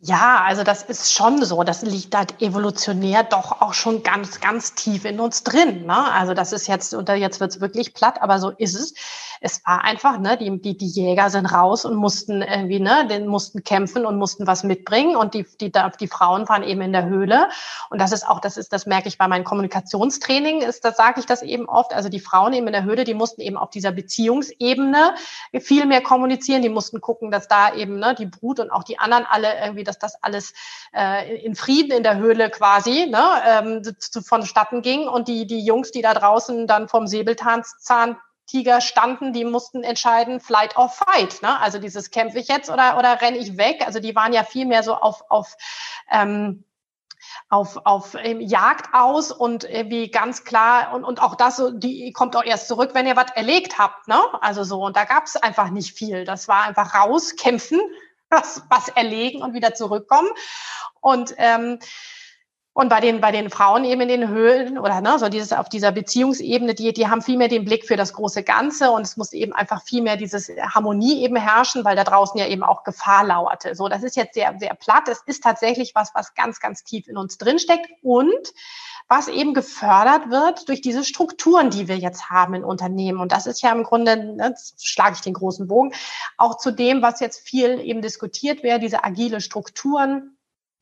Ja, 0.01 0.43
also 0.45 0.63
das 0.63 0.83
ist 0.83 1.13
schon 1.13 1.43
so. 1.43 1.63
Das 1.63 1.81
liegt 1.81 2.15
halt 2.15 2.41
evolutionär 2.41 3.23
doch 3.23 3.61
auch 3.61 3.73
schon 3.73 4.01
ganz, 4.01 4.39
ganz 4.39 4.73
tief 4.73 5.03
in 5.03 5.19
uns 5.19 5.43
drin. 5.43 5.85
Ne? 5.85 6.11
Also 6.13 6.33
das 6.33 6.53
ist 6.53 6.67
jetzt, 6.67 6.93
und 6.93 7.09
jetzt 7.09 7.41
wird's 7.41 7.59
wirklich 7.59 7.93
platt, 7.93 8.21
aber 8.21 8.39
so 8.39 8.49
ist 8.51 8.75
es. 8.75 8.93
Es 9.41 9.61
war 9.65 9.83
einfach, 9.83 10.19
ne, 10.19 10.37
die, 10.37 10.61
die, 10.61 10.77
die 10.77 10.87
Jäger 10.87 11.29
sind 11.29 11.45
raus 11.45 11.85
und 11.85 11.95
mussten 11.95 12.41
irgendwie, 12.41 12.79
ne, 12.79 13.07
den 13.07 13.27
mussten 13.27 13.63
kämpfen 13.63 14.05
und 14.05 14.17
mussten 14.17 14.47
was 14.47 14.63
mitbringen. 14.63 15.15
Und 15.15 15.33
die, 15.33 15.45
die, 15.59 15.71
die 15.99 16.07
Frauen 16.07 16.47
waren 16.47 16.63
eben 16.63 16.81
in 16.81 16.93
der 16.93 17.05
Höhle. 17.05 17.49
Und 17.89 17.99
das 17.99 18.11
ist 18.11 18.27
auch, 18.27 18.39
das 18.39 18.57
ist, 18.57 18.73
das 18.73 18.85
merke 18.85 19.07
ich 19.07 19.17
bei 19.17 19.27
meinem 19.27 19.43
Kommunikationstraining, 19.43 20.61
ist, 20.61 20.85
das 20.85 20.97
sage 20.97 21.19
ich 21.19 21.25
das 21.25 21.41
eben 21.41 21.67
oft. 21.67 21.93
Also 21.93 22.09
die 22.09 22.19
Frauen 22.19 22.53
eben 22.53 22.67
in 22.67 22.73
der 22.73 22.83
Höhle, 22.83 23.03
die 23.03 23.13
mussten 23.13 23.41
eben 23.41 23.57
auf 23.57 23.69
dieser 23.69 23.91
Beziehungsebene 23.91 25.15
viel 25.59 25.85
mehr 25.85 26.01
kommunizieren. 26.01 26.61
Die 26.61 26.69
mussten 26.69 27.01
gucken, 27.01 27.31
dass 27.31 27.47
da 27.47 27.73
eben 27.73 27.99
ne, 27.99 28.15
die 28.15 28.25
Brut 28.25 28.59
und 28.59 28.71
auch 28.71 28.83
die 28.83 28.99
anderen 28.99 29.25
alle 29.25 29.59
irgendwie 29.61 29.83
dass 29.83 29.99
das 29.99 30.21
alles 30.23 30.53
äh, 30.95 31.43
in 31.43 31.55
Frieden 31.55 31.91
in 31.91 32.03
der 32.03 32.17
Höhle 32.17 32.49
quasi 32.49 33.07
ne, 33.07 33.23
ähm, 33.45 33.81
vonstatten 34.23 34.81
ging. 34.81 35.07
Und 35.07 35.27
die, 35.27 35.47
die 35.47 35.63
Jungs, 35.63 35.91
die 35.91 36.01
da 36.01 36.13
draußen 36.13 36.67
dann 36.67 36.87
vom 36.87 37.07
Säbelzahntiger 38.49 38.81
standen, 38.81 39.33
die 39.33 39.45
mussten 39.45 39.83
entscheiden, 39.83 40.39
flight 40.39 40.77
or 40.77 40.89
fight. 40.89 41.41
Ne? 41.41 41.59
Also 41.59 41.79
dieses 41.79 42.11
kämpfe 42.11 42.39
ich 42.39 42.47
jetzt 42.47 42.69
oder, 42.69 42.97
oder 42.97 43.21
renne 43.21 43.37
ich 43.37 43.57
weg. 43.57 43.83
Also 43.85 43.99
die 43.99 44.15
waren 44.15 44.33
ja 44.33 44.43
viel 44.43 44.65
mehr 44.65 44.83
so 44.83 44.95
auf, 44.95 45.23
auf 45.29 45.55
ähm, 46.11 46.63
auf, 47.49 47.77
auf 47.85 48.15
ähm, 48.15 48.39
Jagd 48.41 48.93
aus 48.93 49.31
und 49.31 49.63
irgendwie 49.63 50.09
ganz 50.09 50.45
klar 50.45 50.93
und, 50.93 51.03
und 51.03 51.21
auch 51.21 51.35
das, 51.35 51.61
die 51.75 52.13
kommt 52.13 52.35
auch 52.35 52.43
erst 52.43 52.67
zurück, 52.67 52.91
wenn 52.93 53.07
ihr 53.07 53.15
was 53.15 53.31
erlegt 53.31 53.77
habt. 53.77 54.07
Ne? 54.07 54.19
Also 54.41 54.63
so, 54.63 54.83
und 54.83 54.95
da 54.95 55.05
gab 55.05 55.25
es 55.25 55.35
einfach 55.35 55.69
nicht 55.69 55.97
viel. 55.97 56.25
Das 56.25 56.47
war 56.47 56.63
einfach 56.63 56.93
raus, 56.95 57.35
kämpfen, 57.35 57.81
was, 58.29 58.63
was 58.69 58.89
erlegen 58.89 59.41
und 59.41 59.53
wieder 59.53 59.73
zurückkommen. 59.73 60.29
Und 61.01 61.33
ähm, 61.37 61.79
und 62.79 62.87
bei 62.87 63.01
den, 63.01 63.19
bei 63.19 63.33
den 63.33 63.49
Frauen 63.49 63.83
eben 63.83 63.99
in 63.99 64.07
den 64.07 64.29
Höhlen 64.29 64.79
oder 64.79 65.01
ne, 65.01 65.19
so 65.19 65.27
dieses 65.27 65.51
auf 65.51 65.67
dieser 65.67 65.91
Beziehungsebene, 65.91 66.73
die, 66.73 66.93
die 66.93 67.09
haben 67.09 67.21
viel 67.21 67.35
mehr 67.35 67.49
den 67.49 67.65
Blick 67.65 67.85
für 67.85 67.97
das 67.97 68.13
große 68.13 68.41
Ganze 68.41 68.91
und 68.91 69.01
es 69.01 69.17
muss 69.17 69.33
eben 69.33 69.51
einfach 69.51 69.83
viel 69.83 70.01
mehr 70.01 70.15
dieses 70.15 70.49
Harmonie 70.49 71.21
eben 71.21 71.35
herrschen, 71.35 71.83
weil 71.83 71.97
da 71.97 72.05
draußen 72.05 72.39
ja 72.39 72.47
eben 72.47 72.63
auch 72.63 72.85
Gefahr 72.85 73.25
lauerte. 73.25 73.75
So, 73.75 73.89
das 73.89 74.01
ist 74.03 74.15
jetzt 74.15 74.33
sehr, 74.33 74.55
sehr 74.59 74.75
platt. 74.75 75.09
Es 75.09 75.21
ist 75.25 75.43
tatsächlich 75.43 75.93
was, 75.93 76.15
was 76.15 76.35
ganz, 76.35 76.61
ganz 76.61 76.85
tief 76.85 77.09
in 77.09 77.17
uns 77.17 77.37
drinsteckt 77.37 77.89
und 78.01 78.53
was 79.09 79.27
eben 79.27 79.53
gefördert 79.53 80.29
wird 80.29 80.69
durch 80.69 80.79
diese 80.79 81.03
Strukturen, 81.03 81.71
die 81.71 81.89
wir 81.89 81.97
jetzt 81.97 82.29
haben 82.29 82.53
in 82.53 82.63
Unternehmen. 82.63 83.19
Und 83.19 83.33
das 83.33 83.45
ist 83.45 83.61
ja 83.61 83.73
im 83.73 83.83
Grunde, 83.83 84.35
ne, 84.35 84.47
jetzt 84.51 84.87
schlage 84.87 85.15
ich 85.15 85.21
den 85.21 85.33
großen 85.33 85.67
Bogen, 85.67 85.91
auch 86.37 86.55
zu 86.55 86.71
dem, 86.71 87.01
was 87.01 87.19
jetzt 87.19 87.39
viel 87.39 87.81
eben 87.81 88.01
diskutiert 88.01 88.63
wäre, 88.63 88.79
diese 88.79 89.03
agile 89.03 89.41
Strukturen, 89.41 90.37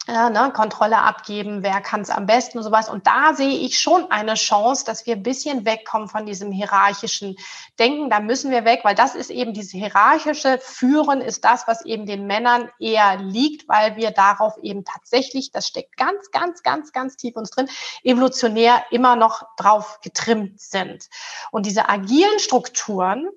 ja, 0.08 0.30
ne, 0.30 0.51
Kontrolle 0.53 0.99
abgeben, 0.99 1.64
wer 1.64 1.82
kann 1.82 2.01
es 2.01 2.10
am 2.10 2.26
besten 2.26 2.58
und 2.58 2.64
sowas. 2.64 2.89
Und 2.89 3.08
da 3.08 3.34
sehe 3.34 3.60
ich 3.60 3.80
schon 3.80 4.10
eine 4.10 4.36
Chance, 4.36 4.86
dass 4.86 5.05
wir 5.05 5.16
ein 5.16 5.24
bisschen 5.24 5.66
wegkommen 5.66 6.08
von 6.08 6.26
diesem 6.26 6.51
hierarchischen 6.51 7.36
Denken. 7.78 8.10
Da 8.10 8.22
müssen 8.22 8.49
wir 8.49 8.64
weg, 8.64 8.82
weil 8.84 8.95
das 8.95 9.16
ist 9.16 9.30
eben 9.30 9.53
dieses 9.53 9.72
hierarchische 9.72 10.60
Führen 10.60 11.20
ist 11.20 11.43
das, 11.43 11.68
was 11.68 11.84
eben 11.84 12.05
den 12.05 12.26
Männern 12.26 12.70
eher 12.80 13.18
liegt, 13.18 13.68
weil 13.68 13.97
wir 13.97 14.12
darauf 14.12 14.53
eben 14.62 14.86
tatsächlich, 14.86 15.51
das 15.51 15.68
steckt 15.68 15.97
ganz, 15.97 16.32
ganz, 16.32 16.64
ganz, 16.64 16.93
ganz 16.93 17.18
tief 17.18 17.36
uns 17.36 17.49
drin, 17.49 17.68
evolutionär 18.03 18.84
immer 18.91 19.18
noch 19.18 19.43
drauf 19.58 19.99
getrimmt 20.01 20.62
sind. 20.62 21.10
Und 21.51 21.66
diese 21.66 21.89
agilen 21.89 22.39
Strukturen, 22.39 23.28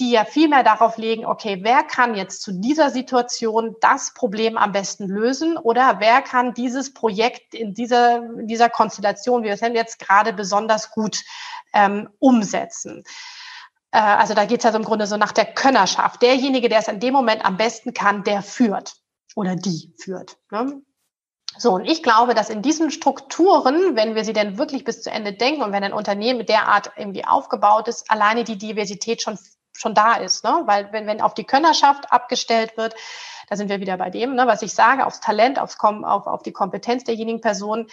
die 0.00 0.10
ja 0.10 0.24
viel 0.24 0.48
mehr 0.48 0.64
darauf 0.64 0.96
legen, 0.96 1.26
okay, 1.26 1.60
wer 1.62 1.82
kann 1.82 2.14
jetzt 2.14 2.42
zu 2.42 2.52
dieser 2.52 2.90
Situation 2.90 3.76
das 3.80 4.14
Problem 4.14 4.56
am 4.56 4.72
besten 4.72 5.06
lösen 5.06 5.56
oder 5.56 6.00
wer 6.00 6.22
kann 6.22 6.54
dieses 6.54 6.92
Projekt 6.94 7.54
in 7.54 7.74
dieser, 7.74 8.16
in 8.16 8.46
dieser 8.46 8.70
Konstellation, 8.70 9.42
wie 9.42 9.46
wir 9.46 9.54
es 9.54 9.62
haben, 9.62 9.74
jetzt 9.74 9.98
gerade 9.98 10.32
besonders 10.32 10.90
gut 10.90 11.22
ähm, 11.74 12.08
umsetzen. 12.18 13.04
Äh, 13.92 13.98
also 13.98 14.34
da 14.34 14.46
geht 14.46 14.60
es 14.60 14.66
also 14.66 14.78
im 14.78 14.84
Grunde 14.84 15.06
so 15.06 15.16
nach 15.16 15.32
der 15.32 15.46
Könnerschaft. 15.46 16.22
Derjenige, 16.22 16.68
der 16.68 16.78
es 16.80 16.88
in 16.88 17.00
dem 17.00 17.12
Moment 17.12 17.44
am 17.44 17.56
besten 17.56 17.92
kann, 17.92 18.24
der 18.24 18.42
führt 18.42 18.94
oder 19.36 19.54
die 19.54 19.94
führt. 19.98 20.38
Ne? 20.50 20.82
So, 21.58 21.72
und 21.72 21.84
ich 21.84 22.02
glaube, 22.02 22.34
dass 22.34 22.48
in 22.48 22.62
diesen 22.62 22.90
Strukturen, 22.90 23.96
wenn 23.96 24.14
wir 24.14 24.24
sie 24.24 24.32
denn 24.32 24.56
wirklich 24.56 24.84
bis 24.84 25.02
zu 25.02 25.10
Ende 25.10 25.32
denken 25.32 25.62
und 25.62 25.72
wenn 25.72 25.82
ein 25.82 25.92
Unternehmen 25.92 26.46
derart 26.46 26.92
irgendwie 26.96 27.24
aufgebaut 27.24 27.88
ist, 27.88 28.10
alleine 28.10 28.44
die 28.44 28.56
Diversität 28.56 29.20
schon 29.20 29.36
schon 29.80 29.94
da 29.94 30.14
ist. 30.14 30.44
Ne? 30.44 30.62
Weil 30.66 30.92
wenn, 30.92 31.06
wenn 31.06 31.20
auf 31.20 31.34
die 31.34 31.44
Könnerschaft 31.44 32.12
abgestellt 32.12 32.76
wird, 32.76 32.94
da 33.48 33.56
sind 33.56 33.68
wir 33.68 33.80
wieder 33.80 33.96
bei 33.96 34.10
dem, 34.10 34.34
ne, 34.34 34.46
was 34.46 34.62
ich 34.62 34.74
sage, 34.74 35.04
aufs 35.06 35.20
Talent, 35.20 35.58
aufs, 35.58 35.76
auf, 35.80 36.26
auf 36.26 36.42
die 36.42 36.52
Kompetenz 36.52 37.04
derjenigen 37.04 37.40
Person, 37.40 37.88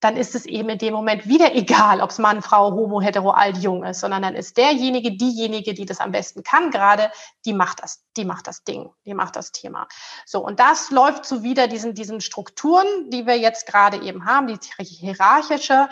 dann 0.00 0.16
ist 0.16 0.34
es 0.34 0.46
eben 0.46 0.70
in 0.70 0.78
dem 0.78 0.94
Moment 0.94 1.28
wieder 1.28 1.54
egal, 1.54 2.00
ob 2.00 2.10
es 2.10 2.18
Mann, 2.18 2.42
Frau, 2.42 2.72
Homo, 2.72 3.00
Hetero, 3.00 3.30
alt, 3.30 3.58
jung 3.58 3.84
ist, 3.84 4.00
sondern 4.00 4.22
dann 4.22 4.34
ist 4.34 4.56
derjenige, 4.56 5.12
diejenige, 5.12 5.74
die 5.74 5.84
das 5.84 6.00
am 6.00 6.10
besten 6.10 6.42
kann 6.42 6.70
gerade, 6.70 7.12
die 7.44 7.52
macht 7.52 7.82
das, 7.82 8.02
die 8.16 8.24
macht 8.24 8.46
das 8.46 8.64
Ding, 8.64 8.90
die 9.04 9.14
macht 9.14 9.36
das 9.36 9.52
Thema. 9.52 9.86
So, 10.24 10.44
und 10.44 10.58
das 10.58 10.90
läuft 10.90 11.26
so 11.26 11.42
wieder 11.42 11.68
diesen, 11.68 11.94
diesen 11.94 12.20
Strukturen, 12.20 13.10
die 13.10 13.26
wir 13.26 13.38
jetzt 13.38 13.66
gerade 13.66 13.98
eben 13.98 14.24
haben, 14.24 14.46
die 14.46 14.58
hierarchische. 14.82 15.88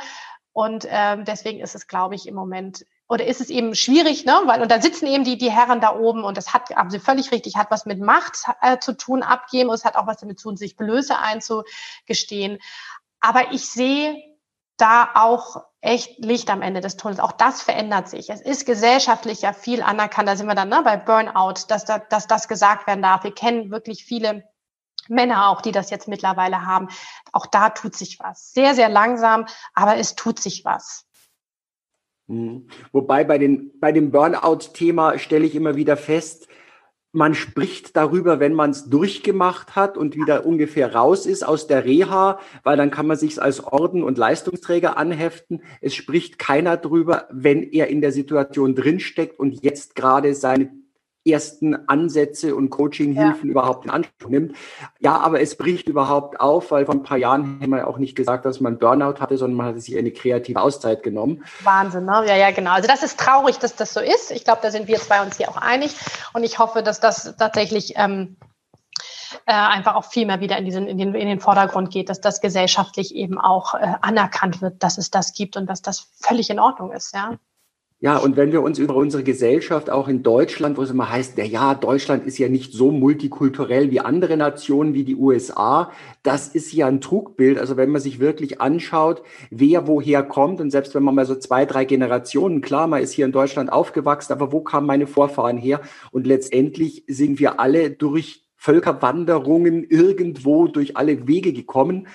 Und 0.53 0.87
äh, 0.87 1.23
deswegen 1.23 1.61
ist 1.61 1.75
es, 1.75 1.87
glaube 1.87 2.15
ich, 2.15 2.27
im 2.27 2.35
Moment 2.35 2.85
oder 3.09 3.27
ist 3.27 3.41
es 3.41 3.49
eben 3.49 3.75
schwierig, 3.75 4.25
ne? 4.25 4.41
Weil, 4.45 4.61
und 4.61 4.71
da 4.71 4.81
sitzen 4.81 5.07
eben 5.07 5.25
die, 5.25 5.39
die 5.39 5.51
Herren 5.51 5.81
da 5.81 5.97
oben 5.97 6.25
und 6.25 6.37
das 6.37 6.53
hat, 6.53 6.71
haben 6.77 6.91
Sie 6.91 6.99
völlig 6.99 7.33
richtig, 7.33 7.57
hat 7.57 7.71
was 7.71 7.87
mit 7.87 8.01
Macht 8.01 8.45
äh, 8.61 8.79
zu 8.79 8.97
tun, 8.97 9.23
abgeben 9.23 9.71
und 9.71 9.75
es 9.77 9.85
hat 9.85 9.97
auch 9.97 10.07
was 10.07 10.19
damit 10.19 10.39
zu 10.39 10.49
tun, 10.49 10.57
sich 10.57 10.77
Blöße 10.77 11.19
einzugestehen. 11.19 12.59
aber 13.21 13.53
ich 13.53 13.69
sehe 13.69 14.15
da 14.77 15.11
auch 15.15 15.65
echt 15.81 16.25
Licht 16.25 16.51
am 16.51 16.63
Ende 16.63 16.81
des 16.81 16.97
Tunnels. 16.97 17.21
Auch 17.21 17.33
das 17.33 17.63
verändert 17.63 18.09
sich. 18.09 18.31
Es 18.31 18.41
ist 18.41 18.65
gesellschaftlich 18.65 19.43
ja 19.43 19.53
viel 19.53 19.83
anerkannt. 19.83 20.29
Da 20.29 20.37
sind 20.37 20.47
wir 20.47 20.55
dann 20.55 20.69
ne, 20.69 20.83
bei 20.85 20.97
Burnout, 20.97 21.65
dass, 21.69 21.85
da, 21.85 21.99
dass 21.99 22.27
das 22.27 22.49
gesagt 22.49 22.87
werden 22.87 23.03
darf. 23.03 23.25
Wir 23.25 23.35
kennen 23.35 23.71
wirklich 23.71 24.05
viele 24.05 24.45
Männer 25.09 25.49
auch, 25.49 25.63
die 25.63 25.73
das 25.73 25.91
jetzt 25.91 26.09
mittlerweile 26.09 26.65
haben. 26.65 26.89
Auch 27.33 27.47
da 27.47 27.71
tut 27.71 27.97
sich 27.97 28.21
was. 28.21 28.53
Sehr, 28.53 28.75
sehr 28.75 28.89
langsam, 28.89 29.47
aber 29.75 29.97
es 29.97 30.15
tut 30.15 30.41
sich 30.41 30.65
was. 30.65 31.08
Mhm. 32.29 32.67
Wobei 32.93 33.25
bei, 33.25 33.39
den, 33.39 33.73
bei 33.81 33.91
dem 33.91 34.11
Burnout-Thema 34.11 35.19
stelle 35.19 35.47
ich 35.47 35.55
immer 35.55 35.77
wieder 35.77 35.97
fest, 35.97 36.49
man 37.13 37.35
spricht 37.35 37.97
darüber, 37.97 38.39
wenn 38.39 38.53
man 38.53 38.71
es 38.71 38.91
durchgemacht 38.91 39.77
hat 39.77 39.97
und 39.97 40.15
wieder 40.15 40.45
ungefähr 40.45 40.95
raus 40.95 41.25
ist 41.25 41.43
aus 41.43 41.67
der 41.67 41.87
Reha, 41.87 42.39
weil 42.65 42.77
dann 42.77 42.91
kann 42.91 43.07
man 43.07 43.17
sich 43.17 43.41
als 43.41 43.65
Orden 43.65 44.03
und 44.03 44.19
Leistungsträger 44.19 44.99
anheften. 44.99 45.63
Es 45.81 45.95
spricht 45.95 46.39
keiner 46.39 46.77
drüber, 46.77 47.27
wenn 47.33 47.63
er 47.63 47.89
in 47.89 48.03
der 48.03 48.13
Situation 48.13 48.75
drinsteckt 48.75 49.39
und 49.39 49.65
jetzt 49.65 49.95
gerade 49.95 50.35
seine 50.35 50.71
ersten 51.31 51.89
Ansätze 51.89 52.55
und 52.55 52.71
Coaching-Hilfen 52.71 53.49
ja. 53.49 53.51
überhaupt 53.51 53.85
in 53.85 53.91
Anspruch 53.91 54.29
nimmt. 54.29 54.57
Ja, 55.01 55.19
aber 55.19 55.41
es 55.41 55.57
bricht 55.57 55.89
überhaupt 55.89 56.41
auf, 56.41 56.71
weil 56.71 56.87
vor 56.87 56.95
ein 56.95 57.03
paar 57.03 57.19
Jahren 57.19 57.61
haben 57.61 57.71
wir 57.71 57.87
auch 57.87 57.99
nicht 57.99 58.17
gesagt, 58.17 58.45
dass 58.45 58.61
man 58.61 58.79
Burnout 58.79 59.21
hatte, 59.21 59.37
sondern 59.37 59.57
man 59.57 59.67
hat 59.67 59.81
sich 59.81 59.97
eine 59.97 60.11
kreative 60.11 60.61
Auszeit 60.61 61.03
genommen. 61.03 61.45
Wahnsinn, 61.63 62.05
ne? 62.05 62.25
Ja, 62.27 62.37
ja, 62.37 62.51
genau. 62.51 62.73
Also 62.73 62.89
das 62.89 63.03
ist 63.03 63.19
traurig, 63.19 63.59
dass 63.59 63.77
das 63.77 63.95
so 63.95 64.01
ist. 64.01 64.31
Ich 64.31 64.45
glaube, 64.45 64.61
da 64.63 64.71
sind 64.71 64.89
wir 64.89 64.99
zwei 64.99 65.23
uns 65.23 65.37
hier 65.37 65.49
auch 65.49 65.57
einig. 65.57 65.95
Und 66.33 66.45
ich 66.45 66.59
hoffe, 66.59 66.83
dass 66.83 67.01
das 67.01 67.35
tatsächlich 67.37 67.95
ähm, 67.97 68.37
äh, 69.47 69.53
einfach 69.53 69.95
auch 69.95 70.05
viel 70.05 70.27
mehr 70.27 70.41
wieder 70.41 70.57
in, 70.59 70.65
diesen, 70.65 70.87
in, 70.87 70.99
den, 70.99 71.15
in 71.15 71.29
den 71.29 71.41
Vordergrund 71.41 71.91
geht, 71.91 72.09
dass 72.09 72.21
das 72.21 72.41
gesellschaftlich 72.41 73.15
eben 73.15 73.39
auch 73.39 73.75
äh, 73.75 73.95
anerkannt 74.01 74.61
wird, 74.63 74.83
dass 74.83 74.99
es 74.99 75.11
das 75.11 75.33
gibt 75.33 75.57
und 75.57 75.67
dass 75.67 75.83
das 75.83 76.09
völlig 76.21 76.51
in 76.51 76.59
Ordnung 76.59 76.93
ist, 76.93 77.15
ja. 77.15 77.39
Ja, 78.01 78.17
und 78.17 78.37
wenn 78.37 78.53
wir 78.53 78.63
uns 78.63 78.79
über 78.79 78.95
unsere 78.95 79.25
Gesellschaft 79.25 79.91
auch 79.91 80.07
in 80.07 80.23
Deutschland, 80.23 80.79
wo 80.79 80.83
es 80.83 80.91
immer 80.91 81.11
heißt, 81.11 81.35
na 81.37 81.43
ja, 81.43 81.75
Deutschland 81.75 82.25
ist 82.27 82.39
ja 82.39 82.49
nicht 82.49 82.73
so 82.73 82.93
multikulturell 82.93 83.91
wie 83.91 83.99
andere 83.99 84.37
Nationen, 84.37 84.95
wie 84.95 85.03
die 85.03 85.17
USA, 85.17 85.91
das 86.23 86.47
ist 86.47 86.73
ja 86.73 86.87
ein 86.87 87.01
Trugbild. 87.01 87.59
Also 87.59 87.77
wenn 87.77 87.91
man 87.91 88.01
sich 88.01 88.21
wirklich 88.21 88.61
anschaut, 88.61 89.25
wer 89.51 89.89
woher 89.89 90.23
kommt 90.23 90.61
und 90.61 90.71
selbst 90.71 90.95
wenn 90.95 91.03
man 91.03 91.17
mal 91.17 91.27
so 91.27 91.35
zwei, 91.35 91.67
drei 91.67 91.85
Generationen, 91.85 92.61
klar, 92.61 92.87
man 92.87 93.03
ist 93.03 93.11
hier 93.11 93.27
in 93.27 93.33
Deutschland 93.33 93.73
aufgewachsen, 93.73 94.33
aber 94.33 94.53
wo 94.53 94.61
kamen 94.61 94.87
meine 94.87 95.09
Vorfahren 95.09 95.59
her? 95.59 95.81
Und 96.13 96.25
letztendlich 96.25 97.03
sind 97.09 97.41
wir 97.41 97.59
alle 97.59 97.91
durch 97.91 98.45
Völkerwanderungen 98.61 99.85
irgendwo 99.85 100.67
durch 100.67 100.97
alle 100.97 101.29
Wege 101.29 101.53
gekommen. 101.53 102.09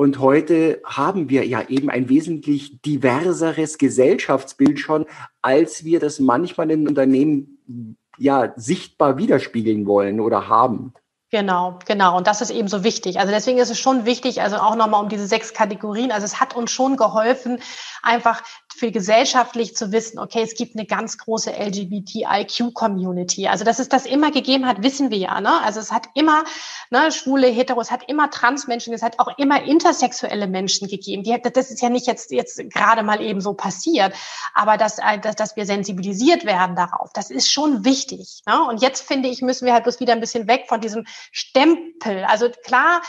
Und 0.00 0.18
heute 0.18 0.80
haben 0.82 1.28
wir 1.28 1.44
ja 1.44 1.68
eben 1.68 1.90
ein 1.90 2.08
wesentlich 2.08 2.80
diverseres 2.80 3.76
Gesellschaftsbild 3.76 4.80
schon, 4.80 5.04
als 5.42 5.84
wir 5.84 6.00
das 6.00 6.20
manchmal 6.20 6.70
in 6.70 6.88
Unternehmen 6.88 7.98
ja 8.16 8.54
sichtbar 8.56 9.18
widerspiegeln 9.18 9.84
wollen 9.84 10.20
oder 10.20 10.48
haben. 10.48 10.94
Genau, 11.32 11.78
genau. 11.86 12.16
Und 12.16 12.26
das 12.26 12.40
ist 12.40 12.50
eben 12.50 12.66
so 12.66 12.82
wichtig. 12.82 13.20
Also 13.20 13.32
deswegen 13.32 13.58
ist 13.58 13.70
es 13.70 13.78
schon 13.78 14.04
wichtig, 14.04 14.42
also 14.42 14.56
auch 14.56 14.74
nochmal 14.74 15.00
um 15.00 15.08
diese 15.08 15.28
sechs 15.28 15.54
Kategorien. 15.54 16.10
Also 16.10 16.24
es 16.24 16.40
hat 16.40 16.56
uns 16.56 16.72
schon 16.72 16.96
geholfen, 16.96 17.62
einfach 18.02 18.42
für 18.76 18.90
gesellschaftlich 18.90 19.76
zu 19.76 19.92
wissen, 19.92 20.18
okay, 20.18 20.42
es 20.42 20.54
gibt 20.54 20.74
eine 20.74 20.86
ganz 20.86 21.18
große 21.18 21.50
LGBTIQ-Community. 21.50 23.46
Also 23.46 23.64
dass 23.64 23.78
es 23.78 23.88
das 23.88 24.06
immer 24.06 24.30
gegeben 24.30 24.66
hat, 24.66 24.82
wissen 24.82 25.10
wir 25.10 25.18
ja. 25.18 25.40
Ne? 25.40 25.60
Also 25.62 25.80
es 25.80 25.92
hat 25.92 26.08
immer 26.14 26.44
ne, 26.90 27.12
schwule, 27.12 27.48
hetero, 27.48 27.80
es 27.80 27.90
hat 27.90 28.08
immer 28.08 28.30
Transmenschen, 28.30 28.94
es 28.94 29.02
hat 29.02 29.18
auch 29.18 29.36
immer 29.38 29.62
intersexuelle 29.62 30.46
Menschen 30.46 30.88
gegeben. 30.88 31.22
Die, 31.22 31.36
das 31.40 31.70
ist 31.70 31.82
ja 31.82 31.90
nicht 31.90 32.06
jetzt, 32.06 32.32
jetzt 32.32 32.58
gerade 32.70 33.02
mal 33.02 33.20
eben 33.20 33.40
so 33.40 33.52
passiert, 33.52 34.14
aber 34.54 34.78
dass, 34.78 34.96
dass, 35.22 35.36
dass 35.36 35.56
wir 35.56 35.66
sensibilisiert 35.66 36.44
werden 36.44 36.74
darauf, 36.74 37.12
das 37.12 37.30
ist 37.30 37.52
schon 37.52 37.84
wichtig. 37.84 38.42
Ne? 38.46 38.64
Und 38.64 38.80
jetzt 38.82 39.02
finde 39.02 39.28
ich, 39.28 39.42
müssen 39.42 39.66
wir 39.66 39.74
halt 39.74 39.84
bloß 39.84 40.00
wieder 40.00 40.14
ein 40.14 40.20
bisschen 40.20 40.48
weg 40.48 40.64
von 40.68 40.80
diesem 40.80 41.06
Stempel. 41.32 42.24
Also 42.24 42.50
klar, 42.50 43.02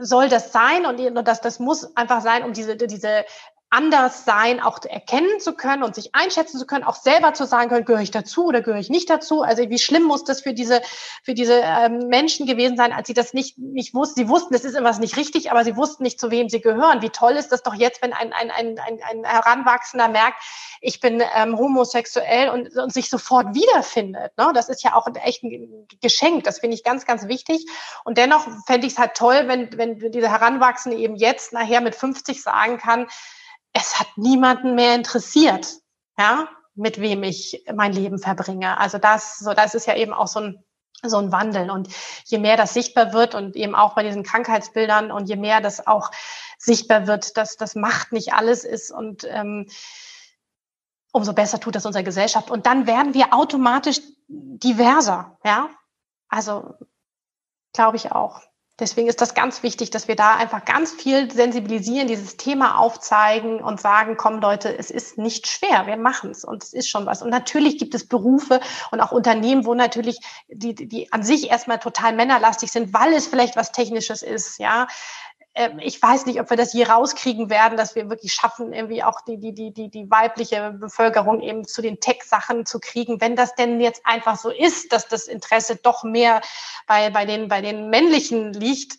soll 0.00 0.28
das 0.28 0.52
sein 0.52 0.86
und 0.86 0.98
das, 1.26 1.40
das 1.40 1.58
muss 1.58 1.96
einfach 1.96 2.20
sein, 2.20 2.44
um 2.44 2.52
diese, 2.52 2.76
diese 2.76 3.24
anders 3.70 4.24
sein 4.24 4.60
auch 4.60 4.78
erkennen 4.82 5.40
zu 5.40 5.52
können 5.52 5.82
und 5.82 5.94
sich 5.94 6.14
einschätzen 6.14 6.58
zu 6.58 6.66
können, 6.66 6.84
auch 6.84 6.94
selber 6.94 7.34
zu 7.34 7.44
sagen 7.44 7.68
können, 7.68 7.84
gehöre 7.84 8.00
ich 8.00 8.10
dazu 8.10 8.46
oder 8.46 8.62
gehöre 8.62 8.80
ich 8.80 8.88
nicht 8.88 9.10
dazu. 9.10 9.42
Also 9.42 9.68
wie 9.68 9.78
schlimm 9.78 10.04
muss 10.04 10.24
das 10.24 10.40
für 10.40 10.54
diese 10.54 10.80
für 11.22 11.34
diese 11.34 11.60
ähm, 11.62 12.08
Menschen 12.08 12.46
gewesen 12.46 12.78
sein, 12.78 12.92
als 12.92 13.08
sie 13.08 13.14
das 13.14 13.34
nicht 13.34 13.58
nicht 13.58 13.92
wussten. 13.92 14.20
Sie 14.20 14.28
wussten, 14.28 14.54
es 14.54 14.64
ist 14.64 14.74
etwas 14.74 15.00
nicht 15.00 15.18
richtig, 15.18 15.50
aber 15.50 15.64
sie 15.64 15.76
wussten 15.76 16.02
nicht, 16.02 16.18
zu 16.18 16.30
wem 16.30 16.48
sie 16.48 16.62
gehören. 16.62 17.02
Wie 17.02 17.10
toll 17.10 17.32
ist 17.32 17.52
das 17.52 17.62
doch 17.62 17.74
jetzt, 17.74 18.00
wenn 18.00 18.14
ein 18.14 18.32
ein 18.32 18.50
ein 18.50 18.78
ein, 18.78 19.00
ein 19.02 19.24
Heranwachsender 19.24 20.08
merkt, 20.08 20.42
ich 20.80 21.00
bin 21.00 21.22
ähm, 21.36 21.58
homosexuell 21.58 22.48
und, 22.48 22.74
und 22.74 22.92
sich 22.92 23.10
sofort 23.10 23.54
wiederfindet. 23.54 24.32
Ne? 24.38 24.50
Das 24.54 24.70
ist 24.70 24.82
ja 24.82 24.94
auch 24.94 25.06
echt 25.22 25.42
ein 25.42 25.86
Geschenk. 26.00 26.44
Das 26.44 26.60
finde 26.60 26.74
ich 26.74 26.84
ganz 26.84 27.04
ganz 27.04 27.28
wichtig. 27.28 27.66
Und 28.04 28.16
dennoch 28.16 28.46
fände 28.66 28.86
ich 28.86 28.94
es 28.94 28.98
halt 28.98 29.14
toll, 29.14 29.42
wenn 29.44 29.76
wenn 29.76 30.10
dieser 30.10 30.30
Heranwachsende 30.30 30.96
eben 30.96 31.16
jetzt 31.16 31.52
nachher 31.52 31.82
mit 31.82 31.94
50 31.94 32.42
sagen 32.42 32.78
kann 32.78 33.08
es 33.78 33.98
hat 34.00 34.08
niemanden 34.16 34.74
mehr 34.74 34.94
interessiert, 34.94 35.78
ja, 36.18 36.48
mit 36.74 37.00
wem 37.00 37.22
ich 37.22 37.64
mein 37.72 37.92
Leben 37.92 38.18
verbringe. 38.18 38.78
Also 38.78 38.98
das, 38.98 39.38
so, 39.38 39.54
das 39.54 39.74
ist 39.74 39.86
ja 39.86 39.96
eben 39.96 40.12
auch 40.12 40.26
so 40.26 40.40
ein, 40.40 40.64
so 41.02 41.18
ein 41.18 41.32
Wandel. 41.32 41.70
Und 41.70 41.88
je 42.24 42.38
mehr 42.38 42.56
das 42.56 42.74
sichtbar 42.74 43.12
wird 43.12 43.34
und 43.34 43.56
eben 43.56 43.74
auch 43.74 43.94
bei 43.94 44.02
diesen 44.02 44.24
Krankheitsbildern 44.24 45.10
und 45.10 45.28
je 45.28 45.36
mehr 45.36 45.60
das 45.60 45.86
auch 45.86 46.10
sichtbar 46.58 47.06
wird, 47.06 47.36
dass 47.36 47.56
das 47.56 47.74
Macht 47.74 48.12
nicht 48.12 48.32
alles 48.32 48.64
ist 48.64 48.90
und 48.90 49.24
ähm, 49.24 49.68
umso 51.12 51.32
besser 51.32 51.60
tut 51.60 51.76
das 51.76 51.86
unserer 51.86 52.02
Gesellschaft. 52.02 52.50
Und 52.50 52.66
dann 52.66 52.86
werden 52.86 53.14
wir 53.14 53.32
automatisch 53.32 54.00
diverser, 54.26 55.38
ja. 55.44 55.70
Also 56.28 56.74
glaube 57.72 57.96
ich 57.96 58.12
auch. 58.12 58.42
Deswegen 58.80 59.08
ist 59.08 59.20
das 59.20 59.34
ganz 59.34 59.64
wichtig, 59.64 59.90
dass 59.90 60.06
wir 60.06 60.14
da 60.14 60.36
einfach 60.36 60.64
ganz 60.64 60.92
viel 60.92 61.30
sensibilisieren, 61.32 62.06
dieses 62.06 62.36
Thema 62.36 62.78
aufzeigen 62.78 63.60
und 63.60 63.80
sagen, 63.80 64.16
komm 64.16 64.40
Leute, 64.40 64.76
es 64.76 64.92
ist 64.92 65.18
nicht 65.18 65.48
schwer, 65.48 65.88
wir 65.88 65.96
machen 65.96 66.30
es 66.30 66.44
und 66.44 66.62
es 66.62 66.72
ist 66.72 66.88
schon 66.88 67.04
was. 67.04 67.20
Und 67.20 67.30
natürlich 67.30 67.78
gibt 67.78 67.94
es 67.96 68.06
Berufe 68.06 68.60
und 68.92 69.00
auch 69.00 69.10
Unternehmen, 69.10 69.66
wo 69.66 69.74
natürlich 69.74 70.20
die, 70.48 70.74
die 70.74 71.12
an 71.12 71.24
sich 71.24 71.50
erstmal 71.50 71.80
total 71.80 72.14
männerlastig 72.14 72.70
sind, 72.70 72.94
weil 72.94 73.12
es 73.14 73.26
vielleicht 73.26 73.56
was 73.56 73.72
Technisches 73.72 74.22
ist, 74.22 74.58
ja. 74.58 74.86
Ähm, 75.54 75.78
ich 75.80 76.00
weiß 76.00 76.26
nicht, 76.26 76.40
ob 76.40 76.50
wir 76.50 76.56
das 76.56 76.72
je 76.72 76.84
rauskriegen 76.84 77.50
werden, 77.50 77.76
dass 77.76 77.94
wir 77.94 78.08
wirklich 78.08 78.32
schaffen, 78.32 78.72
irgendwie 78.72 79.02
auch 79.02 79.20
die, 79.22 79.38
die, 79.38 79.52
die, 79.52 79.72
die, 79.72 79.90
die 79.90 80.10
weibliche 80.10 80.72
Bevölkerung 80.72 81.40
eben 81.40 81.66
zu 81.66 81.82
den 81.82 82.00
Tech-Sachen 82.00 82.66
zu 82.66 82.80
kriegen. 82.80 83.20
Wenn 83.20 83.36
das 83.36 83.54
denn 83.54 83.80
jetzt 83.80 84.02
einfach 84.04 84.36
so 84.36 84.50
ist, 84.50 84.92
dass 84.92 85.08
das 85.08 85.26
Interesse 85.26 85.76
doch 85.76 86.04
mehr 86.04 86.40
bei, 86.86 87.10
bei, 87.10 87.24
den, 87.24 87.48
bei 87.48 87.60
den 87.60 87.90
männlichen 87.90 88.52
liegt, 88.52 88.98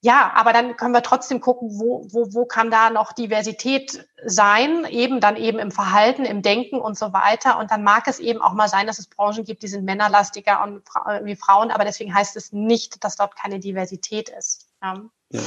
ja, 0.00 0.32
aber 0.34 0.52
dann 0.52 0.76
können 0.76 0.94
wir 0.94 1.02
trotzdem 1.02 1.40
gucken, 1.40 1.70
wo, 1.80 2.06
wo, 2.10 2.32
wo 2.32 2.46
kann 2.46 2.70
da 2.70 2.88
noch 2.88 3.12
Diversität 3.12 4.06
sein, 4.24 4.84
eben 4.84 5.20
dann 5.20 5.34
eben 5.34 5.58
im 5.58 5.72
Verhalten, 5.72 6.24
im 6.24 6.40
Denken 6.40 6.80
und 6.80 6.96
so 6.96 7.12
weiter. 7.12 7.58
Und 7.58 7.72
dann 7.72 7.82
mag 7.82 8.06
es 8.06 8.20
eben 8.20 8.40
auch 8.40 8.52
mal 8.52 8.68
sein, 8.68 8.86
dass 8.86 9.00
es 9.00 9.08
Branchen 9.08 9.44
gibt, 9.44 9.64
die 9.64 9.68
sind 9.68 9.84
männerlastiger 9.84 10.62
und, 10.62 10.82
wie 11.24 11.34
Frauen, 11.34 11.72
aber 11.72 11.84
deswegen 11.84 12.14
heißt 12.14 12.36
es 12.36 12.52
nicht, 12.52 13.02
dass 13.02 13.16
dort 13.16 13.34
keine 13.34 13.58
Diversität 13.58 14.28
ist. 14.28 14.68
Ja. 14.80 15.02
ja. 15.30 15.40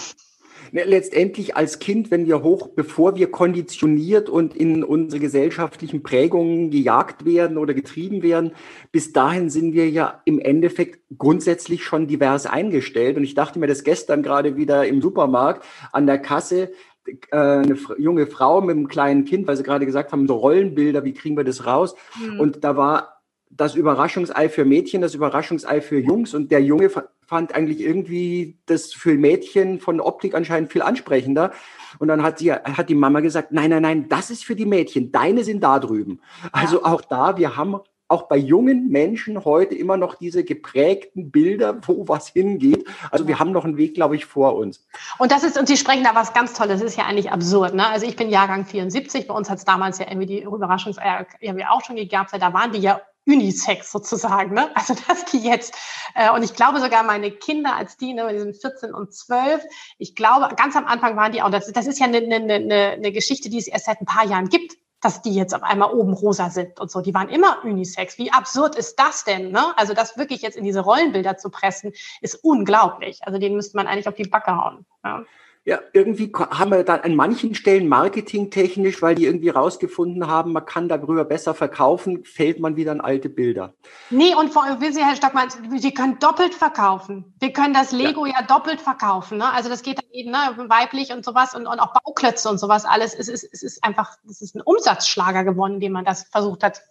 Ne, 0.72 0.84
letztendlich 0.86 1.55
als 1.57 1.80
Kind, 1.80 2.12
wenn 2.12 2.28
wir 2.28 2.43
hoch, 2.43 2.70
bevor 2.70 3.16
wir 3.16 3.30
konditioniert 3.30 4.30
und 4.30 4.55
in 4.55 4.84
unsere 4.84 5.20
gesellschaftlichen 5.20 6.03
Prägungen 6.03 6.72
gejagt 6.72 7.26
werden 7.26 7.57
oder 7.57 7.74
getrieben 7.74 8.24
werden, 8.24 8.51
bis 8.91 9.12
dahin 9.12 9.49
sind 9.49 9.74
wir 9.74 9.89
ja 9.89 10.22
im 10.26 10.39
Endeffekt 10.39 11.01
grundsätzlich 11.18 11.84
schon 11.84 12.07
divers 12.07 12.45
eingestellt. 12.45 13.18
Und 13.18 13.24
ich 13.24 13.36
dachte 13.36 13.59
mir 13.59 13.68
das 13.68 13.84
gestern 13.84 14.24
gerade 14.24 14.55
wieder 14.55 14.88
im 14.88 15.01
Supermarkt 15.01 15.66
an 15.91 16.07
der 16.07 16.20
Kasse, 16.20 16.72
äh, 17.05 17.36
eine 17.36 17.78
junge 17.97 18.28
Frau 18.28 18.62
mit 18.62 18.76
einem 18.76 18.88
kleinen 18.88 19.26
Kind, 19.26 19.47
weil 19.47 19.57
sie 19.57 19.64
gerade 19.64 19.86
gesagt 19.86 20.12
haben, 20.12 20.28
so 20.28 20.36
Rollenbilder, 20.36 21.03
wie 21.03 21.14
kriegen 21.14 21.36
wir 21.36 21.43
das 21.43 21.66
raus? 21.66 21.95
Mhm. 22.20 22.39
Und 22.39 22.64
da 22.64 22.78
war 22.78 23.22
das 23.49 23.76
Überraschungsei 23.76 24.49
für 24.49 24.66
Mädchen, 24.66 25.01
das 25.01 25.16
Überraschungsei 25.16 25.82
für 25.82 25.99
Jungs 25.99 26.34
und 26.34 26.51
der 26.51 26.62
Junge 26.62 26.89
fand 27.32 27.55
eigentlich 27.55 27.79
irgendwie 27.79 28.59
das 28.65 28.91
für 28.91 29.13
Mädchen 29.13 29.79
von 29.79 30.01
Optik 30.01 30.36
anscheinend 30.36 30.69
viel 30.69 30.82
ansprechender. 30.82 31.53
Und 31.97 32.09
dann 32.09 32.23
hat 32.23 32.39
sie, 32.39 32.51
hat 32.51 32.89
die 32.89 32.93
Mama 32.93 33.21
gesagt, 33.21 33.53
nein, 33.53 33.69
nein, 33.69 33.84
nein, 33.84 34.09
das 34.09 34.32
ist 34.32 34.43
für 34.43 34.53
die 34.53 34.65
Mädchen, 34.65 35.13
deine 35.13 35.45
sind 35.45 35.63
da 35.63 35.79
drüben. 35.79 36.19
Also 36.51 36.84
auch 36.84 36.99
da, 36.99 37.38
wir 37.38 37.55
haben 37.55 37.79
auch 38.09 38.23
bei 38.23 38.36
jungen 38.36 38.89
Menschen 38.89 39.45
heute 39.45 39.75
immer 39.75 39.95
noch 39.95 40.15
diese 40.15 40.43
geprägten 40.43 41.32
Bilder, 41.32 41.79
wo 41.88 42.09
was 42.09 42.27
hingeht. 42.27 42.86
Also 43.11 43.29
wir 43.29 43.39
haben 43.39 43.53
noch 43.53 43.63
einen 43.63 43.77
Weg, 43.77 43.93
glaube 43.93 44.17
ich, 44.17 44.25
vor 44.25 44.57
uns. 44.57 44.86
Und 45.17 45.32
das 45.32 45.45
ist, 45.45 45.57
und 45.57 45.69
Sie 45.69 45.77
sprechen 45.77 46.03
da 46.03 46.13
was 46.13 46.34
ganz 46.34 46.51
Tolles, 46.51 46.82
das 46.82 46.91
ist 46.91 46.97
ja 46.97 47.05
eigentlich 47.05 47.32
absurd. 47.32 47.75
Ne? 47.75 47.88
Also 47.88 48.05
ich 48.05 48.17
bin 48.17 48.29
Jahrgang 48.29 48.65
74, 48.65 49.25
bei 49.25 49.34
uns 49.34 49.49
hat 49.49 49.59
es 49.59 49.63
damals 49.63 49.99
ja 49.99 50.07
irgendwie 50.09 50.27
die 50.27 50.41
Überraschungseier 50.43 51.27
irgendwie 51.39 51.65
auch 51.65 51.82
schon 51.86 51.95
gegeben, 51.95 52.25
da 52.38 52.51
waren 52.51 52.73
die 52.73 52.79
ja 52.79 52.99
Unisex 53.28 53.91
sozusagen. 53.91 54.53
Ne? 54.53 54.76
Also 54.76 54.95
dass 55.07 55.26
die 55.26 55.39
jetzt, 55.39 55.76
äh, 56.15 56.32
und 56.32 56.43
ich 56.43 56.55
glaube 56.55 56.80
sogar 56.80 57.03
meine 57.03 57.32
Kinder, 57.32 57.76
als 57.76 57.97
die, 57.97 58.13
ne, 58.13 58.28
die 58.32 58.39
sind 58.39 58.57
14 58.57 58.93
und 58.93 59.13
12, 59.13 59.63
ich 59.97 60.15
glaube, 60.15 60.53
ganz 60.55 60.76
am 60.76 60.86
Anfang 60.86 61.15
waren 61.15 61.32
die 61.32 61.41
auch, 61.41 61.49
das, 61.49 61.72
das 61.72 61.88
ist 61.88 61.99
ja 61.99 62.07
eine, 62.07 62.17
eine, 62.17 62.53
eine, 62.53 62.76
eine 62.91 63.11
Geschichte, 63.11 63.49
die 63.49 63.57
es 63.57 63.67
erst 63.67 63.86
seit 63.86 64.01
ein 64.01 64.05
paar 64.05 64.26
Jahren 64.26 64.49
gibt 64.49 64.78
dass 65.01 65.22
die 65.24 65.34
jetzt 65.34 65.55
auf 65.55 65.63
einmal 65.63 65.91
oben 65.91 66.13
rosa 66.13 66.49
sind 66.51 66.80
und 66.80 66.91
so. 66.91 67.01
Die 67.01 67.13
waren 67.13 67.28
immer 67.28 67.63
Unisex. 67.63 68.19
Wie 68.19 68.32
absurd 68.32 68.76
ist 68.76 68.99
das 68.99 69.24
denn? 69.24 69.51
Ne? 69.51 69.76
Also 69.76 69.93
das 69.93 70.15
wirklich 70.15 70.43
jetzt 70.43 70.55
in 70.55 70.63
diese 70.63 70.82
Rollenbilder 70.82 71.38
zu 71.38 71.49
pressen, 71.49 71.93
ist 72.22 72.36
unglaublich. 72.36 73.19
Also 73.24 73.39
den 73.39 73.55
müsste 73.55 73.76
man 73.76 73.88
eigentlich 73.88 74.07
auf 74.07 74.13
die 74.13 74.30
Backe 74.30 74.55
hauen. 74.55 74.86
Ja. 75.03 75.24
Ja, 75.64 75.80
irgendwie 75.93 76.32
haben 76.34 76.72
wir 76.72 76.84
dann 76.84 77.01
an 77.01 77.16
manchen 77.16 77.53
Stellen 77.53 77.88
marketingtechnisch, 77.88 79.03
weil 79.03 79.14
die 79.14 79.26
irgendwie 79.26 79.49
rausgefunden 79.49 80.26
haben, 80.26 80.53
man 80.53 80.66
kann 80.66 80.89
darüber 80.89 81.24
besser 81.24 81.53
verkaufen, 81.53 82.26
fällt 82.26 82.59
man 82.59 82.78
wieder 82.78 82.91
an 82.91 82.99
alte 82.99 83.30
Bilder. 83.30 83.76
Nee, 84.09 84.34
und 84.34 84.51
vor 84.51 84.64
allem, 84.64 84.80
Sie, 84.80 85.03
Herr 85.03 85.16
Stockmann, 85.16 85.49
Sie 85.78 85.93
können 85.93 86.18
doppelt 86.18 86.55
verkaufen. 86.55 87.36
Wir 87.39 87.53
können 87.53 87.76
das 87.76 87.91
Lego 87.91 88.26
ja, 88.26 88.39
ja 88.39 88.41
doppelt 88.47 88.82
verkaufen. 88.82 89.38
Ne? 89.38 89.53
Also 89.53 89.70
das 89.70 89.84
geht 89.84 89.99
dann 89.99 90.09
eben 90.12 90.32
ne, 90.32 90.66
weiblich 90.68 91.14
und 91.14 91.24
sowas 91.24 91.53
und, 91.53 91.68
und 91.68 91.80
auch 91.80 91.93
Bauklötze 91.93 92.49
und 92.49 92.57
sowas 92.57 92.86
alles. 92.86 93.14
Es 93.14 93.28
ist, 93.28 93.47
es 93.51 93.62
ist 93.62 93.84
einfach, 93.84 94.18
es 94.28 94.41
ist 94.41 94.55
ein 94.55 94.62
Umsatzschlager 94.62 95.43
gewonnen, 95.43 95.76
indem 95.76 95.91
man 95.91 96.05
das 96.05 96.24
versucht 96.24 96.64
hat 96.64 96.82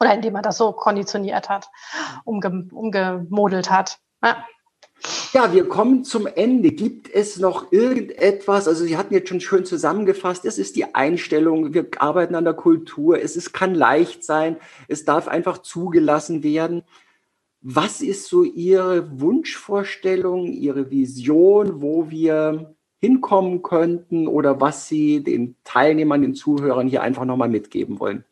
oder 0.00 0.14
indem 0.14 0.32
man 0.32 0.42
das 0.42 0.56
so 0.56 0.72
konditioniert 0.72 1.50
hat, 1.50 1.68
umge, 2.24 2.68
umgemodelt 2.72 3.70
hat. 3.70 3.98
Ja. 4.24 4.46
Ja, 5.34 5.52
wir 5.52 5.68
kommen 5.68 6.04
zum 6.04 6.26
Ende. 6.26 6.70
Gibt 6.70 7.12
es 7.12 7.38
noch 7.38 7.72
irgendetwas? 7.72 8.68
Also 8.68 8.84
Sie 8.84 8.96
hatten 8.96 9.12
jetzt 9.12 9.28
schon 9.28 9.40
schön 9.40 9.64
zusammengefasst, 9.64 10.44
es 10.44 10.58
ist 10.58 10.76
die 10.76 10.94
Einstellung, 10.94 11.74
wir 11.74 11.88
arbeiten 11.98 12.36
an 12.36 12.44
der 12.44 12.54
Kultur, 12.54 13.20
es 13.20 13.36
ist, 13.36 13.52
kann 13.52 13.74
leicht 13.74 14.22
sein, 14.22 14.56
es 14.86 15.04
darf 15.04 15.26
einfach 15.26 15.58
zugelassen 15.58 16.42
werden. 16.44 16.84
Was 17.60 18.00
ist 18.00 18.28
so 18.28 18.44
Ihre 18.44 19.20
Wunschvorstellung, 19.20 20.46
Ihre 20.46 20.90
Vision, 20.90 21.82
wo 21.82 22.10
wir 22.10 22.76
hinkommen 23.00 23.62
könnten 23.62 24.28
oder 24.28 24.60
was 24.60 24.88
Sie 24.88 25.24
den 25.24 25.56
Teilnehmern, 25.64 26.22
den 26.22 26.34
Zuhörern 26.34 26.88
hier 26.88 27.02
einfach 27.02 27.24
nochmal 27.24 27.48
mitgeben 27.48 27.98
wollen? 28.00 28.24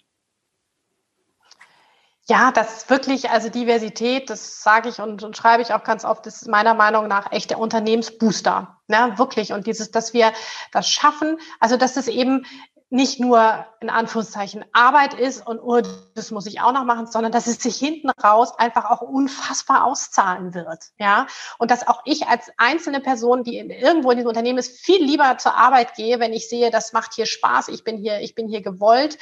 Ja, 2.33 2.51
das 2.51 2.79
ist 2.79 2.89
wirklich, 2.89 3.29
also 3.29 3.51
Diversität, 3.51 4.31
das 4.31 4.63
sage 4.63 4.89
ich 4.89 5.01
und, 5.01 5.23
und 5.23 5.37
schreibe 5.37 5.61
ich 5.61 5.75
auch 5.75 5.85
ganz 5.85 6.03
oft, 6.03 6.25
das 6.25 6.41
ist 6.41 6.49
meiner 6.49 6.73
Meinung 6.73 7.07
nach 7.07 7.31
echt 7.31 7.51
der 7.51 7.59
Unternehmensbooster. 7.59 8.79
Ne, 8.89 9.13
wirklich. 9.17 9.53
Und 9.53 9.67
dieses, 9.67 9.91
dass 9.91 10.15
wir 10.15 10.33
das 10.73 10.89
schaffen, 10.89 11.37
also 11.61 11.77
dass 11.77 11.99
es 11.99 12.09
eben 12.09 12.47
nicht 12.89 13.21
nur 13.21 13.67
in 13.81 13.91
Anführungszeichen 13.91 14.65
Arbeit 14.73 15.13
ist 15.13 15.47
und 15.47 15.61
oh, 15.61 15.83
das 16.15 16.31
muss 16.31 16.47
ich 16.47 16.63
auch 16.63 16.73
noch 16.73 16.85
machen, 16.85 17.07
sondern 17.07 17.33
dass 17.33 17.47
es 17.47 17.59
sich 17.59 17.77
hinten 17.77 18.09
raus 18.09 18.59
einfach 18.59 18.87
auch 18.89 19.03
unfassbar 19.03 19.85
auszahlen 19.85 20.55
wird. 20.55 20.85
Ja, 20.99 21.27
und 21.59 21.71
dass 21.71 21.87
auch 21.87 22.01
ich 22.07 22.29
als 22.29 22.51
einzelne 22.57 23.01
Person, 23.01 23.45
die 23.45 23.59
irgendwo 23.59 24.11
in 24.11 24.17
diesem 24.17 24.31
Unternehmen 24.31 24.59
ist, 24.59 24.81
viel 24.81 25.05
lieber 25.05 25.37
zur 25.37 25.55
Arbeit 25.55 25.97
gehe, 25.97 26.19
wenn 26.19 26.33
ich 26.33 26.49
sehe, 26.49 26.71
das 26.71 26.95
macht 26.95 27.13
hier 27.13 27.27
Spaß, 27.27 27.69
ich 27.69 27.85
bin 27.85 27.99
hier, 27.99 28.21
ich 28.21 28.35
bin 28.35 28.49
hier 28.49 28.63
gewollt. 28.63 29.19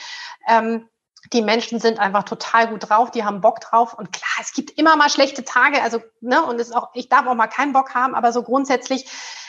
Ähm, 0.46 0.88
die 1.33 1.43
Menschen 1.43 1.79
sind 1.79 1.99
einfach 1.99 2.25
total 2.25 2.68
gut 2.68 2.89
drauf, 2.89 3.11
die 3.11 3.25
haben 3.25 3.41
Bock 3.41 3.61
drauf. 3.61 3.95
Und 3.95 4.12
klar, 4.12 4.39
es 4.41 4.53
gibt 4.53 4.79
immer 4.79 4.97
mal 4.97 5.11
schlechte 5.11 5.45
Tage, 5.45 5.83
also, 5.83 6.01
ne, 6.21 6.45
und 6.45 6.61
es 6.61 6.68
ist 6.68 6.75
auch, 6.75 6.91
ich 6.95 7.09
darf 7.09 7.27
auch 7.27 7.35
mal 7.35 7.47
keinen 7.47 7.73
Bock 7.73 7.95
haben, 7.95 8.14
aber 8.14 8.33
so 8.33 8.43
grundsätzlich, 8.43 9.07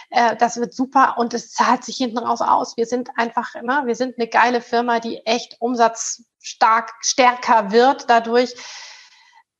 äh, 0.09 0.35
das 0.35 0.57
wird 0.57 0.73
super 0.73 1.17
und 1.17 1.33
es 1.33 1.51
zahlt 1.51 1.83
sich 1.83 1.97
hinten 1.97 2.19
raus 2.19 2.41
aus. 2.41 2.77
Wir 2.77 2.85
sind 2.85 3.09
einfach, 3.17 3.55
ne, 3.55 3.83
wir 3.85 3.95
sind 3.95 4.17
eine 4.17 4.27
geile 4.27 4.61
Firma, 4.61 4.99
die 4.99 5.25
echt 5.25 5.57
umsatzstark, 5.59 6.93
stärker 7.01 7.71
wird 7.71 8.09
dadurch. 8.09 8.53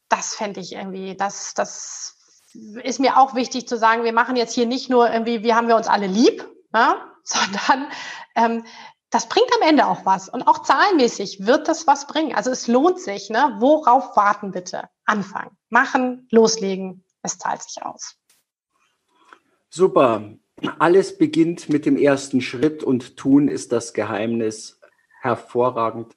Das 0.10 0.36
fände 0.36 0.60
ich 0.60 0.74
irgendwie, 0.74 1.16
das, 1.16 1.54
das 1.54 2.18
ist 2.84 3.00
mir 3.00 3.18
auch 3.18 3.34
wichtig 3.34 3.68
zu 3.68 3.78
sagen, 3.78 4.04
wir 4.04 4.14
machen 4.14 4.36
jetzt 4.36 4.54
hier 4.54 4.66
nicht 4.66 4.90
nur 4.90 5.10
irgendwie, 5.10 5.44
wie 5.44 5.54
haben 5.54 5.70
wir 5.70 5.78
uns 5.78 5.88
alle 5.88 6.08
lieb, 6.08 6.46
ne, 6.74 6.96
sondern 7.24 7.90
ähm, 8.36 8.66
das 9.12 9.28
bringt 9.28 9.50
am 9.62 9.68
Ende 9.68 9.86
auch 9.86 10.06
was. 10.06 10.30
Und 10.30 10.48
auch 10.48 10.64
zahlenmäßig 10.64 11.46
wird 11.46 11.68
das 11.68 11.86
was 11.86 12.08
bringen. 12.08 12.34
Also 12.34 12.50
es 12.50 12.68
lohnt 12.68 13.00
sich. 13.00 13.30
Ne? 13.30 13.58
Worauf 13.60 14.16
warten 14.16 14.52
bitte? 14.52 14.90
Anfangen, 15.06 15.58
machen, 15.70 16.28
loslegen. 16.32 17.04
Es 17.22 17.38
zahlt 17.38 17.62
sich 17.62 17.84
aus. 17.84 18.16
Super. 19.70 20.34
Alles 20.80 21.18
beginnt 21.18 21.70
mit 21.70 21.86
dem 21.86 21.98
ersten 21.98 22.42
Schritt 22.42 22.84
und 22.84 23.18
tun 23.18 23.48
ist 23.48 23.72
das 23.72 23.94
Geheimnis. 23.94 24.80
Hervorragend. 25.22 26.16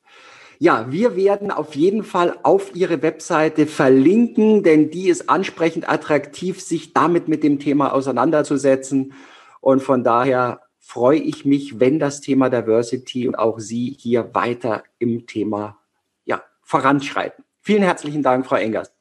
Ja, 0.59 0.91
wir 0.91 1.17
werden 1.17 1.51
auf 1.51 1.75
jeden 1.75 2.05
Fall 2.05 2.39
auf 2.43 2.75
Ihre 2.75 3.03
Webseite 3.03 3.67
verlinken, 3.67 4.63
denn 4.63 4.91
die 4.91 5.09
ist 5.09 5.29
ansprechend 5.29 5.89
attraktiv, 5.89 6.61
sich 6.61 6.95
damit 6.95 7.27
mit 7.29 7.43
dem 7.43 7.59
Thema 7.59 7.93
auseinanderzusetzen. 7.93 9.15
Und 9.61 9.83
von 9.83 10.05
daher 10.05 10.64
freue 10.85 11.19
ich 11.19 11.45
mich, 11.45 11.81
wenn 11.81 11.99
das 11.99 12.21
Thema 12.21 12.51
Diversity 12.51 13.27
und 13.27 13.37
auch 13.37 13.59
Sie 13.59 13.97
hier 13.99 14.35
weiter 14.35 14.85
im 14.99 15.27
Thema 15.27 15.79
ja, 16.25 16.43
voranschreiten. 16.63 17.43
Vielen 17.63 17.83
herzlichen 17.83 18.23
Dank, 18.23 18.47
Frau 18.47 18.57
Engers. 18.57 18.93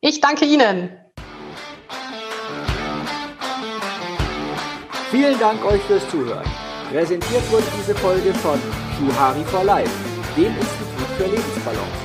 Ich 0.00 0.20
danke 0.20 0.44
Ihnen. 0.44 0.90
Vielen 5.10 5.38
Dank 5.40 5.64
euch 5.64 5.80
fürs 5.82 6.08
Zuhören. 6.10 6.46
Präsentiert 6.90 7.50
wurde 7.50 7.66
diese 7.78 7.94
Folge 7.96 8.32
von 8.34 8.58
Schuhari 8.96 9.42
for 9.44 9.64
Life, 9.64 9.90
dem 10.36 10.46
Institut 10.46 11.08
für 11.16 11.24
Lebensbalance. 11.24 12.00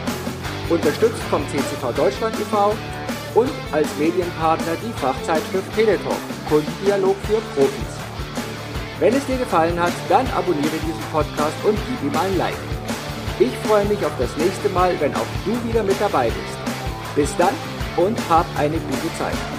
Unterstützt 0.70 1.22
vom 1.30 1.44
CCV 1.50 1.92
Deutschland 1.96 2.36
e.V. 2.40 2.74
und 3.36 3.52
als 3.72 3.88
Medienpartner 4.00 4.76
die 4.84 4.94
Fachzeitschrift 5.00 5.76
Teletalk, 5.76 6.18
Kundendialog 6.50 7.16
für 7.28 7.42
Profis. 7.54 7.95
Wenn 9.00 9.14
es 9.14 9.26
dir 9.26 9.38
gefallen 9.38 9.78
hat, 9.80 9.92
dann 10.08 10.26
abonniere 10.28 10.78
diesen 10.86 11.04
Podcast 11.12 11.56
und 11.66 11.78
gib 11.88 12.12
ihm 12.12 12.18
ein 12.18 12.38
Like. 12.38 12.56
Ich 13.40 13.52
freue 13.68 13.84
mich 13.86 14.06
auf 14.06 14.14
das 14.18 14.36
nächste 14.38 14.70
Mal, 14.70 14.96
wenn 15.02 15.14
auch 15.16 15.28
du 15.44 15.68
wieder 15.68 15.84
mit 15.84 16.00
dabei 16.00 16.28
bist. 16.28 17.16
Bis 17.16 17.36
dann 17.38 17.54
und 17.98 18.18
hab 18.30 18.46
eine 18.58 18.78
gute 18.78 19.18
Zeit. 19.18 19.56